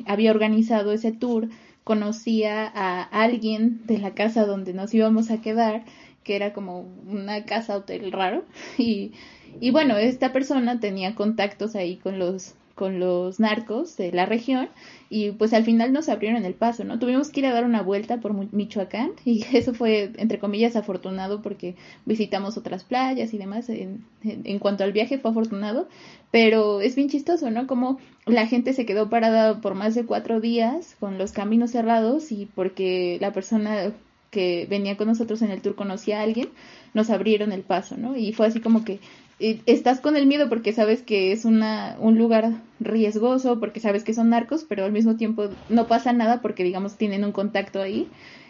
había 0.07 0.33
organizado 0.33 0.93
ese 0.93 1.13
tour 1.13 1.49
conocía 1.85 2.67
a 2.67 3.03
alguien 3.03 3.87
de 3.87 3.99
la 3.99 4.15
casa 4.15 4.47
donde 4.47 4.75
nos 4.75 4.93
íbamos 4.93 5.31
a 5.31 5.41
quedar 5.41 5.85
que 6.25 6.35
era 6.35 6.53
como 6.53 6.81
una 7.07 7.45
casa 7.45 7.77
hotel 7.77 8.11
raro 8.11 8.45
y 8.79 9.13
y 9.61 9.71
bueno, 9.71 9.97
esta 9.97 10.33
persona 10.33 10.81
tenía 10.81 11.15
contactos 11.15 11.75
ahí 11.75 11.97
con 11.97 12.19
los 12.19 12.55
con 12.79 13.01
los 13.01 13.41
narcos 13.41 13.97
de 13.97 14.13
la 14.13 14.25
región 14.25 14.69
y 15.11 15.33
pues 15.33 15.53
al 15.53 15.65
final 15.65 15.93
nos 15.93 16.09
abrieron 16.09 16.45
el 16.45 16.55
paso, 16.55 16.85
¿no? 16.85 17.01
Tuvimos 17.01 17.31
que 17.31 17.41
ir 17.41 17.47
a 17.47 17.53
dar 17.53 17.65
una 17.65 17.83
vuelta 17.83 18.19
por 18.21 18.33
Michoacán 18.55 19.11
y 19.25 19.45
eso 19.53 19.75
fue 19.75 20.13
entre 20.17 20.39
comillas 20.39 20.77
afortunado 20.77 21.43
porque 21.43 21.75
visitamos 22.07 22.57
otras 22.57 22.85
playas 22.85 23.35
y 23.35 23.39
demás. 23.39 23.69
En, 23.69 24.05
en, 24.23 24.59
cuanto 24.61 24.85
al 24.85 24.93
viaje 24.93 25.19
fue 25.19 25.33
afortunado, 25.33 25.89
pero 26.31 26.81
es 26.81 26.95
bien 26.95 27.09
chistoso, 27.09 27.51
¿no? 27.51 27.67
Como 27.67 27.99
la 28.27 28.47
gente 28.47 28.73
se 28.73 28.87
quedó 28.87 29.11
parada 29.11 29.61
por 29.61 29.75
más 29.75 29.97
de 29.97 30.07
cuatro 30.07 30.41
días 30.41 30.95
con 31.01 31.19
los 31.19 31.33
caminos 31.33 31.73
cerrados 31.73 32.31
y 32.31 32.47
porque 32.47 33.19
la 33.21 33.33
persona 33.33 33.93
que 34.31 34.67
venía 34.71 34.97
con 34.97 35.09
nosotros 35.09 35.43
en 35.43 35.51
el 35.51 35.63
tour 35.63 35.75
conocía 35.75 36.21
a 36.21 36.23
alguien, 36.23 36.49
nos 36.95 37.11
abrieron 37.11 37.51
el 37.51 37.63
paso, 37.63 37.97
¿no? 37.97 38.17
Y 38.17 38.33
fue 38.33 38.47
así 38.47 38.61
como 38.61 38.85
que 38.85 39.01
estás 39.39 40.01
con 40.01 40.17
el 40.17 40.27
miedo 40.27 40.49
porque 40.49 40.73
sabes 40.73 41.03
que 41.03 41.33
es 41.33 41.45
una, 41.45 41.97
un 42.01 42.19
lugar 42.19 42.61
riesgoso, 42.81 43.61
porque 43.61 43.81
sabes 43.81 44.05
que 44.05 44.15
son 44.15 44.31
narcos, 44.31 44.65
pero 44.69 44.85
al 44.85 44.93
mismo 44.93 45.17
tiempo 45.17 45.49
no 45.69 45.87
pasa 45.87 46.13
nada 46.13 46.43
porque, 46.43 46.65
digamos, 46.65 46.97
tienen 46.97 47.25
un 47.25 47.33
contacto 47.33 47.81
ahí. 47.81 48.09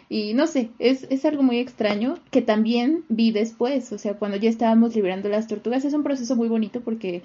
Y 0.09 0.33
no 0.33 0.47
sé, 0.47 0.69
es, 0.79 1.05
es 1.11 1.23
algo 1.25 1.43
muy 1.43 1.59
extraño 1.59 2.17
que 2.31 2.41
también 2.41 3.03
vi 3.09 3.31
después, 3.31 3.91
o 3.91 3.99
sea, 3.99 4.15
cuando 4.15 4.37
ya 4.37 4.49
estábamos 4.49 4.95
liberando 4.95 5.29
las 5.29 5.47
tortugas, 5.47 5.85
es 5.85 5.93
un 5.93 6.03
proceso 6.03 6.35
muy 6.35 6.47
bonito 6.47 6.81
porque, 6.81 7.21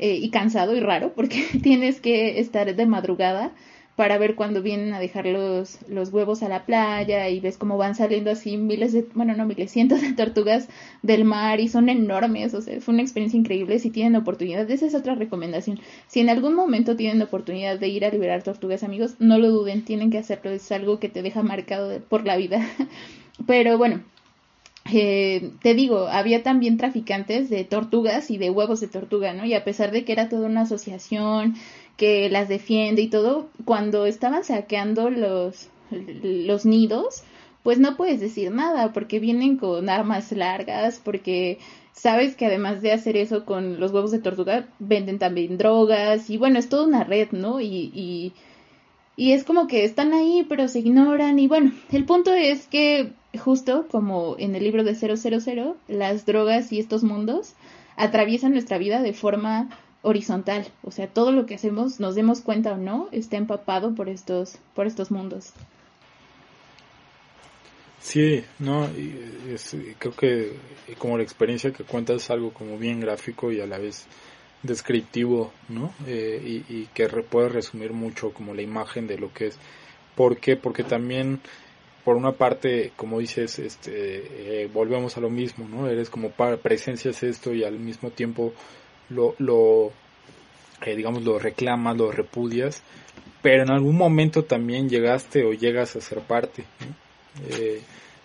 eh, 0.00 0.16
y 0.16 0.30
cansado 0.30 0.74
y 0.74 0.80
raro, 0.80 1.12
porque 1.14 1.44
tienes 1.62 2.00
que 2.00 2.40
estar 2.40 2.74
de 2.74 2.86
madrugada 2.86 3.52
para 3.96 4.18
ver 4.18 4.34
cuando 4.34 4.60
vienen 4.60 4.92
a 4.92 4.98
dejar 4.98 5.26
los, 5.26 5.78
los 5.88 6.12
huevos 6.12 6.42
a 6.42 6.48
la 6.48 6.66
playa 6.66 7.28
y 7.28 7.38
ves 7.38 7.56
cómo 7.56 7.76
van 7.76 7.94
saliendo 7.94 8.30
así 8.30 8.56
miles 8.56 8.92
de, 8.92 9.06
bueno, 9.14 9.34
no 9.34 9.46
miles, 9.46 9.70
cientos 9.70 10.00
de 10.00 10.12
tortugas 10.12 10.68
del 11.02 11.24
mar 11.24 11.60
y 11.60 11.68
son 11.68 11.88
enormes, 11.88 12.54
o 12.54 12.60
sea, 12.60 12.80
fue 12.80 12.94
una 12.94 13.02
experiencia 13.02 13.38
increíble. 13.38 13.78
Si 13.78 13.90
tienen 13.90 14.16
oportunidad, 14.16 14.68
esa 14.70 14.86
es 14.86 14.94
otra 14.94 15.14
recomendación. 15.14 15.78
Si 16.08 16.20
en 16.20 16.28
algún 16.28 16.54
momento 16.54 16.96
tienen 16.96 17.22
oportunidad 17.22 17.78
de 17.78 17.88
ir 17.88 18.04
a 18.04 18.10
liberar 18.10 18.42
tortugas, 18.42 18.82
amigos, 18.82 19.14
no 19.20 19.38
lo 19.38 19.50
duden, 19.50 19.84
tienen 19.84 20.10
que 20.10 20.18
hacerlo, 20.18 20.50
es 20.50 20.72
algo 20.72 20.98
que 20.98 21.08
te 21.08 21.22
deja 21.22 21.42
marcado 21.42 22.00
por 22.00 22.26
la 22.26 22.36
vida. 22.36 22.66
Pero 23.46 23.78
bueno, 23.78 24.02
eh, 24.92 25.52
te 25.62 25.74
digo, 25.74 26.08
había 26.08 26.42
también 26.42 26.76
traficantes 26.76 27.48
de 27.48 27.64
tortugas 27.64 28.30
y 28.30 28.36
de 28.36 28.50
huevos 28.50 28.80
de 28.80 28.88
tortuga, 28.88 29.32
¿no? 29.32 29.46
Y 29.46 29.54
a 29.54 29.64
pesar 29.64 29.90
de 29.92 30.04
que 30.04 30.12
era 30.12 30.28
toda 30.28 30.46
una 30.46 30.62
asociación 30.62 31.54
que 31.96 32.28
las 32.28 32.48
defiende 32.48 33.02
y 33.02 33.08
todo, 33.08 33.48
cuando 33.64 34.06
estaban 34.06 34.44
saqueando 34.44 35.10
los, 35.10 35.68
los 35.90 36.66
nidos, 36.66 37.22
pues 37.62 37.78
no 37.78 37.96
puedes 37.96 38.20
decir 38.20 38.50
nada 38.50 38.92
porque 38.92 39.20
vienen 39.20 39.56
con 39.56 39.88
armas 39.88 40.32
largas, 40.32 41.00
porque 41.02 41.58
sabes 41.92 42.36
que 42.36 42.46
además 42.46 42.82
de 42.82 42.92
hacer 42.92 43.16
eso 43.16 43.44
con 43.44 43.80
los 43.80 43.92
huevos 43.92 44.10
de 44.10 44.18
tortuga, 44.18 44.68
venden 44.78 45.18
también 45.18 45.56
drogas 45.56 46.28
y 46.28 46.36
bueno, 46.36 46.58
es 46.58 46.68
toda 46.68 46.86
una 46.86 47.04
red, 47.04 47.30
¿no? 47.30 47.60
Y, 47.60 47.90
y, 47.94 48.32
y 49.16 49.32
es 49.32 49.44
como 49.44 49.66
que 49.68 49.84
están 49.84 50.12
ahí 50.12 50.44
pero 50.48 50.68
se 50.68 50.80
ignoran 50.80 51.38
y 51.38 51.46
bueno, 51.46 51.72
el 51.92 52.04
punto 52.04 52.34
es 52.34 52.66
que 52.66 53.12
justo 53.38 53.86
como 53.90 54.36
en 54.38 54.54
el 54.54 54.64
libro 54.64 54.84
de 54.84 54.94
000, 54.94 55.76
las 55.88 56.26
drogas 56.26 56.72
y 56.72 56.80
estos 56.80 57.04
mundos 57.04 57.54
atraviesan 57.96 58.52
nuestra 58.52 58.78
vida 58.78 59.00
de 59.02 59.12
forma 59.12 59.70
horizontal, 60.04 60.66
o 60.82 60.90
sea, 60.90 61.08
todo 61.08 61.32
lo 61.32 61.46
que 61.46 61.54
hacemos, 61.56 61.98
nos 61.98 62.14
demos 62.14 62.40
cuenta 62.40 62.72
o 62.72 62.76
no, 62.76 63.08
está 63.10 63.36
empapado 63.36 63.94
por 63.94 64.08
estos, 64.08 64.58
por 64.74 64.86
estos 64.86 65.10
mundos. 65.10 65.52
Sí, 68.00 68.44
no, 68.58 68.86
creo 69.98 70.14
que 70.14 70.52
como 70.98 71.16
la 71.16 71.22
experiencia 71.22 71.72
que 71.72 71.84
cuentas 71.84 72.16
es 72.16 72.30
algo 72.30 72.52
como 72.52 72.76
bien 72.76 73.00
gráfico 73.00 73.50
y 73.50 73.62
a 73.62 73.66
la 73.66 73.78
vez 73.78 74.06
descriptivo, 74.62 75.52
¿no? 75.70 75.94
Eh, 76.06 76.62
y, 76.68 76.84
que 76.92 77.08
puede 77.08 77.48
resumir 77.48 77.92
mucho 77.94 78.32
como 78.32 78.52
la 78.54 78.60
imagen 78.60 79.06
de 79.06 79.18
lo 79.18 79.32
que 79.32 79.48
es. 79.48 79.58
¿Por 80.16 80.36
qué? 80.36 80.56
Porque 80.56 80.84
también 80.84 81.40
por 82.04 82.16
una 82.16 82.32
parte, 82.32 82.92
como 82.94 83.20
dices, 83.20 83.58
este, 83.58 84.64
eh, 84.64 84.70
volvemos 84.72 85.16
a 85.16 85.20
lo 85.20 85.30
mismo, 85.30 85.66
¿no? 85.66 85.88
Eres 85.88 86.10
como 86.10 86.30
presencias 86.30 87.22
esto 87.22 87.54
y 87.54 87.64
al 87.64 87.78
mismo 87.78 88.10
tiempo 88.10 88.52
lo, 89.10 89.34
lo 89.38 89.92
eh, 90.84 90.96
digamos, 90.96 91.22
lo 91.22 91.38
reclamas, 91.38 91.96
lo 91.96 92.12
repudias, 92.12 92.82
pero 93.42 93.62
en 93.62 93.70
algún 93.70 93.96
momento 93.96 94.44
también 94.44 94.88
llegaste 94.88 95.44
o 95.44 95.52
llegas 95.52 95.96
a 95.96 96.00
ser 96.00 96.20
parte. 96.20 96.64
Eh, 97.50 97.80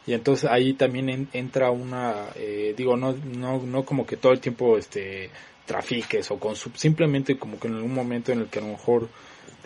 y 0.07 0.13
entonces 0.13 0.49
ahí 0.49 0.73
también 0.73 1.29
entra 1.33 1.69
una, 1.69 2.27
digo, 2.75 2.97
no, 2.97 3.13
no, 3.13 3.61
no 3.61 3.85
como 3.85 4.07
que 4.07 4.17
todo 4.17 4.31
el 4.31 4.39
tiempo 4.39 4.77
este, 4.77 5.29
trafiques 5.69 6.31
o 6.31 6.39
simplemente 6.73 7.37
como 7.37 7.59
que 7.59 7.67
en 7.67 7.75
algún 7.75 7.93
momento 7.93 8.31
en 8.31 8.39
el 8.39 8.47
que 8.47 8.57
a 8.57 8.63
lo 8.63 8.69
mejor 8.69 9.07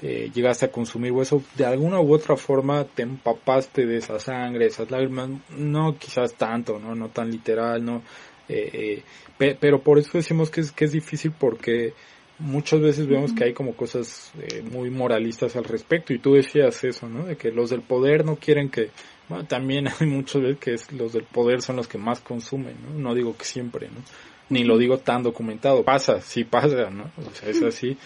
eh, 0.02 0.30
llegaste 0.34 0.66
a 0.66 0.72
consumir 0.72 1.14
hueso, 1.14 1.42
de 1.56 1.66
alguna 1.66 2.02
u 2.02 2.14
otra 2.14 2.36
forma 2.36 2.84
te 2.84 3.04
empapaste 3.04 3.86
de 3.86 4.00
esa 4.00 4.20
sangre, 4.20 4.66
esas 4.66 4.92
lágrimas, 4.92 5.30
no 5.56 5.98
quizás 5.98 6.34
tanto, 6.34 6.78
no, 6.78 6.94
no 6.94 7.08
tan 7.08 7.32
literal, 7.32 7.86
no, 7.86 8.02
eh, 8.50 9.04
eh, 9.40 9.58
pero 9.60 9.82
por 9.82 10.00
eso 10.00 10.12
decimos 10.14 10.50
que 10.50 10.62
es, 10.62 10.72
que 10.72 10.86
es 10.86 10.92
difícil 10.92 11.32
porque 11.38 11.94
muchas 12.40 12.82
veces 12.82 13.08
vemos 13.08 13.34
que 13.34 13.46
hay 13.46 13.54
como 13.54 13.76
cosas 13.76 14.32
muy 14.72 14.90
moralistas 14.90 15.56
al 15.56 15.64
respecto. 15.64 16.14
Y 16.14 16.20
tú 16.20 16.34
decías 16.34 16.84
eso, 16.84 17.08
¿no? 17.08 17.26
De 17.26 17.36
que 17.36 17.52
los 17.52 17.70
del 17.70 17.82
poder 17.82 18.26
no 18.26 18.36
quieren 18.36 18.70
que, 18.70 18.90
bueno, 19.30 19.46
también 19.46 19.88
hay 20.00 20.08
muchas 20.08 20.42
veces 20.42 20.60
que 20.60 20.74
es, 20.74 20.92
los 20.92 21.14
del 21.14 21.24
poder 21.24 21.62
son 21.62 21.78
los 21.78 21.88
que 21.88 21.98
más 21.98 22.22
consumen, 22.22 22.76
¿no? 22.84 23.00
No 23.00 23.16
digo 23.16 23.36
que 23.38 23.46
siempre, 23.46 23.88
¿no? 23.88 24.02
Ni 24.50 24.64
lo 24.64 24.78
digo 24.78 24.98
tan 25.00 25.24
documentado, 25.24 25.84
pasa, 25.84 26.22
sí 26.22 26.44
pasa, 26.44 26.90
¿no? 26.90 27.12
O 27.18 27.32
sea, 27.34 27.50
es 27.50 27.62
así. 27.64 27.98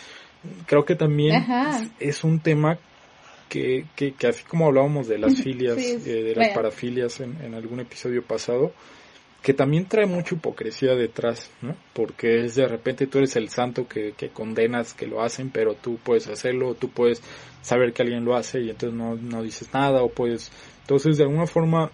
Creo 0.66 0.86
que 0.86 0.96
también 0.96 1.44
es 2.00 2.24
un 2.24 2.40
tema 2.40 2.78
que, 3.50 3.86
que, 3.96 4.14
así 4.28 4.44
como 4.44 4.68
hablábamos 4.68 5.08
de 5.08 5.18
las 5.18 5.36
filias, 5.42 5.78
eh, 5.78 6.24
de 6.24 6.36
las 6.36 6.50
parafilias 6.50 7.20
en, 7.20 7.42
en, 7.42 7.54
algún 7.54 7.80
episodio 7.80 8.24
pasado, 8.24 8.72
que 9.42 9.54
también 9.54 9.86
trae 9.86 10.06
mucha 10.06 10.36
hipocresía 10.36 10.96
detrás, 10.96 11.50
¿no? 11.62 11.76
Porque 11.94 12.46
es 12.46 12.56
de 12.56 12.68
repente 12.68 13.08
tú 13.08 13.20
eres 13.20 13.36
el 13.36 13.50
santo 13.50 13.88
que, 13.88 14.14
que 14.14 14.30
condenas 14.30 14.94
que 14.94 15.08
lo 15.08 15.22
hacen, 15.22 15.50
pero 15.52 15.76
tú 15.76 15.98
puedes 16.04 16.28
hacerlo, 16.28 16.76
tú 16.76 16.90
puedes 16.90 17.22
saber 17.62 17.94
que 17.94 18.02
alguien 18.02 18.26
lo 18.26 18.36
hace 18.36 18.62
y 18.62 18.70
entonces 18.70 18.98
no, 18.98 19.16
no 19.16 19.44
dices 19.44 19.74
nada 19.74 20.02
o 20.02 20.10
puedes... 20.10 20.52
Entonces 20.82 21.18
de 21.18 21.24
alguna 21.24 21.48
forma, 21.48 21.92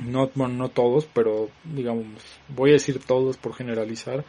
no, 0.00 0.30
bueno, 0.34 0.54
no 0.54 0.68
todos, 0.68 1.06
pero 1.12 1.48
digamos, 1.64 2.06
voy 2.48 2.70
a 2.70 2.74
decir 2.74 3.00
todos 3.04 3.36
por 3.36 3.54
generalizar, 3.54 4.24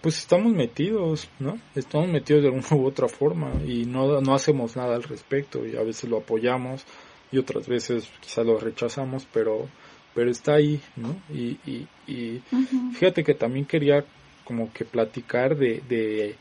pues 0.00 0.18
estamos 0.18 0.52
metidos, 0.52 1.28
¿no? 1.38 1.58
Estamos 1.74 2.08
metidos 2.08 2.42
de 2.42 2.48
alguna 2.48 2.82
u 2.82 2.86
otra 2.86 3.08
forma 3.08 3.52
y 3.66 3.84
no, 3.84 4.20
no 4.20 4.34
hacemos 4.34 4.76
nada 4.76 4.96
al 4.96 5.02
respecto 5.02 5.66
y 5.66 5.76
a 5.76 5.82
veces 5.82 6.08
lo 6.08 6.18
apoyamos 6.18 6.84
y 7.32 7.38
otras 7.38 7.68
veces 7.68 8.10
quizás 8.20 8.44
lo 8.44 8.58
rechazamos, 8.58 9.26
pero, 9.32 9.68
pero 10.14 10.30
está 10.30 10.54
ahí, 10.54 10.80
¿no? 10.96 11.16
Y, 11.32 11.58
y, 11.66 11.86
y 12.06 12.42
fíjate 12.94 13.24
que 13.24 13.34
también 13.34 13.64
quería 13.66 14.04
como 14.44 14.72
que 14.72 14.84
platicar 14.84 15.56
de, 15.56 15.82
de 15.88 16.34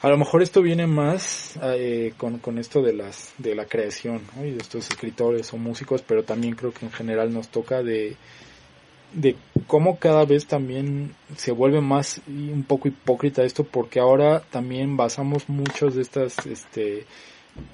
a 0.00 0.08
lo 0.08 0.16
mejor 0.16 0.42
esto 0.42 0.62
viene 0.62 0.86
más 0.86 1.58
eh, 1.62 2.12
con, 2.16 2.38
con 2.38 2.58
esto 2.58 2.82
de 2.82 2.92
las 2.92 3.34
de 3.38 3.54
la 3.54 3.64
creación 3.64 4.22
¿no? 4.36 4.44
y 4.44 4.52
de 4.52 4.58
estos 4.58 4.88
escritores 4.88 5.52
o 5.52 5.56
músicos 5.56 6.02
pero 6.06 6.22
también 6.22 6.54
creo 6.54 6.72
que 6.72 6.86
en 6.86 6.92
general 6.92 7.32
nos 7.32 7.48
toca 7.48 7.82
de 7.82 8.16
de 9.12 9.36
cómo 9.66 9.98
cada 9.98 10.24
vez 10.24 10.46
también 10.46 11.14
se 11.36 11.50
vuelve 11.50 11.80
más 11.80 12.20
un 12.28 12.64
poco 12.66 12.88
hipócrita 12.88 13.42
esto 13.42 13.64
porque 13.64 13.98
ahora 13.98 14.40
también 14.50 14.96
basamos 14.96 15.48
muchas 15.48 15.94
de 15.94 16.02
estas 16.02 16.46
este 16.46 17.06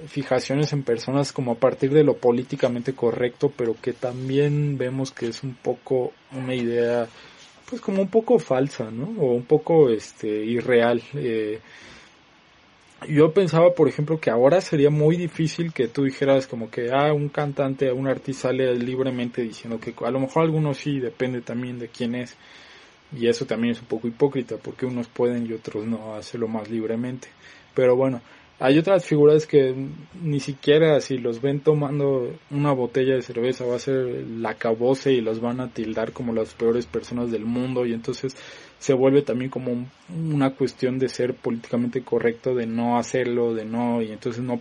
fijaciones 0.06 0.72
en 0.72 0.82
personas 0.82 1.32
como 1.32 1.52
a 1.52 1.56
partir 1.56 1.92
de 1.92 2.04
lo 2.04 2.16
políticamente 2.16 2.94
correcto 2.94 3.52
pero 3.56 3.74
que 3.80 3.92
también 3.92 4.78
vemos 4.78 5.12
que 5.12 5.28
es 5.28 5.42
un 5.42 5.54
poco 5.54 6.12
una 6.32 6.54
idea 6.54 7.06
pues 7.68 7.80
como 7.80 8.02
un 8.02 8.08
poco 8.08 8.38
falsa 8.38 8.90
no 8.90 9.20
o 9.20 9.32
un 9.32 9.44
poco 9.44 9.90
este 9.90 10.28
irreal 10.28 11.02
eh, 11.14 11.60
yo 13.08 13.32
pensaba, 13.32 13.74
por 13.74 13.88
ejemplo, 13.88 14.18
que 14.18 14.30
ahora 14.30 14.60
sería 14.60 14.90
muy 14.90 15.16
difícil 15.16 15.72
que 15.72 15.88
tú 15.88 16.04
dijeras 16.04 16.46
como 16.46 16.70
que, 16.70 16.90
ah, 16.92 17.12
un 17.12 17.28
cantante, 17.28 17.92
un 17.92 18.06
artista 18.06 18.48
sale 18.48 18.74
libremente 18.76 19.42
diciendo 19.42 19.78
que 19.78 19.94
a 20.04 20.10
lo 20.10 20.20
mejor 20.20 20.44
algunos 20.44 20.78
sí, 20.78 21.00
depende 21.00 21.40
también 21.40 21.78
de 21.78 21.88
quién 21.88 22.14
es. 22.14 22.36
Y 23.16 23.28
eso 23.28 23.46
también 23.46 23.72
es 23.72 23.80
un 23.80 23.86
poco 23.86 24.08
hipócrita, 24.08 24.56
porque 24.56 24.86
unos 24.86 25.08
pueden 25.08 25.46
y 25.46 25.52
otros 25.52 25.86
no 25.86 26.14
hacerlo 26.14 26.48
más 26.48 26.70
libremente. 26.70 27.28
Pero 27.74 27.96
bueno, 27.96 28.22
hay 28.60 28.78
otras 28.78 29.04
figuras 29.04 29.46
que 29.46 29.74
ni 30.22 30.40
siquiera 30.40 31.00
si 31.00 31.18
los 31.18 31.40
ven 31.40 31.60
tomando 31.60 32.32
una 32.50 32.72
botella 32.72 33.14
de 33.14 33.22
cerveza 33.22 33.64
va 33.64 33.76
a 33.76 33.80
ser 33.80 34.24
la 34.38 34.54
cabose 34.54 35.12
y 35.12 35.20
los 35.20 35.40
van 35.40 35.60
a 35.60 35.70
tildar 35.70 36.12
como 36.12 36.32
las 36.32 36.54
peores 36.54 36.86
personas 36.86 37.30
del 37.30 37.44
mundo 37.44 37.84
y 37.84 37.92
entonces 37.92 38.36
se 38.78 38.92
vuelve 38.92 39.22
también 39.22 39.50
como 39.50 39.86
una 40.08 40.50
cuestión 40.50 40.98
de 40.98 41.08
ser 41.08 41.34
políticamente 41.34 42.02
correcto, 42.02 42.54
de 42.54 42.66
no 42.66 42.98
hacerlo, 42.98 43.54
de 43.54 43.64
no, 43.64 44.02
y 44.02 44.12
entonces 44.12 44.42
no, 44.42 44.60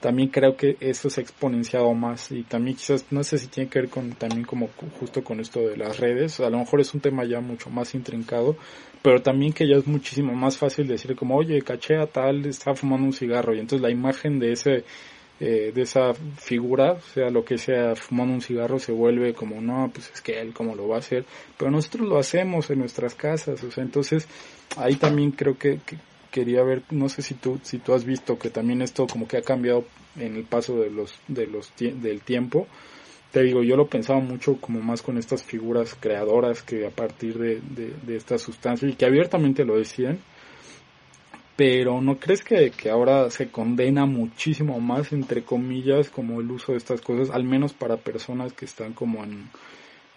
también 0.00 0.30
creo 0.30 0.56
que 0.56 0.76
eso 0.80 1.08
se 1.08 1.20
ha 1.20 1.22
exponenciado 1.22 1.94
más 1.94 2.32
y 2.32 2.42
también 2.42 2.76
quizás, 2.76 3.06
no 3.10 3.22
sé 3.22 3.38
si 3.38 3.46
tiene 3.46 3.70
que 3.70 3.80
ver 3.80 3.88
con 3.88 4.10
también 4.12 4.44
como 4.44 4.68
justo 4.98 5.22
con 5.22 5.38
esto 5.38 5.60
de 5.60 5.76
las 5.76 6.00
redes, 6.00 6.40
a 6.40 6.50
lo 6.50 6.58
mejor 6.58 6.80
es 6.80 6.92
un 6.92 7.00
tema 7.00 7.24
ya 7.24 7.40
mucho 7.40 7.70
más 7.70 7.94
intrincado, 7.94 8.56
pero 9.02 9.20
también 9.20 9.52
que 9.52 9.68
ya 9.68 9.76
es 9.76 9.86
muchísimo 9.86 10.32
más 10.34 10.56
fácil 10.56 10.86
decir 10.86 11.14
como, 11.16 11.36
oye, 11.36 11.60
caché 11.62 11.96
a 11.96 12.06
tal, 12.06 12.46
está 12.46 12.74
fumando 12.74 13.06
un 13.06 13.12
cigarro 13.12 13.54
y 13.54 13.58
entonces 13.58 13.82
la 13.82 13.90
imagen 13.90 14.38
de 14.38 14.52
ese 14.52 14.84
eh, 15.44 15.72
de 15.74 15.82
esa 15.82 16.14
figura, 16.36 17.00
sea 17.00 17.28
lo 17.28 17.44
que 17.44 17.58
sea, 17.58 17.96
fumando 17.96 18.32
un 18.32 18.42
cigarro 18.42 18.78
se 18.78 18.92
vuelve 18.92 19.34
como, 19.34 19.60
no, 19.60 19.90
pues 19.92 20.08
es 20.14 20.20
que 20.20 20.40
él 20.40 20.52
cómo 20.52 20.76
lo 20.76 20.86
va 20.86 20.96
a 20.96 20.98
hacer, 21.00 21.24
pero 21.58 21.68
nosotros 21.68 22.08
lo 22.08 22.16
hacemos 22.16 22.70
en 22.70 22.78
nuestras 22.78 23.16
casas, 23.16 23.60
o 23.64 23.72
sea, 23.72 23.82
entonces 23.82 24.28
ahí 24.76 24.94
también 24.94 25.32
creo 25.32 25.58
que, 25.58 25.80
quería 26.30 26.62
ver, 26.62 26.82
no 26.90 27.08
sé 27.08 27.22
si 27.22 27.34
tú, 27.34 27.58
si 27.64 27.78
tú 27.78 27.92
has 27.92 28.04
visto 28.04 28.38
que 28.38 28.50
también 28.50 28.82
esto 28.82 29.08
como 29.08 29.26
que 29.26 29.38
ha 29.38 29.42
cambiado 29.42 29.84
en 30.14 30.36
el 30.36 30.44
paso 30.44 30.78
de 30.78 30.90
los, 30.90 31.12
de 31.26 31.48
los, 31.48 31.72
del 31.76 32.20
tiempo, 32.20 32.68
te 33.32 33.42
digo, 33.42 33.62
yo 33.62 33.76
lo 33.76 33.86
pensaba 33.86 34.20
mucho 34.20 34.56
como 34.60 34.80
más 34.80 35.02
con 35.02 35.18
estas 35.18 35.42
figuras 35.42 35.96
creadoras 35.98 36.62
que 36.62 36.86
a 36.86 36.90
partir 36.90 37.38
de, 37.38 37.60
de, 37.60 37.94
de 38.02 38.16
esta 38.16 38.38
sustancia 38.38 38.88
y 38.88 38.94
que 38.94 39.06
abiertamente 39.06 39.64
lo 39.64 39.76
decían, 39.78 40.18
pero 41.56 42.00
¿no 42.00 42.18
crees 42.18 42.42
que, 42.42 42.72
ahora 42.90 43.30
se 43.30 43.50
condena 43.50 44.06
muchísimo 44.06 44.80
más, 44.80 45.12
entre 45.12 45.42
comillas, 45.42 46.08
como 46.08 46.40
el 46.40 46.50
uso 46.50 46.72
de 46.72 46.78
estas 46.78 47.00
cosas, 47.00 47.30
al 47.30 47.44
menos 47.44 47.72
para 47.72 47.98
personas 47.98 48.52
que 48.52 48.64
están 48.64 48.94
como 48.94 49.22
en, 49.22 49.48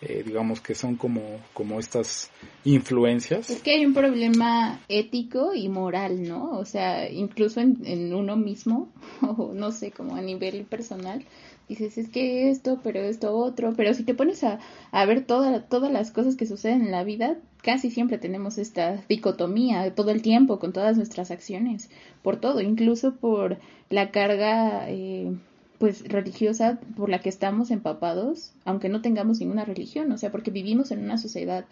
eh, 0.01 0.23
digamos 0.25 0.61
que 0.61 0.75
son 0.75 0.95
como, 0.95 1.21
como 1.53 1.79
estas 1.79 2.31
influencias? 2.63 3.49
Es 3.49 3.61
que 3.61 3.71
hay 3.71 3.85
un 3.85 3.93
problema 3.93 4.79
ético 4.87 5.53
y 5.53 5.67
moral, 5.67 6.23
¿no? 6.23 6.57
O 6.57 6.65
sea, 6.65 7.09
incluso 7.11 7.59
en, 7.59 7.77
en 7.85 8.13
uno 8.13 8.37
mismo, 8.37 8.89
o 9.21 9.53
no 9.53 9.71
sé, 9.71 9.91
como 9.91 10.15
a 10.15 10.21
nivel 10.21 10.63
personal, 10.63 11.25
dices, 11.67 11.97
es 11.97 12.09
que 12.09 12.49
esto, 12.49 12.79
pero 12.83 12.99
esto 12.99 13.35
otro, 13.35 13.73
pero 13.75 13.93
si 13.93 14.03
te 14.03 14.13
pones 14.13 14.43
a, 14.43 14.59
a 14.91 15.05
ver 15.05 15.25
toda, 15.25 15.61
todas 15.61 15.91
las 15.91 16.11
cosas 16.11 16.35
que 16.35 16.45
suceden 16.45 16.83
en 16.83 16.91
la 16.91 17.03
vida, 17.03 17.37
casi 17.61 17.89
siempre 17.89 18.17
tenemos 18.17 18.57
esta 18.57 19.03
dicotomía 19.09 19.93
todo 19.95 20.11
el 20.11 20.21
tiempo 20.21 20.59
con 20.59 20.73
todas 20.73 20.97
nuestras 20.97 21.31
acciones, 21.31 21.89
por 22.21 22.37
todo, 22.37 22.61
incluso 22.61 23.15
por 23.15 23.57
la 23.89 24.11
carga 24.11 24.89
eh, 24.89 25.35
pues 25.77 26.07
religiosa 26.07 26.79
por 26.95 27.09
la 27.09 27.19
que 27.19 27.29
estamos 27.29 27.71
empapados, 27.71 28.53
aunque 28.63 28.89
no 28.89 29.01
tengamos 29.01 29.39
ninguna 29.39 29.65
religión, 29.65 30.11
o 30.11 30.17
sea, 30.17 30.31
porque 30.31 30.51
vivimos 30.51 30.91
en 30.91 31.03
una 31.03 31.17
sociedad 31.17 31.65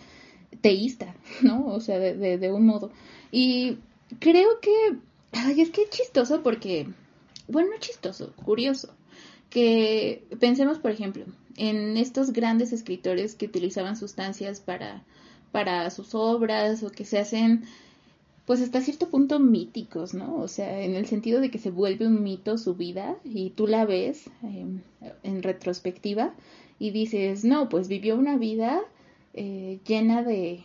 teísta, 0.61 1.15
¿no? 1.41 1.67
O 1.67 1.79
sea, 1.79 1.99
de, 1.99 2.37
de, 2.37 2.51
un 2.51 2.65
modo. 2.65 2.91
Y 3.31 3.77
creo 4.19 4.59
que, 4.61 4.97
ay, 5.31 5.61
es 5.61 5.69
que 5.69 5.83
es 5.83 5.89
chistoso 5.89 6.43
porque, 6.43 6.87
bueno, 7.47 7.71
chistoso, 7.79 8.33
curioso, 8.35 8.93
que 9.53 10.25
pensemos, 10.39 10.79
por 10.79 10.89
ejemplo, 10.89 11.25
en 11.57 11.95
estos 11.95 12.33
grandes 12.33 12.73
escritores 12.73 13.35
que 13.35 13.45
utilizaban 13.45 13.95
sustancias 13.95 14.59
para 14.59 15.03
para 15.51 15.91
sus 15.91 16.15
obras 16.15 16.81
o 16.81 16.89
que 16.89 17.05
se 17.05 17.19
hacen 17.19 17.65
pues 18.45 18.59
hasta 18.59 18.81
cierto 18.81 19.09
punto 19.09 19.39
míticos, 19.39 20.15
¿no? 20.15 20.37
O 20.37 20.47
sea, 20.47 20.81
en 20.81 20.95
el 20.95 21.05
sentido 21.05 21.39
de 21.39 21.51
que 21.51 21.59
se 21.59 21.69
vuelve 21.69 22.07
un 22.07 22.23
mito 22.23 22.57
su 22.57 22.73
vida 22.73 23.15
y 23.23 23.51
tú 23.51 23.67
la 23.67 23.85
ves 23.85 24.31
em, 24.41 24.81
en 25.21 25.43
retrospectiva 25.43 26.33
y 26.79 26.89
dices, 26.89 27.45
no, 27.45 27.69
pues 27.69 27.87
vivió 27.87 28.15
una 28.15 28.35
vida 28.35 28.81
eh, 29.35 29.79
llena 29.87 30.23
de, 30.23 30.63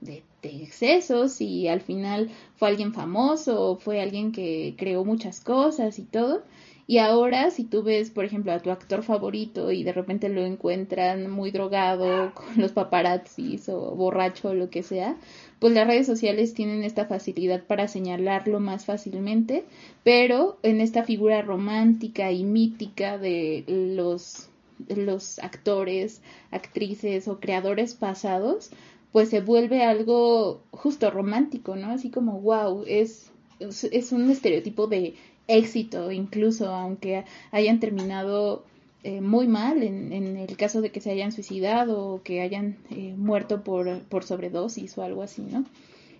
de, 0.00 0.22
de, 0.40 0.62
excesos 0.62 1.40
y 1.40 1.66
al 1.66 1.80
final 1.80 2.30
fue 2.54 2.68
alguien 2.68 2.94
famoso, 2.94 3.76
fue 3.76 4.00
alguien 4.00 4.30
que 4.30 4.74
creó 4.78 5.04
muchas 5.04 5.40
cosas 5.40 5.98
y 5.98 6.04
todo. 6.04 6.44
Y 6.86 6.98
ahora, 6.98 7.50
si 7.50 7.64
tú 7.64 7.82
ves, 7.82 8.10
por 8.10 8.24
ejemplo, 8.24 8.52
a 8.52 8.58
tu 8.58 8.70
actor 8.70 9.02
favorito 9.02 9.70
y 9.70 9.84
de 9.84 9.92
repente 9.92 10.28
lo 10.28 10.44
encuentran 10.44 11.30
muy 11.30 11.50
drogado 11.50 12.32
con 12.34 12.60
los 12.60 12.72
paparazzis 12.72 13.68
o 13.68 13.94
borracho 13.94 14.50
o 14.50 14.54
lo 14.54 14.68
que 14.68 14.82
sea, 14.82 15.16
pues 15.58 15.74
las 15.74 15.86
redes 15.86 16.06
sociales 16.06 16.54
tienen 16.54 16.82
esta 16.82 17.06
facilidad 17.06 17.64
para 17.64 17.88
señalarlo 17.88 18.60
más 18.60 18.84
fácilmente, 18.84 19.64
pero 20.02 20.58
en 20.62 20.80
esta 20.80 21.04
figura 21.04 21.42
romántica 21.42 22.32
y 22.32 22.44
mítica 22.44 23.18
de 23.18 23.64
los 23.68 24.48
los 24.88 25.38
actores, 25.38 26.22
actrices 26.50 27.28
o 27.28 27.38
creadores 27.40 27.94
pasados, 27.94 28.70
pues 29.12 29.28
se 29.28 29.40
vuelve 29.40 29.84
algo 29.84 30.62
justo 30.70 31.10
romántico, 31.10 31.76
¿no? 31.76 31.88
Así 31.90 32.10
como, 32.10 32.40
wow, 32.40 32.84
es, 32.86 33.30
es, 33.60 34.12
un 34.12 34.30
estereotipo 34.30 34.86
de 34.86 35.14
éxito, 35.52 36.10
incluso 36.10 36.68
aunque 36.70 37.24
hayan 37.50 37.80
terminado 37.80 38.64
eh, 39.04 39.20
muy 39.20 39.48
mal 39.48 39.82
en, 39.82 40.12
en, 40.12 40.36
el 40.36 40.56
caso 40.56 40.80
de 40.80 40.90
que 40.92 41.00
se 41.00 41.10
hayan 41.10 41.32
suicidado 41.32 42.06
o 42.06 42.22
que 42.22 42.40
hayan 42.40 42.76
eh, 42.90 43.14
muerto 43.16 43.64
por, 43.64 44.00
por 44.02 44.22
sobredosis 44.22 44.96
o 44.96 45.02
algo 45.02 45.22
así, 45.22 45.42
¿no? 45.42 45.64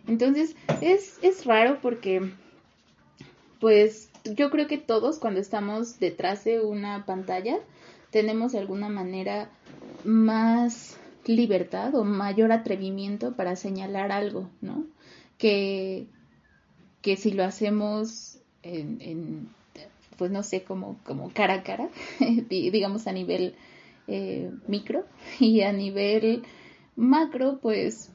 Entonces 0.08 0.56
es, 0.80 1.18
es 1.22 1.44
raro 1.44 1.78
porque 1.80 2.32
pues 3.60 4.10
yo 4.24 4.50
creo 4.50 4.66
que 4.66 4.78
todos 4.78 5.20
cuando 5.20 5.38
estamos 5.38 6.00
detrás 6.00 6.42
de 6.42 6.60
una 6.60 7.06
pantalla 7.06 7.60
tenemos 8.10 8.50
de 8.50 8.58
alguna 8.58 8.88
manera 8.88 9.48
más 10.04 10.96
libertad 11.24 11.94
o 11.94 12.02
mayor 12.02 12.50
atrevimiento 12.50 13.36
para 13.36 13.54
señalar 13.54 14.10
algo, 14.10 14.50
¿no? 14.60 14.84
Que, 15.38 16.08
que 17.00 17.16
si 17.16 17.30
lo 17.30 17.44
hacemos 17.44 18.41
en, 18.62 19.48
pues 20.16 20.30
no 20.30 20.42
sé, 20.42 20.62
como, 20.62 20.98
como 21.04 21.30
cara 21.32 21.54
a 21.54 21.62
cara, 21.62 21.88
digamos 22.48 23.06
a 23.06 23.12
nivel 23.12 23.54
eh, 24.08 24.50
micro 24.68 25.04
y 25.40 25.62
a 25.62 25.72
nivel 25.72 26.42
macro, 26.96 27.58
pues 27.60 28.10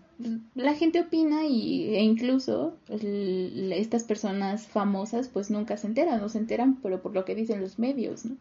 la 0.56 0.74
gente 0.74 1.00
opina 1.00 1.46
y, 1.46 1.96
e 1.96 2.02
incluso 2.02 2.76
estas 2.90 4.04
personas 4.04 4.68
famosas 4.68 5.28
pues 5.28 5.52
nunca 5.52 5.78
se 5.78 5.88
enteran, 5.88 6.20
no 6.20 6.30
se 6.30 6.40
enteran, 6.40 6.80
pero 6.82 7.02
por 7.02 7.14
lo 7.14 7.24
que 7.24 7.36
dicen 7.36 7.62
los 7.62 7.78
medios, 7.78 8.26
¿no? 8.26 8.38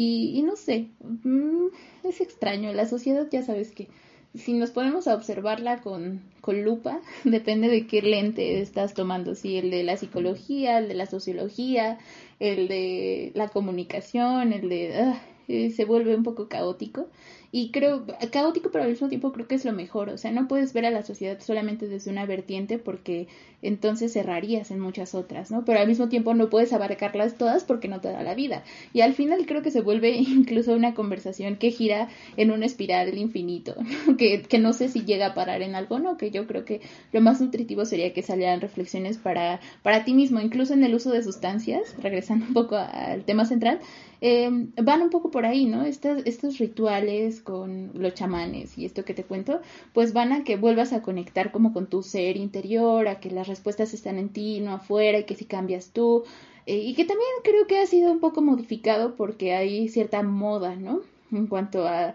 Y, 0.00 0.42
no 0.42 0.54
sé, 0.54 0.90
mm, 1.24 1.66
es 2.04 2.20
extraño, 2.20 2.72
la 2.72 2.86
sociedad 2.86 3.26
ya 3.32 3.42
sabes 3.42 3.72
que 3.72 3.88
si 4.34 4.52
nos 4.52 4.70
ponemos 4.70 5.08
a 5.08 5.14
observarla 5.14 5.80
con, 5.80 6.22
con 6.40 6.62
lupa, 6.62 7.00
depende 7.24 7.68
de 7.68 7.86
qué 7.86 8.02
lente 8.02 8.60
estás 8.60 8.94
tomando, 8.94 9.34
si 9.34 9.56
el 9.56 9.70
de 9.70 9.82
la 9.82 9.96
psicología, 9.96 10.78
el 10.78 10.88
de 10.88 10.94
la 10.94 11.06
sociología, 11.06 11.98
el 12.38 12.68
de 12.68 13.32
la 13.34 13.48
comunicación, 13.48 14.52
el 14.52 14.68
de... 14.68 15.14
Eh, 15.48 15.70
se 15.70 15.86
vuelve 15.86 16.14
un 16.14 16.24
poco 16.24 16.46
caótico 16.46 17.08
y 17.50 17.70
creo, 17.70 18.04
caótico 18.30 18.70
pero 18.70 18.84
al 18.84 18.90
mismo 18.90 19.08
tiempo 19.08 19.32
creo 19.32 19.48
que 19.48 19.54
es 19.54 19.64
lo 19.64 19.72
mejor, 19.72 20.10
o 20.10 20.18
sea, 20.18 20.30
no 20.32 20.48
puedes 20.48 20.74
ver 20.74 20.84
a 20.84 20.90
la 20.90 21.02
sociedad 21.02 21.38
solamente 21.40 21.88
desde 21.88 22.10
una 22.10 22.26
vertiente 22.26 22.78
porque 22.78 23.26
entonces 23.62 24.12
cerrarías 24.12 24.70
en 24.70 24.80
muchas 24.80 25.14
otras, 25.14 25.50
¿no? 25.50 25.64
Pero 25.64 25.80
al 25.80 25.88
mismo 25.88 26.08
tiempo 26.08 26.34
no 26.34 26.50
puedes 26.50 26.72
abarcarlas 26.72 27.36
todas 27.36 27.64
porque 27.64 27.88
no 27.88 28.00
te 28.00 28.08
da 28.08 28.22
la 28.22 28.34
vida. 28.34 28.62
Y 28.92 29.00
al 29.00 29.14
final 29.14 29.46
creo 29.46 29.62
que 29.62 29.70
se 29.70 29.80
vuelve 29.80 30.10
incluso 30.16 30.74
una 30.74 30.94
conversación 30.94 31.56
que 31.56 31.70
gira 31.70 32.08
en 32.36 32.50
una 32.50 32.66
espiral 32.66 33.16
infinito, 33.16 33.74
que, 34.18 34.42
que 34.42 34.58
no 34.58 34.72
sé 34.72 34.88
si 34.88 35.04
llega 35.04 35.28
a 35.28 35.34
parar 35.34 35.62
en 35.62 35.74
algo, 35.74 35.98
¿no? 35.98 36.16
Que 36.16 36.30
yo 36.30 36.46
creo 36.46 36.64
que 36.64 36.82
lo 37.12 37.20
más 37.20 37.40
nutritivo 37.40 37.84
sería 37.84 38.12
que 38.12 38.22
salieran 38.22 38.60
reflexiones 38.60 39.18
para, 39.18 39.60
para 39.82 40.04
ti 40.04 40.12
mismo, 40.12 40.40
incluso 40.40 40.74
en 40.74 40.84
el 40.84 40.94
uso 40.94 41.10
de 41.10 41.22
sustancias, 41.22 41.96
regresando 42.00 42.46
un 42.46 42.54
poco 42.54 42.76
al 42.76 43.24
tema 43.24 43.46
central, 43.46 43.80
eh, 44.20 44.50
van 44.82 45.02
un 45.02 45.10
poco 45.10 45.30
por 45.30 45.46
ahí, 45.46 45.66
¿no? 45.66 45.84
Estos, 45.84 46.22
estos 46.24 46.58
rituales 46.58 47.37
con 47.38 47.90
los 47.94 48.14
chamanes 48.14 48.76
y 48.78 48.84
esto 48.84 49.04
que 49.04 49.14
te 49.14 49.24
cuento, 49.24 49.60
pues 49.92 50.12
van 50.12 50.32
a 50.32 50.44
que 50.44 50.56
vuelvas 50.56 50.92
a 50.92 51.02
conectar 51.02 51.52
como 51.52 51.72
con 51.72 51.86
tu 51.88 52.02
ser 52.02 52.36
interior, 52.36 53.08
a 53.08 53.20
que 53.20 53.30
las 53.30 53.48
respuestas 53.48 53.94
están 53.94 54.18
en 54.18 54.30
ti, 54.30 54.60
no 54.60 54.72
afuera, 54.72 55.18
y 55.18 55.24
que 55.24 55.34
si 55.34 55.44
cambias 55.44 55.90
tú, 55.90 56.24
eh, 56.66 56.78
y 56.78 56.94
que 56.94 57.04
también 57.04 57.30
creo 57.44 57.66
que 57.66 57.78
ha 57.78 57.86
sido 57.86 58.12
un 58.12 58.20
poco 58.20 58.42
modificado 58.42 59.16
porque 59.16 59.54
hay 59.54 59.88
cierta 59.88 60.22
moda, 60.22 60.76
¿no? 60.76 61.00
En 61.32 61.46
cuanto 61.46 61.86
a, 61.86 62.14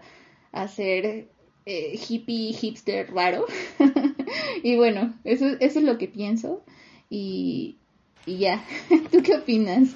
a 0.52 0.68
ser 0.68 1.28
eh, 1.66 1.98
hippie, 2.08 2.52
hipster, 2.52 3.12
raro. 3.12 3.46
y 4.62 4.76
bueno, 4.76 5.14
eso, 5.24 5.46
eso 5.60 5.78
es 5.78 5.84
lo 5.84 5.98
que 5.98 6.08
pienso. 6.08 6.62
Y, 7.10 7.78
y 8.26 8.38
ya, 8.38 8.64
¿tú 9.10 9.22
qué 9.22 9.34
opinas? 9.36 9.94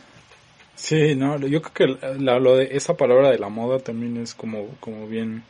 Sí, 0.78 1.16
no, 1.16 1.38
yo 1.38 1.60
creo 1.60 1.98
que 1.98 2.08
la, 2.20 2.38
lo 2.38 2.56
de 2.56 2.68
esa 2.76 2.96
palabra 2.96 3.30
de 3.32 3.38
la 3.38 3.48
moda 3.48 3.80
también 3.80 4.16
es 4.16 4.32
como, 4.32 4.76
como 4.78 5.08
bien, 5.08 5.42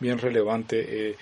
bien 0.00 0.18
relevante. 0.18 1.10
Eh, 1.10 1.16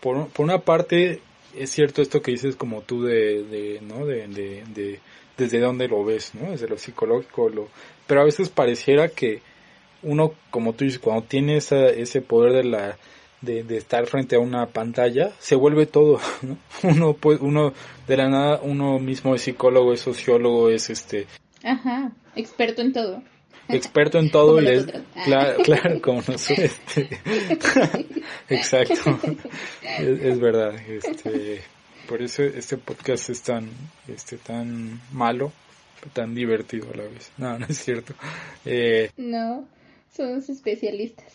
por, 0.00 0.26
por 0.28 0.44
una 0.44 0.58
parte, 0.58 1.20
es 1.56 1.70
cierto 1.70 2.02
esto 2.02 2.20
que 2.20 2.32
dices 2.32 2.56
como 2.56 2.82
tú 2.82 3.04
de, 3.04 3.44
de 3.44 3.80
¿no? 3.82 4.04
De, 4.04 4.26
de, 4.26 5.00
desde 5.38 5.60
dónde 5.60 5.86
lo 5.86 6.04
ves, 6.04 6.34
¿no? 6.34 6.50
Desde 6.50 6.68
lo 6.68 6.76
psicológico, 6.76 7.48
lo, 7.48 7.68
pero 8.08 8.20
a 8.20 8.24
veces 8.24 8.48
pareciera 8.48 9.08
que 9.08 9.42
uno, 10.02 10.34
como 10.50 10.72
tú 10.72 10.84
dices, 10.84 10.98
cuando 10.98 11.22
tiene 11.22 11.56
esa, 11.56 11.86
ese 11.86 12.20
poder 12.20 12.52
de 12.52 12.64
la, 12.64 12.98
de, 13.40 13.62
de, 13.62 13.76
estar 13.76 14.06
frente 14.06 14.34
a 14.34 14.40
una 14.40 14.66
pantalla, 14.66 15.30
se 15.38 15.54
vuelve 15.54 15.86
todo, 15.86 16.18
¿no? 16.42 16.58
Uno, 16.82 17.12
pues, 17.12 17.38
uno, 17.40 17.72
de 18.08 18.16
la 18.16 18.28
nada, 18.28 18.60
uno 18.60 18.98
mismo 18.98 19.36
es 19.36 19.42
psicólogo, 19.42 19.92
es 19.92 20.00
sociólogo, 20.00 20.68
es 20.68 20.90
este, 20.90 21.28
Ajá, 21.62 22.12
experto 22.36 22.82
en 22.82 22.92
todo. 22.92 23.22
Experto 23.68 24.18
en 24.18 24.30
todo, 24.30 24.60
les, 24.60 24.86
claro, 25.24 25.62
claro, 25.64 26.02
como 26.02 26.18
nosotros. 26.18 26.58
Este, 26.58 27.08
exacto, 28.48 29.18
es, 29.82 30.38
verdad. 30.38 30.74
Este, 30.86 31.62
por 32.06 32.20
eso 32.22 32.42
este 32.42 32.76
podcast 32.76 33.30
es 33.30 33.42
tan, 33.42 33.70
este, 34.06 34.36
tan 34.36 35.00
malo, 35.12 35.52
tan 36.12 36.34
divertido 36.34 36.88
a 36.92 36.96
la 36.96 37.04
vez. 37.04 37.32
No, 37.38 37.58
no 37.58 37.66
es 37.66 37.78
cierto. 37.78 38.14
Eh, 38.66 39.10
no, 39.16 39.66
somos 40.12 40.48
especialistas. 40.50 41.32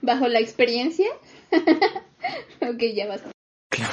Bajo 0.00 0.26
la 0.26 0.40
experiencia. 0.40 1.08
ok, 2.62 2.82
ya 2.94 3.06
basta. 3.06 3.30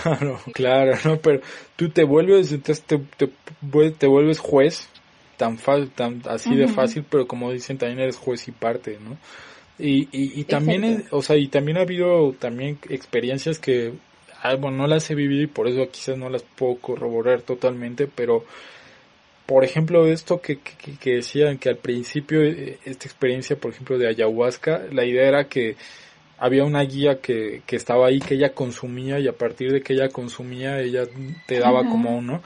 Claro, 0.06 0.40
claro, 0.54 0.94
no, 1.04 1.18
pero 1.18 1.42
tú 1.76 1.90
te 1.90 2.04
vuelves, 2.04 2.52
entonces 2.52 2.84
te, 2.86 3.00
te, 3.18 4.08
vuelves 4.08 4.38
juez, 4.38 4.88
tan, 5.36 5.58
fácil, 5.58 5.90
tan 5.90 6.22
así 6.30 6.56
de 6.56 6.68
fácil, 6.68 7.04
pero 7.10 7.28
como 7.28 7.52
dicen, 7.52 7.80
también 7.80 8.00
eres 8.00 8.18
juez 8.18 8.48
y 8.48 8.52
parte, 8.52 9.00
¿no? 9.04 9.18
Y, 9.80 10.04
y, 10.12 10.40
y 10.40 10.44
también, 10.44 11.06
o 11.10 11.24
sea, 11.24 11.38
y 11.38 11.48
también 11.48 11.78
ha 11.78 11.82
habido 11.82 12.34
también 12.34 12.78
experiencias 12.90 13.58
que, 13.58 13.94
ah, 14.44 14.56
bueno, 14.56 14.78
no 14.78 14.88
las 14.88 15.10
he 15.10 15.16
vivido 15.16 15.42
y 15.42 15.48
por 15.48 15.68
eso 15.68 15.90
quizás 15.92 16.18
no 16.20 16.30
las 16.30 16.44
puedo 16.44 16.76
corroborar 16.76 17.42
totalmente, 17.42 18.08
pero, 18.08 18.46
por 19.48 19.64
ejemplo, 19.64 20.06
esto 20.08 20.40
que, 20.40 20.60
que, 20.60 20.98
que 20.98 21.16
decían 21.16 21.58
que 21.58 21.70
al 21.70 21.78
principio, 21.78 22.44
eh, 22.44 22.80
esta 22.86 23.08
experiencia, 23.08 23.56
por 23.56 23.72
ejemplo, 23.72 23.98
de 23.98 24.08
ayahuasca, 24.08 24.84
la 24.92 25.04
idea 25.06 25.28
era 25.28 25.48
que, 25.50 25.76
había 26.38 26.64
una 26.64 26.82
guía 26.82 27.22
que, 27.22 27.62
que 27.66 27.76
estaba 27.76 28.08
ahí 28.08 28.20
que 28.20 28.36
ella 28.36 28.54
consumía 28.54 29.20
y 29.20 29.28
a 29.28 29.34
partir 29.34 29.72
de 29.72 29.82
que 29.82 29.94
ella 29.94 30.10
consumía 30.10 30.80
ella 30.80 31.04
te 31.46 31.60
daba 31.60 31.84
como 31.84 32.18
uno. 32.18 32.42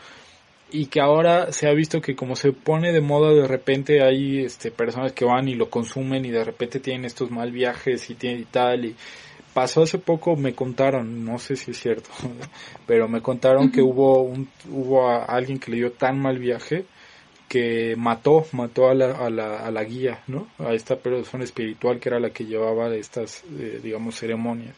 Y 0.72 0.86
que 0.86 1.02
ahora 1.02 1.52
se 1.52 1.68
ha 1.68 1.74
visto 1.74 2.00
que 2.00 2.16
como 2.16 2.36
se 2.36 2.52
pone 2.52 2.92
de 2.94 3.02
moda 3.02 3.34
de 3.34 3.48
repente 3.48 4.04
hay 4.04 4.42
este 4.46 4.70
personas 4.70 5.14
que 5.14 5.26
van 5.26 5.48
y 5.48 5.56
lo 5.56 5.70
consumen 5.70 6.26
y 6.26 6.30
de 6.30 6.44
repente 6.44 6.80
tienen 6.80 7.06
estos 7.06 7.32
mal 7.32 7.52
viajes 7.52 8.08
y, 8.12 8.14
tiene, 8.14 8.42
y 8.42 8.46
tal 8.46 8.86
y 8.86 8.96
pasó 9.56 9.82
hace 9.82 9.98
poco 9.98 10.36
me 10.36 10.54
contaron 10.54 11.26
no 11.26 11.40
sé 11.40 11.56
si 11.56 11.72
es 11.72 11.80
cierto 11.80 12.12
pero 12.86 13.08
me 13.08 13.20
contaron 13.20 13.72
que 13.72 13.82
hubo 13.82 14.22
un 14.22 14.48
hubo 14.70 15.10
a 15.10 15.26
alguien 15.26 15.58
que 15.58 15.72
le 15.72 15.78
dio 15.78 15.92
tan 15.92 16.20
mal 16.20 16.38
viaje 16.38 16.86
que 17.50 17.95
mató, 17.97 18.45
mató 18.54 18.89
a 18.89 18.93
la, 18.93 19.12
a 19.12 19.30
la, 19.30 19.58
a 19.58 19.72
la 19.72 19.84
guía, 19.84 20.22
¿no? 20.28 20.47
A 20.60 20.74
esta 20.74 20.95
persona 20.95 21.43
espiritual 21.43 22.00
que 22.00 22.10
era 22.10 22.20
la 22.20 22.30
que 22.30 22.45
llevaba 22.45 22.95
estas, 22.95 23.43
eh, 23.60 23.82
digamos, 23.84 24.16
ceremonias. 24.16 24.76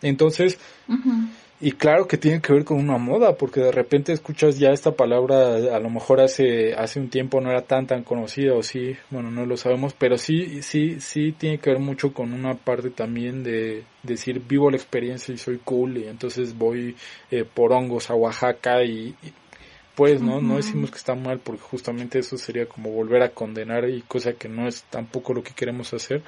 Entonces, 0.00 0.58
y 1.60 1.72
claro 1.72 2.06
que 2.06 2.18
tiene 2.18 2.40
que 2.40 2.52
ver 2.52 2.64
con 2.64 2.78
una 2.78 2.98
moda, 2.98 3.36
porque 3.36 3.60
de 3.60 3.72
repente 3.72 4.12
escuchas 4.12 4.58
ya 4.58 4.70
esta 4.70 4.92
palabra, 4.92 5.56
a 5.74 5.80
lo 5.80 5.90
mejor 5.90 6.20
hace, 6.20 6.74
hace 6.74 7.00
un 7.00 7.08
tiempo 7.08 7.40
no 7.40 7.50
era 7.50 7.62
tan 7.62 7.86
tan 7.86 8.04
conocida, 8.04 8.54
o 8.54 8.62
sí, 8.62 8.94
bueno, 9.10 9.30
no 9.30 9.46
lo 9.46 9.56
sabemos, 9.56 9.94
pero 9.94 10.18
sí, 10.18 10.62
sí, 10.62 11.00
sí 11.00 11.32
tiene 11.32 11.58
que 11.58 11.70
ver 11.70 11.80
mucho 11.80 12.12
con 12.12 12.32
una 12.34 12.54
parte 12.54 12.90
también 12.90 13.42
de 13.42 13.84
decir 14.02 14.42
vivo 14.46 14.70
la 14.70 14.76
experiencia 14.76 15.34
y 15.34 15.38
soy 15.38 15.58
cool, 15.64 15.96
y 15.96 16.06
entonces 16.06 16.56
voy 16.56 16.94
eh, 17.30 17.44
por 17.44 17.72
hongos 17.72 18.10
a 18.10 18.14
Oaxaca 18.14 18.84
y 18.84 19.14
pues, 19.96 20.20
¿no? 20.20 20.40
No 20.42 20.56
decimos 20.56 20.90
que 20.90 20.98
está 20.98 21.14
mal 21.14 21.40
porque 21.40 21.62
justamente 21.62 22.18
eso 22.18 22.36
sería 22.36 22.66
como 22.66 22.90
volver 22.90 23.22
a 23.22 23.30
condenar 23.30 23.88
y 23.88 24.02
cosa 24.02 24.34
que 24.34 24.48
no 24.48 24.68
es 24.68 24.84
tampoco 24.84 25.32
lo 25.32 25.42
que 25.42 25.54
queremos 25.54 25.92
hacer, 25.94 26.22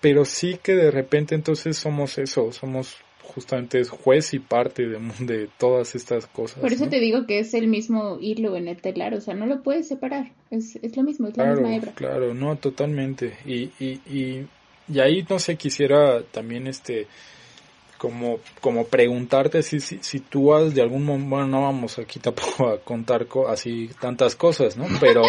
pero 0.00 0.24
sí 0.24 0.58
que 0.62 0.74
de 0.74 0.90
repente 0.90 1.34
entonces 1.36 1.76
somos 1.76 2.18
eso, 2.18 2.52
somos 2.52 2.96
justamente 3.22 3.84
juez 3.84 4.34
y 4.34 4.40
parte 4.40 4.88
de, 4.88 4.98
de 5.20 5.48
todas 5.56 5.94
estas 5.94 6.26
cosas. 6.26 6.58
Por 6.58 6.72
eso 6.72 6.88
te 6.88 6.98
digo 6.98 7.26
que 7.26 7.38
es 7.38 7.54
el 7.54 7.68
mismo 7.68 8.18
hilo 8.20 8.56
en 8.56 8.66
el 8.66 8.80
telar, 8.80 9.14
o 9.14 9.20
sea, 9.20 9.34
no 9.34 9.46
lo 9.46 9.62
puedes 9.62 9.86
separar, 9.86 10.32
es, 10.50 10.76
es 10.82 10.96
lo 10.96 11.04
mismo, 11.04 11.28
es 11.28 11.36
la 11.36 11.52
misma 11.52 11.76
hebra. 11.76 11.92
Claro, 11.92 12.34
no, 12.34 12.56
totalmente. 12.56 13.38
Y, 13.46 13.70
y, 13.78 14.00
y, 14.10 14.46
y 14.92 15.00
ahí, 15.00 15.24
no 15.30 15.38
sé, 15.38 15.54
quisiera 15.54 16.22
también 16.22 16.66
este 16.66 17.06
como, 17.98 18.40
como 18.60 18.86
preguntarte 18.86 19.62
si, 19.62 19.80
si, 19.80 19.98
si 20.02 20.20
tú 20.20 20.54
has 20.54 20.74
de 20.74 20.82
algún 20.82 21.04
momento, 21.04 21.30
bueno, 21.30 21.46
no 21.46 21.62
vamos 21.62 21.98
aquí 21.98 22.20
tampoco 22.20 22.68
a 22.68 22.78
contar 22.78 23.26
así 23.48 23.90
tantas 24.00 24.36
cosas, 24.36 24.76
¿no? 24.76 24.86
Pero... 25.00 25.22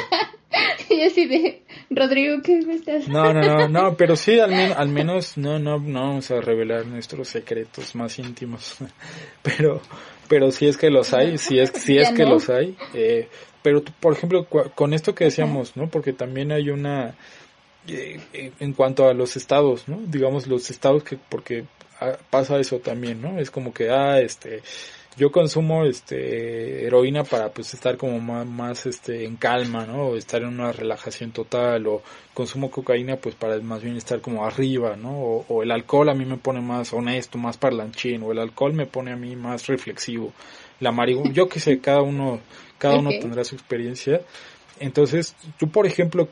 y 0.89 1.01
así 1.01 1.25
de, 1.25 1.63
Rodrigo, 1.89 2.41
¿qué 2.41 2.59
me 2.65 2.75
estás? 2.75 3.07
No, 3.07 3.33
no, 3.33 3.41
no, 3.41 3.67
no, 3.67 3.95
pero 3.95 4.15
sí, 4.15 4.39
al, 4.39 4.53
al 4.77 4.89
menos 4.89 5.37
no, 5.37 5.59
no, 5.59 5.79
no 5.79 6.01
vamos 6.01 6.31
a 6.31 6.41
revelar 6.41 6.85
nuestros 6.85 7.29
secretos 7.29 7.95
más 7.95 8.17
íntimos. 8.19 8.77
Pero, 9.43 9.81
pero 10.27 10.51
si 10.51 10.67
es 10.67 10.75
que 10.75 10.89
los 10.89 11.13
hay, 11.13 11.37
si 11.37 11.57
es, 11.57 11.69
si 11.69 11.97
es 11.97 12.11
que 12.11 12.25
los 12.25 12.49
hay. 12.49 12.75
Eh, 12.93 13.29
pero, 13.61 13.81
por 13.81 14.11
ejemplo, 14.11 14.45
con 14.45 14.93
esto 14.93 15.15
que 15.15 15.23
decíamos, 15.23 15.77
¿no? 15.77 15.89
Porque 15.89 16.11
también 16.11 16.51
hay 16.51 16.69
una, 16.69 17.15
eh, 17.87 18.19
en 18.59 18.73
cuanto 18.73 19.07
a 19.07 19.13
los 19.13 19.37
estados, 19.37 19.87
¿no? 19.87 20.01
Digamos, 20.05 20.47
los 20.47 20.69
estados 20.69 21.03
que, 21.05 21.17
porque 21.17 21.63
pasa 22.29 22.59
eso 22.59 22.79
también, 22.79 23.21
¿no? 23.21 23.39
Es 23.39 23.51
como 23.51 23.73
que, 23.73 23.89
ah, 23.89 24.19
este, 24.19 24.61
yo 25.17 25.31
consumo 25.31 25.83
este 25.85 26.85
heroína 26.85 27.23
para 27.23 27.49
pues 27.49 27.73
estar 27.73 27.97
como 27.97 28.19
más, 28.19 28.45
más 28.45 28.85
este 28.85 29.25
en 29.25 29.35
calma 29.35 29.85
no 29.85 30.09
o 30.09 30.15
estar 30.15 30.43
en 30.43 30.49
una 30.49 30.71
relajación 30.71 31.31
total 31.31 31.87
o 31.87 32.03
consumo 32.35 32.69
cocaína 32.69 33.17
pues 33.17 33.33
para 33.33 33.59
más 33.61 33.81
bien 33.81 33.97
estar 33.97 34.21
como 34.21 34.45
arriba 34.45 34.95
no 34.95 35.09
o, 35.09 35.63
el 35.63 35.71
alcohol 35.71 36.09
a 36.09 36.13
mí 36.13 36.23
me 36.23 36.37
pone 36.37 36.61
más 36.61 36.93
honesto 36.93 37.39
más 37.39 37.57
parlanchín 37.57 38.21
o 38.21 38.31
el 38.31 38.37
alcohol 38.37 38.73
me 38.73 38.85
pone 38.85 39.11
a 39.11 39.15
mí 39.15 39.35
más 39.35 39.65
reflexivo. 39.65 40.33
La 40.79 40.91
marihuana 40.91 41.33
yo 41.33 41.49
que 41.49 41.59
sé 41.59 41.79
cada 41.79 42.03
uno 42.03 42.39
cada 42.77 42.97
uno 42.99 43.09
tendrá 43.09 43.43
su 43.43 43.55
experiencia. 43.55 44.21
Entonces 44.79 45.35
tú 45.57 45.67
por 45.69 45.87
ejemplo 45.87 46.29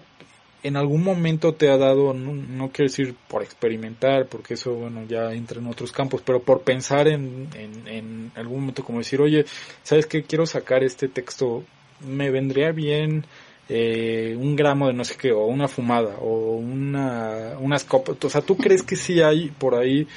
en 0.66 0.78
algún 0.78 1.03
momento 1.03 1.53
te 1.53 1.70
ha 1.70 1.78
dado, 1.78 2.11
no, 2.16 2.72
quiero 2.72 2.89
decir 2.89 3.13
por 3.28 3.43
experimentar, 3.43 4.26
porque 4.26 4.55
eso, 4.55 4.74
bueno, 4.74 5.05
ya 5.07 5.32
entra 5.32 5.59
en 5.59 5.68
otros 5.68 5.91
campos, 5.91 6.24
pero 6.26 6.41
por 6.41 6.61
pensar 6.61 7.07
en, 7.07 7.49
en, 7.53 8.32
algún 8.34 8.61
momento 8.61 8.84
como 8.84 8.97
decir, 8.97 9.22
oye, 9.22 9.45
¿sabes 9.84 10.07
qué? 10.07 10.24
Quiero 10.24 10.47
sacar 10.47 10.84
este 10.84 11.07
texto, 11.07 11.63
me 12.01 12.32
vendría 12.32 12.72
bien 12.72 13.28
eh, 13.70 14.36
un 14.39 14.55
gramo 14.55 14.88
de 14.88 14.93
no 14.93 15.03
sé 15.05 15.16
qué, 15.18 15.32
o 15.32 15.45
una 15.45 15.68
fumada, 15.68 16.16
o 16.20 16.55
una, 16.55 17.57
unas 17.59 17.84
copas, 17.84 18.18
o 18.24 18.30
sea, 18.30 18.41
¿tú 18.41 18.57
crees 18.57 18.82
que 18.82 18.95
sí 18.95 19.22
hay 19.22 19.51
por 19.51 19.76
ahí 19.76 20.07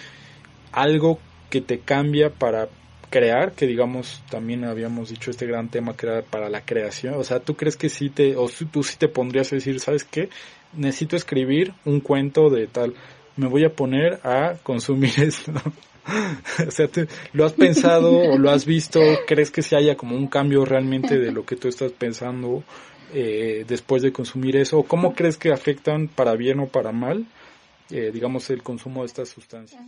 algo 0.73 1.19
que 1.51 1.61
te 1.61 1.81
cambia 1.81 2.31
para 2.31 2.71
crear, 3.11 3.53
que 3.53 3.67
digamos 3.67 4.23
también 4.31 4.65
habíamos 4.65 5.11
dicho 5.11 5.31
este 5.31 5.47
gran 5.47 5.69
tema 5.69 5.97
que 5.97 6.07
era 6.07 6.23
para 6.23 6.49
la 6.49 6.63
creación, 6.63 7.15
o 7.15 7.25
sea, 7.25 7.41
¿tú 7.41 7.57
crees 7.57 7.77
que 7.77 7.89
sí 7.89 8.11
te, 8.11 8.37
o 8.37 8.49
tú 8.71 8.83
sí 8.83 8.97
te 8.99 9.09
pondrías 9.09 9.53
a 9.53 9.57
decir, 9.57 9.81
¿sabes 9.81 10.05
qué? 10.05 10.29
Necesito 10.73 11.17
escribir 11.17 11.73
un 11.85 12.01
cuento 12.01 12.51
de 12.51 12.67
tal, 12.67 12.95
me 13.37 13.47
voy 13.47 13.65
a 13.65 13.73
poner 13.73 14.21
a 14.25 14.55
consumir 14.63 15.13
esto. 15.19 15.53
o 16.67 16.71
sea, 16.71 16.89
¿lo 17.33 17.45
has 17.45 17.53
pensado 17.53 18.17
o 18.17 18.39
lo 18.39 18.51
has 18.51 18.65
visto? 18.65 19.01
¿Crees 19.27 19.51
que 19.51 19.63
si 19.63 19.75
haya 19.75 19.97
como 19.97 20.17
un 20.17 20.27
cambio 20.27 20.65
realmente 20.65 21.19
de 21.19 21.33
lo 21.33 21.45
que 21.45 21.57
tú 21.57 21.69
estás 21.69 21.93
pensando 21.93 22.63
eh, 23.15 23.65
después 23.67 24.03
de 24.03 24.13
consumir 24.13 24.57
eso? 24.57 24.79
¿O 24.79 24.83
cómo 24.85 25.15
crees 25.15 25.37
que 25.37 25.53
afectan 25.53 26.09
para 26.09 26.35
bien 26.35 26.61
o 26.61 26.67
para 26.67 26.93
mal, 26.93 27.27
eh, 27.91 28.11
digamos, 28.13 28.51
el 28.51 28.63
consumo 28.63 29.03
de 29.03 29.07
estas 29.07 29.29
sustancias? 29.29 29.83